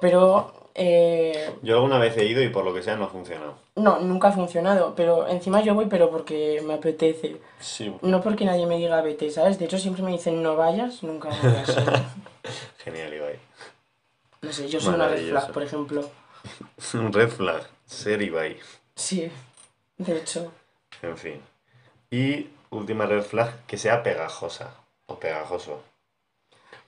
Pero, 0.00 0.70
eh, 0.74 1.50
Yo 1.62 1.76
alguna 1.76 1.98
vez 1.98 2.16
he 2.16 2.24
ido 2.24 2.42
y 2.42 2.48
por 2.48 2.64
lo 2.64 2.72
que 2.74 2.82
sea 2.82 2.96
no 2.96 3.04
ha 3.04 3.08
funcionado. 3.08 3.54
no, 3.76 4.00
nunca 4.00 4.28
ha 4.28 4.32
funcionado. 4.32 4.94
Pero 4.94 5.28
encima 5.28 5.60
yo 5.62 5.74
voy, 5.74 5.86
pero 5.86 6.10
porque 6.10 6.62
me 6.64 6.74
apetece. 6.74 7.40
Sí. 7.60 7.94
No 8.02 8.20
porque 8.22 8.44
nadie 8.44 8.66
me 8.66 8.76
diga 8.78 9.00
vete, 9.02 9.30
¿sabes? 9.30 9.58
De 9.58 9.66
hecho, 9.66 9.78
siempre 9.78 10.02
me 10.02 10.12
dicen 10.12 10.42
no 10.42 10.56
vayas, 10.56 11.02
nunca 11.02 11.28
voy 11.28 11.52
a 11.52 11.66
ser. 11.66 12.02
Genial, 12.78 13.14
Ibai. 13.14 13.38
No 14.42 14.52
sé, 14.52 14.68
yo 14.68 14.80
soy 14.80 14.94
una 14.94 15.08
red 15.08 15.28
flag, 15.28 15.52
por 15.52 15.62
ejemplo. 15.62 16.08
Un 16.94 17.12
red 17.12 17.28
flag. 17.28 17.62
Ser 17.84 18.22
Ibai. 18.22 18.56
Sí, 18.94 19.30
de 20.00 20.18
hecho. 20.18 20.52
En 21.02 21.16
fin. 21.16 21.42
Y 22.10 22.48
última 22.70 23.06
red 23.06 23.22
flag, 23.22 23.66
que 23.66 23.76
sea 23.76 24.02
pegajosa. 24.02 24.74
O 25.06 25.18
pegajoso. 25.18 25.82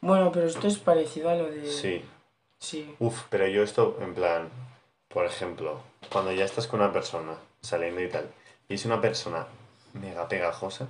Bueno, 0.00 0.32
pero 0.32 0.46
esto 0.46 0.66
es 0.66 0.78
parecido 0.78 1.28
a 1.28 1.34
lo 1.34 1.50
de... 1.50 1.70
Sí. 1.70 2.04
Sí. 2.58 2.94
Uf, 3.00 3.24
pero 3.28 3.46
yo 3.48 3.62
esto, 3.62 3.98
en 4.00 4.14
plan, 4.14 4.48
por 5.08 5.26
ejemplo, 5.26 5.80
cuando 6.10 6.32
ya 6.32 6.44
estás 6.44 6.66
con 6.66 6.80
una 6.80 6.92
persona 6.92 7.36
saliendo 7.60 8.00
y 8.00 8.08
tal, 8.08 8.30
y 8.68 8.74
es 8.74 8.84
una 8.84 9.00
persona 9.00 9.46
mega 9.94 10.28
pegajosa, 10.28 10.86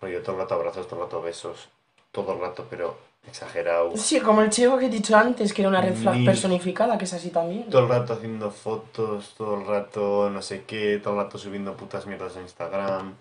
rollo 0.00 0.22
todo 0.22 0.36
el 0.36 0.42
rato 0.42 0.54
abrazos, 0.54 0.86
todo 0.86 1.00
el 1.00 1.06
rato 1.06 1.22
besos, 1.22 1.68
todo 2.12 2.32
el 2.32 2.40
rato, 2.40 2.66
pero 2.70 2.96
exagerado, 3.28 3.96
Sí, 3.96 4.20
como 4.20 4.42
el 4.42 4.50
chico 4.50 4.78
que 4.78 4.86
he 4.86 4.90
dicho 4.90 5.16
antes, 5.16 5.52
que 5.52 5.62
era 5.62 5.68
una 5.68 5.80
red 5.80 5.94
flag 5.94 6.24
personificada, 6.24 6.96
que 6.98 7.04
es 7.04 7.12
así 7.14 7.30
también. 7.30 7.68
todo 7.70 7.82
el 7.82 7.88
rato 7.88 8.12
haciendo 8.14 8.50
fotos, 8.50 9.34
todo 9.36 9.54
el 9.60 9.66
rato 9.66 10.30
no 10.30 10.40
sé 10.42 10.64
qué, 10.64 10.98
todo 11.02 11.14
el 11.14 11.24
rato 11.24 11.38
subiendo 11.38 11.76
putas 11.76 12.06
mierdas 12.06 12.36
a 12.36 12.40
Instagram. 12.42 13.14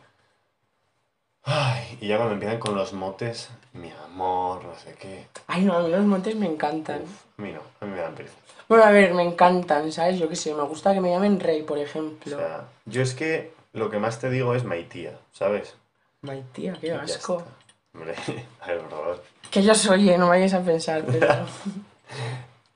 Ay, 1.45 1.97
y 1.99 2.07
ya 2.07 2.15
cuando 2.17 2.35
empiezan 2.35 2.59
con 2.59 2.73
los 2.75 2.93
motes, 2.93 3.49
mi 3.73 3.91
amor, 4.05 4.63
no 4.63 4.75
sé 4.75 4.95
qué. 4.97 5.27
Ay, 5.47 5.63
no, 5.65 5.73
a 5.77 5.81
mí 5.83 5.89
los 5.89 6.05
montes 6.05 6.35
me 6.35 6.45
encantan. 6.45 7.01
Uf, 7.03 7.23
a 7.37 7.41
mí 7.41 7.51
no, 7.51 7.59
a 7.81 7.85
mí 7.85 7.91
me 7.91 7.99
dan 7.99 8.15
pereza. 8.15 8.35
Bueno, 8.69 8.85
a 8.85 8.91
ver, 8.91 9.13
me 9.13 9.23
encantan, 9.23 9.91
¿sabes? 9.91 10.17
Yo 10.19 10.29
qué 10.29 10.37
sé, 10.37 10.53
me 10.53 10.63
gusta 10.63 10.93
que 10.93 11.01
me 11.01 11.09
llamen 11.11 11.39
rey, 11.41 11.63
por 11.63 11.77
O 11.77 11.81
ejemplo. 11.81 12.37
sea, 12.37 12.65
yo 12.85 13.01
es 13.01 13.13
que 13.13 13.51
lo 13.73 13.89
que 13.89 13.99
más 13.99 14.19
te 14.19 14.29
digo 14.29 14.55
es 14.55 14.63
maitía, 14.63 15.19
¿sabes? 15.33 15.75
Ay, 16.25 16.45
tía, 16.53 16.77
qué 16.79 16.93
asco. 16.93 17.39
está. 17.39 17.51
Hombre, 17.93 18.15
a 18.61 18.67
ver, 18.67 18.79
por 18.79 18.89
favor. 18.89 19.23
Que 19.53 19.61
yo 19.61 19.75
soy, 19.75 20.09
¿eh? 20.09 20.17
no 20.17 20.29
vayáis 20.29 20.55
a 20.55 20.61
pensar, 20.61 21.03
pero... 21.05 21.27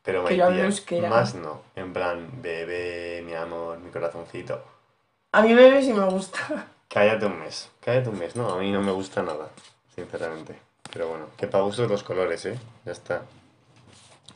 Pero 0.03 0.23
Que 0.23 0.37
yo 0.37 0.45
hablo 0.45 0.57
maitía, 0.57 0.65
euskera. 0.67 1.09
más 1.09 1.35
no. 1.35 1.63
En 1.75 1.91
plan, 1.91 2.29
bebé, 2.41 3.21
mi 3.25 3.33
amor, 3.33 3.77
mi 3.79 3.89
corazoncito. 3.89 4.63
A 5.33 5.41
mí 5.41 5.53
bebé 5.53 5.81
sí 5.83 5.91
me 5.91 6.05
gusta. 6.05 6.67
Cállate 6.87 7.25
un 7.25 7.39
mes, 7.39 7.69
cállate 7.81 8.07
un 8.07 8.17
mes. 8.19 8.35
No, 8.37 8.47
a 8.53 8.57
mí 8.57 8.71
no 8.71 8.81
me 8.81 8.91
gusta 8.93 9.21
nada, 9.21 9.49
sinceramente. 9.93 10.55
Pero 10.93 11.09
bueno, 11.09 11.25
que 11.35 11.47
para 11.47 11.65
gusto 11.65 11.85
los 11.87 12.03
colores, 12.03 12.45
¿eh? 12.45 12.57
Ya 12.85 12.93
está. 12.93 13.23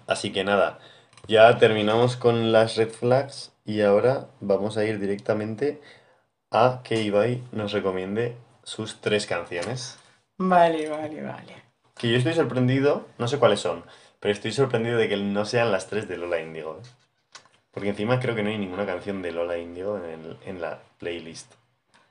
Así 0.08 0.34
que 0.34 0.44
nada, 0.44 0.80
ya 1.28 1.58
terminamos 1.58 2.18
con 2.18 2.52
las 2.52 2.76
red 2.76 2.90
flags 2.90 3.54
y 3.64 3.80
ahora 3.82 4.28
vamos 4.42 4.76
a 4.76 4.84
ir 4.84 5.00
directamente 5.00 5.80
a 6.52 6.82
que 6.84 7.02
Ibai 7.02 7.44
nos 7.54 7.72
recomiende 7.72 8.36
sus 8.64 9.00
tres 9.00 9.26
canciones. 9.26 9.98
Vale, 10.38 10.90
vale, 10.90 11.22
vale. 11.22 11.64
Que 12.02 12.10
yo 12.12 12.18
estoy 12.18 12.34
sorprendido, 12.34 13.06
no 13.20 13.28
sé 13.28 13.38
cuáles 13.38 13.60
son, 13.60 13.84
pero 14.20 14.34
estoy 14.34 14.52
sorprendido 14.52 14.98
de 14.98 15.08
que 15.08 15.18
no 15.18 15.46
sean 15.46 15.72
las 15.72 15.86
tres 15.88 16.08
de 16.10 16.18
Lola 16.18 16.40
Índigo. 16.40 16.80
¿eh? 16.84 16.88
Porque 17.72 17.90
encima 17.90 18.20
creo 18.20 18.34
que 18.36 18.42
no 18.44 18.50
hay 18.50 18.58
ninguna 18.58 18.88
canción 18.88 19.22
de 19.22 19.32
Lola 19.32 19.58
Índigo 19.60 19.98
en, 19.98 20.04
el- 20.26 20.38
en 20.46 20.60
la 20.62 20.80
playlist. 20.98 21.54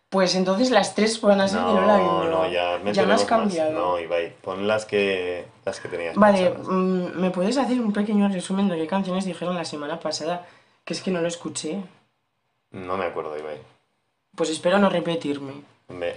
Pues 0.08 0.34
entonces 0.36 0.70
las 0.70 0.94
tres 0.94 1.20
van 1.20 1.40
a 1.40 1.48
ser 1.48 1.58
de 1.60 1.66
Lola 1.66 1.98
No, 1.98 2.02
Índigo. 2.22 2.24
no, 2.44 2.44
ya 2.50 2.52
Ya 2.72 2.78
me 2.78 2.84
meteremos 2.84 3.14
has 3.14 3.20
más. 3.22 3.26
cambiado. 3.28 3.72
No, 3.72 3.98
Ibai, 3.98 4.32
pon 4.40 4.66
las 4.68 4.86
que, 4.86 5.44
las 5.64 5.80
que 5.80 5.88
tenías 5.88 6.14
Vale, 6.16 6.50
pensadas. 6.50 6.68
mm, 6.68 7.20
¿me 7.20 7.30
puedes 7.30 7.56
hacer 7.58 7.80
un 7.80 7.92
pequeño 7.92 8.28
resumen 8.28 8.68
de 8.68 8.76
qué 8.76 8.86
canciones 8.86 9.24
dijeron 9.24 9.56
la 9.56 9.64
semana 9.64 9.98
pasada? 10.00 10.46
Que 10.84 10.94
es 10.94 11.02
que 11.02 11.10
no 11.10 11.20
lo 11.20 11.28
escuché. 11.28 11.82
No 12.70 12.96
me 12.96 13.04
acuerdo, 13.06 13.36
Ibai. 13.36 13.58
Pues 14.36 14.50
espero 14.50 14.78
no 14.78 14.88
repetirme. 14.88 15.62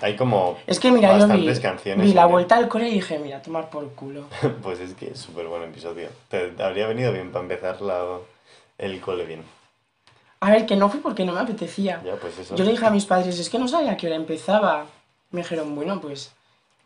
Hay 0.01 0.15
como... 0.15 0.57
Es 0.67 0.79
que 0.79 0.91
mira, 0.91 1.09
yo 1.09 1.15
vi, 1.15 1.21
Bastantes 1.21 1.59
canciones 1.59 2.05
vi 2.05 2.13
la 2.13 2.25
vuelta 2.25 2.55
al 2.55 2.67
cole 2.67 2.89
y 2.89 2.93
dije, 2.93 3.17
mira, 3.19 3.41
tomar 3.41 3.69
por 3.69 3.89
culo. 3.93 4.25
Pues 4.61 4.79
es 4.79 4.93
que 4.93 5.11
es 5.11 5.19
súper 5.19 5.47
buen 5.47 5.63
episodio. 5.63 6.09
Te, 6.29 6.53
habría 6.59 6.87
venido 6.87 7.11
bien 7.11 7.31
para 7.31 7.43
empezar 7.43 7.81
la, 7.81 8.17
el 8.77 9.01
cole 9.01 9.25
bien. 9.25 9.43
A 10.39 10.51
ver, 10.51 10.65
que 10.65 10.75
no 10.75 10.89
fui 10.89 10.99
porque 10.99 11.25
no 11.25 11.33
me 11.33 11.39
apetecía. 11.39 12.01
Ya, 12.03 12.15
pues 12.15 12.37
eso. 12.37 12.55
Yo 12.55 12.65
le 12.65 12.71
dije 12.71 12.85
a 12.85 12.89
mis 12.89 13.05
padres, 13.05 13.39
es 13.39 13.49
que 13.49 13.57
no 13.57 13.67
sabía 13.67 13.93
a 13.93 13.97
qué 13.97 14.07
hora 14.07 14.15
empezaba. 14.15 14.85
Me 15.31 15.41
dijeron, 15.41 15.73
bueno, 15.73 16.01
pues 16.01 16.31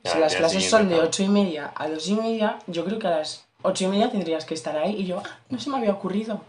Ya, 0.03 0.11
si 0.11 0.19
las 0.19 0.35
clases 0.35 0.69
son 0.69 0.87
de 0.87 0.99
ocho 0.99 1.23
y 1.23 1.27
media 1.27 1.71
a 1.75 1.89
dos 1.89 2.07
y 2.07 2.15
media, 2.15 2.59
yo 2.67 2.85
creo 2.85 2.99
que 2.99 3.07
a 3.07 3.17
las 3.17 3.45
ocho 3.63 3.85
y 3.85 3.87
media 3.87 4.11
tendrías 4.11 4.45
que 4.45 4.53
estar 4.53 4.77
ahí. 4.77 4.95
Y 4.95 5.05
yo, 5.05 5.21
ah, 5.25 5.39
no 5.49 5.59
se 5.59 5.69
me 5.69 5.77
había 5.77 5.91
ocurrido. 5.91 6.41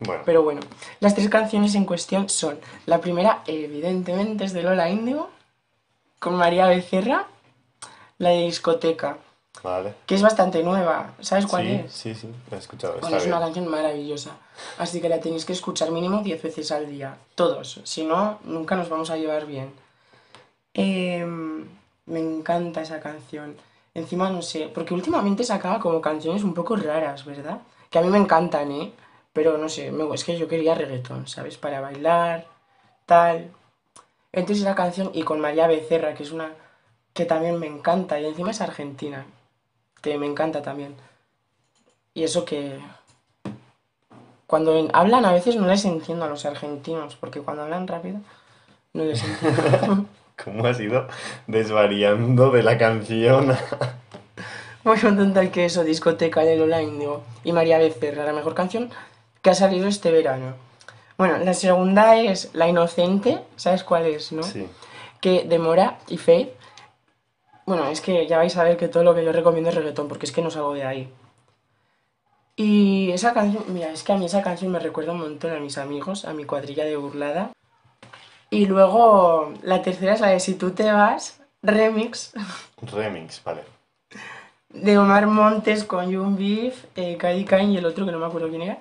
Bueno, 0.00 0.22
Pero 0.24 0.42
bueno, 0.42 0.60
las 1.00 1.14
tres 1.14 1.28
canciones 1.28 1.74
en 1.74 1.84
cuestión 1.84 2.28
son, 2.30 2.58
la 2.86 3.00
primera 3.00 3.42
evidentemente 3.46 4.44
es 4.44 4.54
de 4.54 4.62
Lola 4.62 4.88
Índigo, 4.88 5.28
con 6.18 6.36
María 6.36 6.66
Becerra, 6.66 7.26
la 8.16 8.30
de 8.30 8.44
discoteca, 8.44 9.18
vale. 9.62 9.94
que 10.06 10.14
es 10.14 10.22
bastante 10.22 10.62
nueva, 10.62 11.12
¿sabes 11.20 11.46
cuál 11.46 11.66
sí, 11.66 11.72
es? 11.72 11.92
sí, 11.92 12.14
sí, 12.14 12.28
lo 12.50 12.56
he 12.56 12.60
escuchado. 12.60 12.98
Bueno, 13.00 13.18
es 13.18 13.26
una 13.26 13.40
canción 13.40 13.68
maravillosa, 13.68 14.30
así 14.78 15.02
que 15.02 15.08
la 15.10 15.20
tenéis 15.20 15.44
que 15.44 15.52
escuchar 15.52 15.90
mínimo 15.90 16.22
10 16.22 16.42
veces 16.42 16.72
al 16.72 16.86
día, 16.86 17.18
todos, 17.34 17.80
si 17.84 18.04
no, 18.04 18.38
nunca 18.44 18.76
nos 18.76 18.88
vamos 18.88 19.10
a 19.10 19.16
llevar 19.16 19.44
bien. 19.44 19.70
Em, 20.72 21.66
me 22.06 22.20
encanta 22.20 22.80
esa 22.80 23.00
canción, 23.00 23.54
encima 23.92 24.30
no 24.30 24.40
sé, 24.40 24.70
porque 24.72 24.94
últimamente 24.94 25.44
sacaba 25.44 25.78
como 25.78 26.00
canciones 26.00 26.42
un 26.42 26.54
poco 26.54 26.76
raras, 26.76 27.26
¿verdad? 27.26 27.58
Que 27.90 27.98
a 27.98 28.02
mí 28.02 28.08
me 28.08 28.18
encantan, 28.18 28.70
¿eh? 28.72 28.92
Pero 29.32 29.58
no 29.58 29.68
sé, 29.68 29.92
me- 29.92 30.12
es 30.14 30.24
que 30.24 30.38
yo 30.38 30.48
quería 30.48 30.74
reggaetón, 30.74 31.26
¿sabes? 31.28 31.56
Para 31.56 31.80
bailar, 31.80 32.46
tal. 33.06 33.50
Entonces 34.32 34.62
esa 34.64 34.74
canción, 34.74 35.10
y 35.14 35.22
con 35.22 35.40
María 35.40 35.66
Becerra, 35.66 36.14
que 36.14 36.22
es 36.24 36.32
una 36.32 36.52
que 37.14 37.24
también 37.26 37.58
me 37.58 37.66
encanta, 37.66 38.20
y 38.20 38.26
encima 38.26 38.52
es 38.52 38.60
argentina, 38.60 39.26
que 40.02 40.18
me 40.18 40.26
encanta 40.26 40.62
también. 40.62 40.94
Y 42.14 42.24
eso 42.24 42.44
que 42.44 42.80
cuando 44.46 44.88
hablan 44.92 45.24
a 45.24 45.32
veces 45.32 45.56
no 45.56 45.66
les 45.66 45.84
entiendo 45.84 46.24
a 46.24 46.28
los 46.28 46.44
argentinos, 46.44 47.16
porque 47.16 47.40
cuando 47.40 47.62
hablan 47.62 47.86
rápido 47.86 48.18
no 48.92 49.04
les 49.04 49.22
entiendo. 49.22 50.06
¿Cómo 50.44 50.66
has 50.66 50.80
ido 50.80 51.06
desvariando 51.46 52.50
de 52.50 52.62
la 52.62 52.78
canción? 52.78 53.54
bueno, 54.84 55.16
total 55.16 55.50
que 55.50 55.66
eso, 55.66 55.84
discoteca 55.84 56.40
de 56.40 56.56
Lola 56.56 56.82
Índigo 56.82 57.22
y 57.44 57.52
María 57.52 57.78
Becerra, 57.78 58.24
la 58.24 58.32
mejor 58.32 58.54
canción 58.54 58.90
que 59.42 59.50
ha 59.50 59.54
salido 59.54 59.86
este 59.88 60.10
verano. 60.10 60.54
Bueno, 61.18 61.38
la 61.38 61.54
segunda 61.54 62.16
es 62.16 62.50
La 62.54 62.68
Inocente, 62.68 63.40
¿sabes 63.56 63.84
cuál 63.84 64.06
es, 64.06 64.32
no? 64.32 64.42
sí. 64.42 64.66
que 65.20 65.44
de 65.44 65.58
Mora 65.58 65.98
y 66.08 66.16
Faith. 66.16 66.48
Bueno, 67.66 67.86
es 67.88 68.00
que 68.00 68.26
ya 68.26 68.38
vais 68.38 68.56
a 68.56 68.64
ver 68.64 68.76
que 68.76 68.88
todo 68.88 69.04
lo 69.04 69.14
que 69.14 69.24
yo 69.24 69.32
recomiendo 69.32 69.68
es 69.70 69.76
reggaetón, 69.76 70.08
porque 70.08 70.26
es 70.26 70.32
que 70.32 70.42
no 70.42 70.50
salgo 70.50 70.72
de 70.74 70.84
ahí. 70.84 71.12
Y 72.56 73.10
esa 73.12 73.32
canción, 73.32 73.64
mira, 73.68 73.90
es 73.90 74.02
que 74.02 74.12
a 74.12 74.16
mí 74.16 74.26
esa 74.26 74.42
canción 74.42 74.72
me 74.72 74.78
recuerda 74.80 75.12
un 75.12 75.20
montón 75.20 75.52
a 75.52 75.60
mis 75.60 75.78
amigos, 75.78 76.24
a 76.24 76.32
mi 76.32 76.44
cuadrilla 76.44 76.84
de 76.84 76.96
burlada. 76.96 77.52
Y 78.50 78.66
luego 78.66 79.52
la 79.62 79.82
tercera 79.82 80.14
es 80.14 80.20
la 80.20 80.28
de 80.28 80.40
Si 80.40 80.54
tú 80.54 80.72
te 80.72 80.90
vas, 80.90 81.40
remix 81.62 82.32
Remix, 82.82 83.42
vale. 83.44 83.62
de 84.70 84.98
Omar 84.98 85.26
Montes 85.26 85.84
con 85.84 86.10
Young 86.10 86.36
Beef, 86.36 86.84
eh, 86.96 87.16
Kain 87.18 87.70
y 87.70 87.76
el 87.76 87.86
otro 87.86 88.04
que 88.04 88.12
no 88.12 88.18
me 88.18 88.26
acuerdo 88.26 88.48
quién 88.48 88.62
era. 88.62 88.78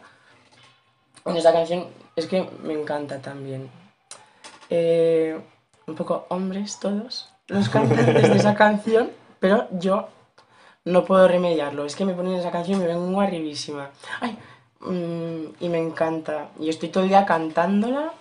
Bueno, 1.23 1.39
esa 1.39 1.53
canción 1.53 1.87
es 2.15 2.27
que 2.27 2.47
me 2.63 2.73
encanta 2.73 3.19
también. 3.19 3.69
Eh, 4.69 5.39
un 5.87 5.95
poco 5.95 6.25
hombres 6.29 6.79
todos, 6.79 7.29
los 7.47 7.69
cantantes 7.69 8.29
de 8.29 8.37
esa 8.37 8.55
canción, 8.55 9.11
pero 9.39 9.67
yo 9.71 10.07
no 10.85 11.05
puedo 11.05 11.27
remediarlo. 11.27 11.85
Es 11.85 11.95
que 11.95 12.05
me 12.05 12.13
ponen 12.13 12.33
esa 12.33 12.51
canción 12.51 12.79
y 12.79 12.81
me 12.81 12.87
vengo 12.87 13.21
arribísima. 13.21 13.89
Ay, 14.21 14.37
mm, 14.79 15.63
y 15.63 15.69
me 15.69 15.79
encanta. 15.79 16.49
Y 16.59 16.69
estoy 16.69 16.89
todo 16.89 17.03
el 17.03 17.09
día 17.09 17.25
cantándola. 17.25 18.13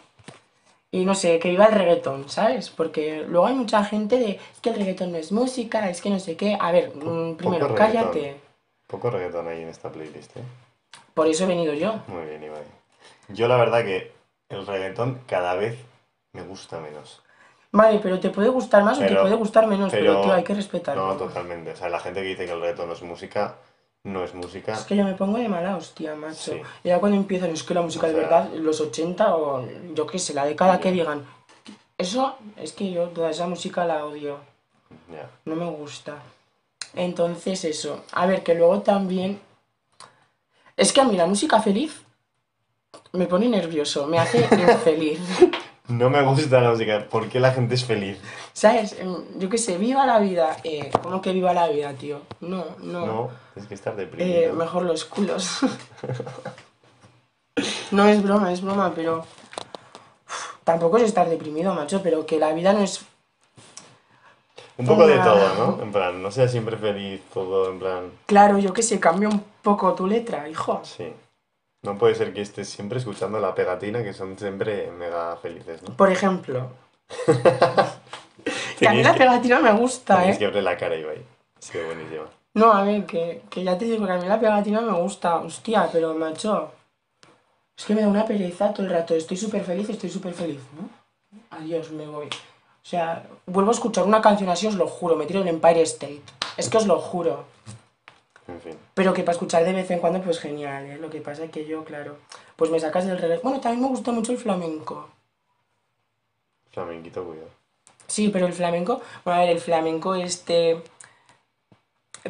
Y 0.91 1.05
no 1.05 1.15
sé, 1.15 1.39
que 1.39 1.51
viva 1.51 1.67
el 1.67 1.75
reggaetón, 1.75 2.31
¿sabes? 2.31 2.71
Porque 2.71 3.25
luego 3.29 3.47
hay 3.47 3.55
mucha 3.55 3.85
gente 3.85 4.19
de 4.19 4.31
es 4.31 4.61
que 4.63 4.71
el 4.71 4.77
reggaetón 4.77 5.13
no 5.13 5.19
es 5.19 5.33
música, 5.33 5.91
es 5.91 6.01
que 6.01 6.09
no 6.09 6.19
sé 6.19 6.37
qué. 6.37 6.57
A 6.59 6.73
ver, 6.73 6.97
mm, 6.97 7.37
primero, 7.37 7.67
poco 7.67 7.79
cállate. 7.79 8.41
Poco 8.87 9.11
reggaetón 9.11 9.49
ahí 9.49 9.63
en 9.63 9.69
esta 9.69 9.93
playlist, 9.93 10.35
¿eh? 10.39 10.43
Por 11.13 11.27
eso 11.27 11.45
he 11.45 11.47
venido 11.47 11.75
yo. 11.75 12.01
Muy 12.07 12.25
bien, 12.25 12.43
Ibai. 12.43 12.78
Yo 13.29 13.49
la 13.49 13.57
verdad 13.57 13.85
que 13.85 14.13
el 14.49 14.67
reggaetón 14.67 15.21
cada 15.27 15.55
vez 15.55 15.79
me 16.33 16.43
gusta 16.43 16.81
menos. 16.81 17.23
Vale, 17.71 17.99
pero 18.03 18.19
te 18.19 18.31
puede 18.31 18.49
gustar 18.49 18.83
más 18.83 18.97
o 18.97 19.01
te 19.01 19.09
Pero- 19.09 19.23
puede 19.23 19.35
gustar 19.37 19.67
menos, 19.67 19.91
pero, 19.91 20.13
pero- 20.13 20.23
tío, 20.25 20.33
hay 20.35 20.45
que 20.45 20.55
respetarlo. 20.55 21.07
No, 21.07 21.17
totalmente. 21.17 21.73
O 21.73 21.77
sea, 21.77 21.89
la 21.91 22.01
gente 22.01 22.23
que 22.23 22.29
dice 22.29 22.47
que 22.47 22.53
el 22.53 22.61
reggaetón 22.61 22.89
no 22.89 22.95
es 22.95 23.03
música, 23.03 23.57
no 24.05 24.25
es 24.25 24.35
música. 24.35 24.73
Es 24.73 24.85
que 24.85 24.97
yo 24.97 25.05
me 25.05 25.15
pongo 25.15 25.37
de 25.39 25.49
mala 25.49 25.77
hostia, 25.77 26.15
macho. 26.15 26.53
Sí. 26.53 26.63
Y 26.85 26.89
ya 26.89 26.99
cuando 26.99 27.19
empiezan, 27.19 27.51
es 27.51 27.63
que 27.63 27.75
la 27.75 27.83
música 27.83 28.07
O 28.07 28.09
de 28.09 28.15
sea- 28.15 28.23
verdad, 28.23 28.51
los 28.55 28.81
80 28.81 29.37
o 29.37 29.67
yo 29.95 30.07
qué 30.07 30.19
sé, 30.19 30.33
la 30.33 30.47
década 30.47 30.81
que 30.81 30.89
Ya. 30.89 30.93
digan. 30.93 31.27
Eso 31.99 32.37
es 32.57 32.73
que 32.73 32.91
yo 32.91 33.09
toda 33.09 33.31
esa 33.31 33.47
música 33.47 33.85
la 33.85 34.05
odio. 34.07 34.39
Ya. 35.13 35.29
No 35.45 35.55
me 35.57 35.67
gusta. 35.67 36.15
Entonces 36.95 37.65
eso. 37.65 38.03
A 38.13 38.25
ver, 38.27 38.43
que 38.43 38.55
luego 38.55 38.81
también... 38.81 39.41
Es 40.77 40.93
que 40.93 41.01
a 41.01 41.05
mí 41.05 41.17
la 41.17 41.27
música 41.27 41.61
feliz 41.61 42.01
me 43.13 43.27
pone 43.27 43.49
nervioso, 43.49 44.07
me 44.07 44.19
hace 44.19 44.39
infeliz. 44.51 45.21
No 45.89 46.11
me 46.11 46.21
gusta 46.23 46.61
la 46.61 46.69
música. 46.73 47.07
¿Por 47.09 47.31
qué 47.31 47.41
la 47.41 47.51
gente 47.51 47.75
es 47.75 47.83
feliz? 47.83 48.19
¿Sabes? 48.53 48.93
Em, 49.01 49.25
Yo 49.39 49.49
qué 49.49 49.57
sé, 49.57 49.79
viva 49.79 50.05
la 50.05 50.19
vida. 50.19 50.59
Eh, 50.63 50.91
¿Cómo 51.03 51.23
que 51.23 51.33
viva 51.33 51.55
la 51.55 51.67
vida, 51.69 51.95
tío? 51.95 52.21
No, 52.41 52.67
no. 52.81 53.07
No, 53.07 53.31
es 53.57 53.67
que 53.67 53.73
estar 53.73 53.95
Eh, 53.95 53.97
deprimido. 54.05 54.53
mejor 54.53 54.83
los 54.83 55.07
culos. 55.07 55.61
no 57.91 58.07
es 58.07 58.23
broma, 58.23 58.53
es 58.53 58.61
broma, 58.61 58.93
pero... 58.95 59.21
Uf, 60.27 60.57
Tampoco 60.63 60.99
es 60.99 61.05
estar 61.05 61.27
deprimido, 61.31 61.73
macho, 61.73 62.03
pero 62.03 62.27
que 62.27 62.39
la 62.39 62.53
vida 62.53 62.75
no 62.75 62.81
es... 62.81 63.01
Un 64.77 64.85
poco 64.85 65.07
de 65.07 65.17
todo, 65.21 65.55
¿no? 65.55 65.83
En 65.83 65.91
plan, 65.91 66.21
no 66.23 66.31
seas 66.31 66.51
siempre 66.53 66.77
feliz, 66.77 67.23
todo 67.33 67.71
en 67.71 67.79
plan... 67.79 68.11
Claro, 68.27 68.59
yo 68.59 68.75
qué 68.75 68.83
sé, 68.83 69.01
cambia 69.01 69.31
un 69.31 69.43
poco 69.63 69.95
tu 69.95 70.07
letra, 70.07 70.47
hijo. 70.51 70.83
Sí. 70.85 71.11
No 71.83 71.97
puede 71.97 72.15
ser 72.15 72.33
que 72.33 72.41
estés 72.41 72.69
siempre 72.69 72.99
escuchando 72.99 73.39
la 73.39 73.55
pegatina, 73.55 74.03
que 74.03 74.13
son 74.13 74.37
siempre 74.39 74.91
mega 74.91 75.37
felices, 75.37 75.83
¿no? 75.83 75.97
Por 75.97 76.11
ejemplo, 76.11 76.71
que 78.79 78.89
a 78.89 78.93
mí 78.93 79.03
la 79.03 79.13
que, 79.13 79.19
pegatina 79.21 79.61
me 79.61 79.73
gusta, 79.73 80.19
tenéis 80.19 80.39
que 80.39 80.45
¿eh? 80.45 80.47
abrir 80.49 80.63
la 80.63 80.77
cara, 80.77 80.97
Ibai. 80.97 81.25
Sido 81.59 81.87
buenísima. 81.87 82.25
No, 82.55 82.73
a 82.73 82.83
ver, 82.83 83.07
que, 83.07 83.43
que 83.49 83.63
ya 83.63 83.79
te 83.79 83.85
digo 83.85 84.07
que 84.07 84.13
a 84.13 84.19
mí 84.19 84.27
la 84.27 84.41
pegatina 84.41 84.81
me 84.81 84.93
gusta, 84.93 85.37
hostia, 85.37 85.89
pero 85.93 86.15
macho... 86.15 86.73
Es 87.77 87.85
que 87.85 87.95
me 87.95 88.01
da 88.01 88.09
una 88.09 88.27
pereza 88.27 88.73
todo 88.73 88.87
el 88.87 88.93
rato, 88.93 89.15
estoy 89.15 89.37
súper 89.37 89.63
feliz, 89.63 89.89
estoy 89.89 90.11
súper 90.11 90.35
feliz, 90.35 90.61
¿no? 90.77 90.89
Adiós, 91.57 91.93
me 91.93 92.09
voy. 92.09 92.27
O 92.27 92.91
sea, 92.91 93.25
vuelvo 93.47 93.71
a 93.71 93.75
escuchar 93.75 94.05
una 94.05 94.21
canción 94.21 94.49
así, 94.49 94.67
os 94.67 94.75
lo 94.75 94.89
juro, 94.89 95.15
me 95.15 95.27
tiro 95.27 95.43
el 95.43 95.49
Empire 95.49 95.83
State. 95.83 96.23
Es 96.57 96.69
que 96.69 96.79
os 96.79 96.87
lo 96.87 96.99
juro. 96.99 97.45
En 98.49 98.61
fin. 98.61 98.79
Pero 98.95 99.13
que 99.13 99.23
para 99.23 99.33
escuchar 99.33 99.65
de 99.65 99.73
vez 99.73 99.91
en 99.91 99.99
cuando, 100.01 100.21
pues 100.23 100.41
genial, 100.41 100.87
¿eh? 100.87 100.99
Lo 100.99 101.11
que 101.11 101.21
pasa 101.21 101.45
es 101.45 101.51
que 101.51 101.67
yo, 101.67 101.85
claro, 101.85 102.17
pues 102.57 102.71
me 102.71 102.81
sacas 102.81 103.07
del 103.07 103.19
reggae. 103.19 103.39
Bueno, 103.43 103.61
también 103.61 103.83
me 103.83 103.89
gusta 103.89 104.11
mucho 104.11 104.33
el 104.33 104.39
flamenco. 104.39 105.09
Flamenquito, 106.73 107.25
cuidado. 107.25 107.49
Sí, 108.07 108.31
pero 108.31 108.47
el 108.47 108.55
flamenco, 108.55 109.03
bueno, 109.25 109.39
a 109.41 109.43
ver, 109.45 109.51
el 109.51 109.61
flamenco 109.61 110.15
este, 110.15 110.83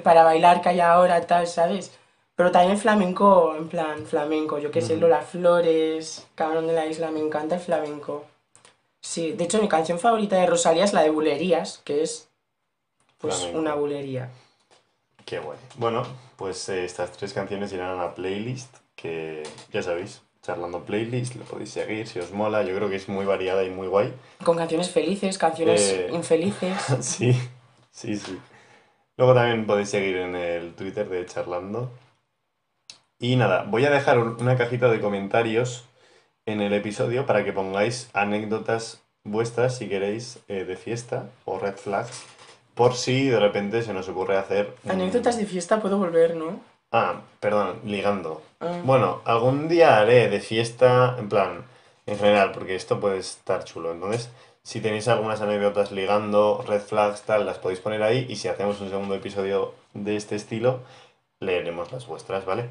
para 0.03 0.25
bailar 0.25 0.61
que 0.61 0.71
hay 0.71 0.81
ahora, 0.81 1.25
tal, 1.27 1.47
¿sabes? 1.47 1.93
Pero 2.35 2.51
también 2.51 2.73
el 2.73 2.79
flamenco, 2.79 3.55
en 3.57 3.69
plan, 3.69 4.05
flamenco, 4.07 4.59
yo 4.59 4.71
qué 4.71 4.81
sé, 4.81 4.95
Ujú. 4.95 5.03
Lola 5.03 5.23
Flores, 5.23 6.27
Cabrón 6.35 6.67
de 6.67 6.73
la 6.73 6.87
Isla, 6.87 7.11
me 7.11 7.21
encanta 7.21 7.57
el 7.57 7.61
flamenco. 7.61 8.25
Sí, 9.01 9.33
de 9.33 9.45
hecho 9.45 9.61
mi 9.63 9.69
canción 9.69 9.99
favorita 10.01 10.37
de 10.37 10.47
Rosalía 10.47 10.85
es 10.85 10.93
la 10.93 11.03
de 11.03 11.11
Bulerías, 11.11 11.79
que 11.85 12.03
es, 12.03 12.29
pues, 13.19 13.37
Flamenco. 13.37 13.59
una 13.61 13.75
bulería. 13.75 14.31
Qué 15.29 15.39
guay. 15.41 15.59
Bueno, 15.77 16.05
pues 16.37 16.67
eh, 16.71 16.87
estas 16.87 17.13
tres 17.13 17.35
canciones 17.35 17.71
irán 17.75 17.91
a 17.99 18.03
la 18.03 18.15
playlist, 18.15 18.75
que 18.97 19.43
ya 19.71 19.83
sabéis, 19.83 20.23
charlando 20.41 20.85
playlist, 20.87 21.35
lo 21.35 21.45
podéis 21.45 21.69
seguir 21.71 22.07
si 22.09 22.19
os 22.19 22.33
mola. 22.33 22.63
Yo 22.63 22.75
creo 22.75 22.89
que 22.89 22.97
es 22.97 23.11
muy 23.11 23.27
variada 23.27 23.63
y 23.63 23.69
muy 23.69 23.89
guay. 23.89 24.15
Con 24.43 24.57
canciones 24.57 24.91
felices, 24.91 25.37
canciones 25.37 25.83
Eh. 25.91 26.09
infelices. 26.13 26.81
Sí, 27.01 27.39
sí, 27.91 28.17
sí. 28.17 28.39
Luego 29.19 29.35
también 29.35 29.67
podéis 29.67 29.91
seguir 29.91 30.17
en 30.17 30.35
el 30.35 30.73
Twitter 30.75 31.07
de 31.11 31.27
Charlando. 31.27 31.91
Y 33.19 33.37
nada, 33.37 33.65
voy 33.65 33.85
a 33.85 33.91
dejar 33.91 34.19
un- 34.19 34.41
una 34.41 34.57
cajita 34.57 34.89
de 34.89 35.01
comentarios 35.01 35.85
en 36.47 36.63
el 36.63 36.73
episodio 36.73 37.27
para 37.27 37.45
que 37.45 37.53
pongáis 37.53 38.09
anécdotas 38.15 39.03
vuestras 39.25 39.77
si 39.77 39.89
queréis 39.91 40.39
eh, 40.49 40.65
de 40.65 40.77
fiesta 40.77 41.29
o 41.45 41.59
red 41.59 41.75
flags, 41.77 42.25
por 42.79 42.95
si 42.95 43.27
de 43.29 43.41
repente 43.41 43.83
se 43.83 43.93
nos 43.93 44.09
ocurre 44.09 44.37
hacer... 44.39 44.73
un- 44.85 44.93
Anécdotas 44.93 45.37
de 45.37 45.47
fiesta 45.47 45.81
puedo 45.81 45.99
volver, 45.99 46.37
¿no? 46.37 46.61
Ah, 46.93 47.17
perdón, 47.41 47.81
ligando. 47.85 48.41
Ah. 48.61 48.81
Bueno, 48.85 49.21
algún 49.25 49.67
día 49.69 49.99
haré 49.99 50.29
de 50.29 50.39
fiesta, 50.39 51.17
en 51.19 51.29
plan, 51.29 51.65
en 52.07 52.17
general, 52.17 52.53
porque 52.53 52.77
esto 52.77 53.01
puede 53.01 53.19
estar 53.19 53.65
chulo. 53.65 53.91
Entonces, 53.91 54.31
si 54.63 54.81
tenéis 54.81 55.09
algunas 55.09 55.41
anécdotas 55.41 55.91
ligando, 55.91 56.65
red 56.69 56.81
flags, 56.81 57.23
tal, 57.23 57.45
las 57.47 57.59
podéis 57.59 57.81
poner 57.81 58.01
ahí. 58.05 58.27
Y 58.29 58.37
si 58.37 58.47
hacemos 58.47 58.81
un 58.81 58.91
segundo 58.91 59.17
episodio 59.17 59.75
de 59.95 60.15
este 60.15 60.37
estilo, 60.37 60.79
leeremos 61.41 61.91
las 61.91 62.07
vuestras, 62.07 62.45
¿vale? 62.47 62.67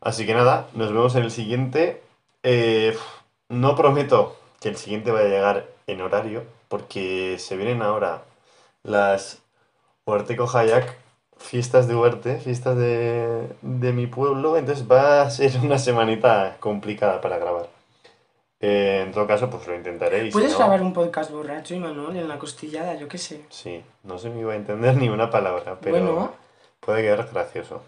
Así 0.00 0.24
que 0.24 0.32
nada, 0.34 0.68
nos 0.72 0.88
vemos 0.92 1.14
en 1.14 1.24
el 1.24 1.30
siguiente. 1.30 2.00
Eh, 2.42 2.96
no 3.50 3.76
prometo 3.76 4.34
que 4.60 4.70
el 4.70 4.76
siguiente 4.78 5.10
vaya 5.10 5.26
a 5.26 5.28
llegar 5.30 5.66
en 5.86 6.00
horario, 6.00 6.42
porque 6.68 7.36
se 7.38 7.56
vienen 7.56 7.82
ahora 7.82 8.22
las 8.86 9.42
Huarteco 10.06 10.48
Hayak, 10.48 10.96
fiestas 11.36 11.86
de 11.88 11.94
Huerte, 11.96 12.38
fiestas 12.38 12.76
de, 12.76 13.48
de 13.60 13.92
mi 13.92 14.06
pueblo, 14.06 14.56
entonces 14.56 14.90
va 14.90 15.22
a 15.22 15.30
ser 15.30 15.52
una 15.62 15.78
semanita 15.78 16.56
complicada 16.60 17.20
para 17.20 17.38
grabar. 17.38 17.68
Eh, 18.60 19.02
en 19.04 19.12
todo 19.12 19.26
caso, 19.26 19.50
pues 19.50 19.66
lo 19.66 19.74
intentaré 19.76 20.22
y 20.24 20.26
si 20.28 20.32
¿Puedes 20.32 20.52
no- 20.52 20.58
grabar 20.58 20.80
un 20.80 20.94
podcast 20.94 21.30
borracho, 21.30 21.74
Imanol, 21.74 22.16
en 22.16 22.26
la 22.26 22.38
costillada? 22.38 22.94
Yo 22.94 23.06
qué 23.06 23.18
sé. 23.18 23.44
Sí, 23.50 23.84
no 24.04 24.16
se 24.18 24.30
me 24.30 24.40
iba 24.40 24.54
a 24.54 24.56
entender 24.56 24.96
ni 25.00 25.08
una 25.10 25.30
palabra, 25.30 25.76
pero 25.80 25.98
Bueno. 26.00 26.32
puede 26.80 27.02
quedar 27.02 27.28
gracioso. 27.30 27.82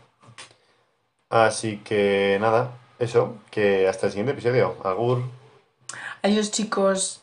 Así 1.30 1.78
que 1.78 2.38
nada, 2.40 2.70
eso, 2.98 3.36
que 3.50 3.86
hasta 3.88 4.06
el 4.06 4.12
siguiente 4.12 4.32
episodio. 4.32 4.76
Agur. 4.84 5.22
Adiós, 6.22 6.50
chicos. 6.50 7.22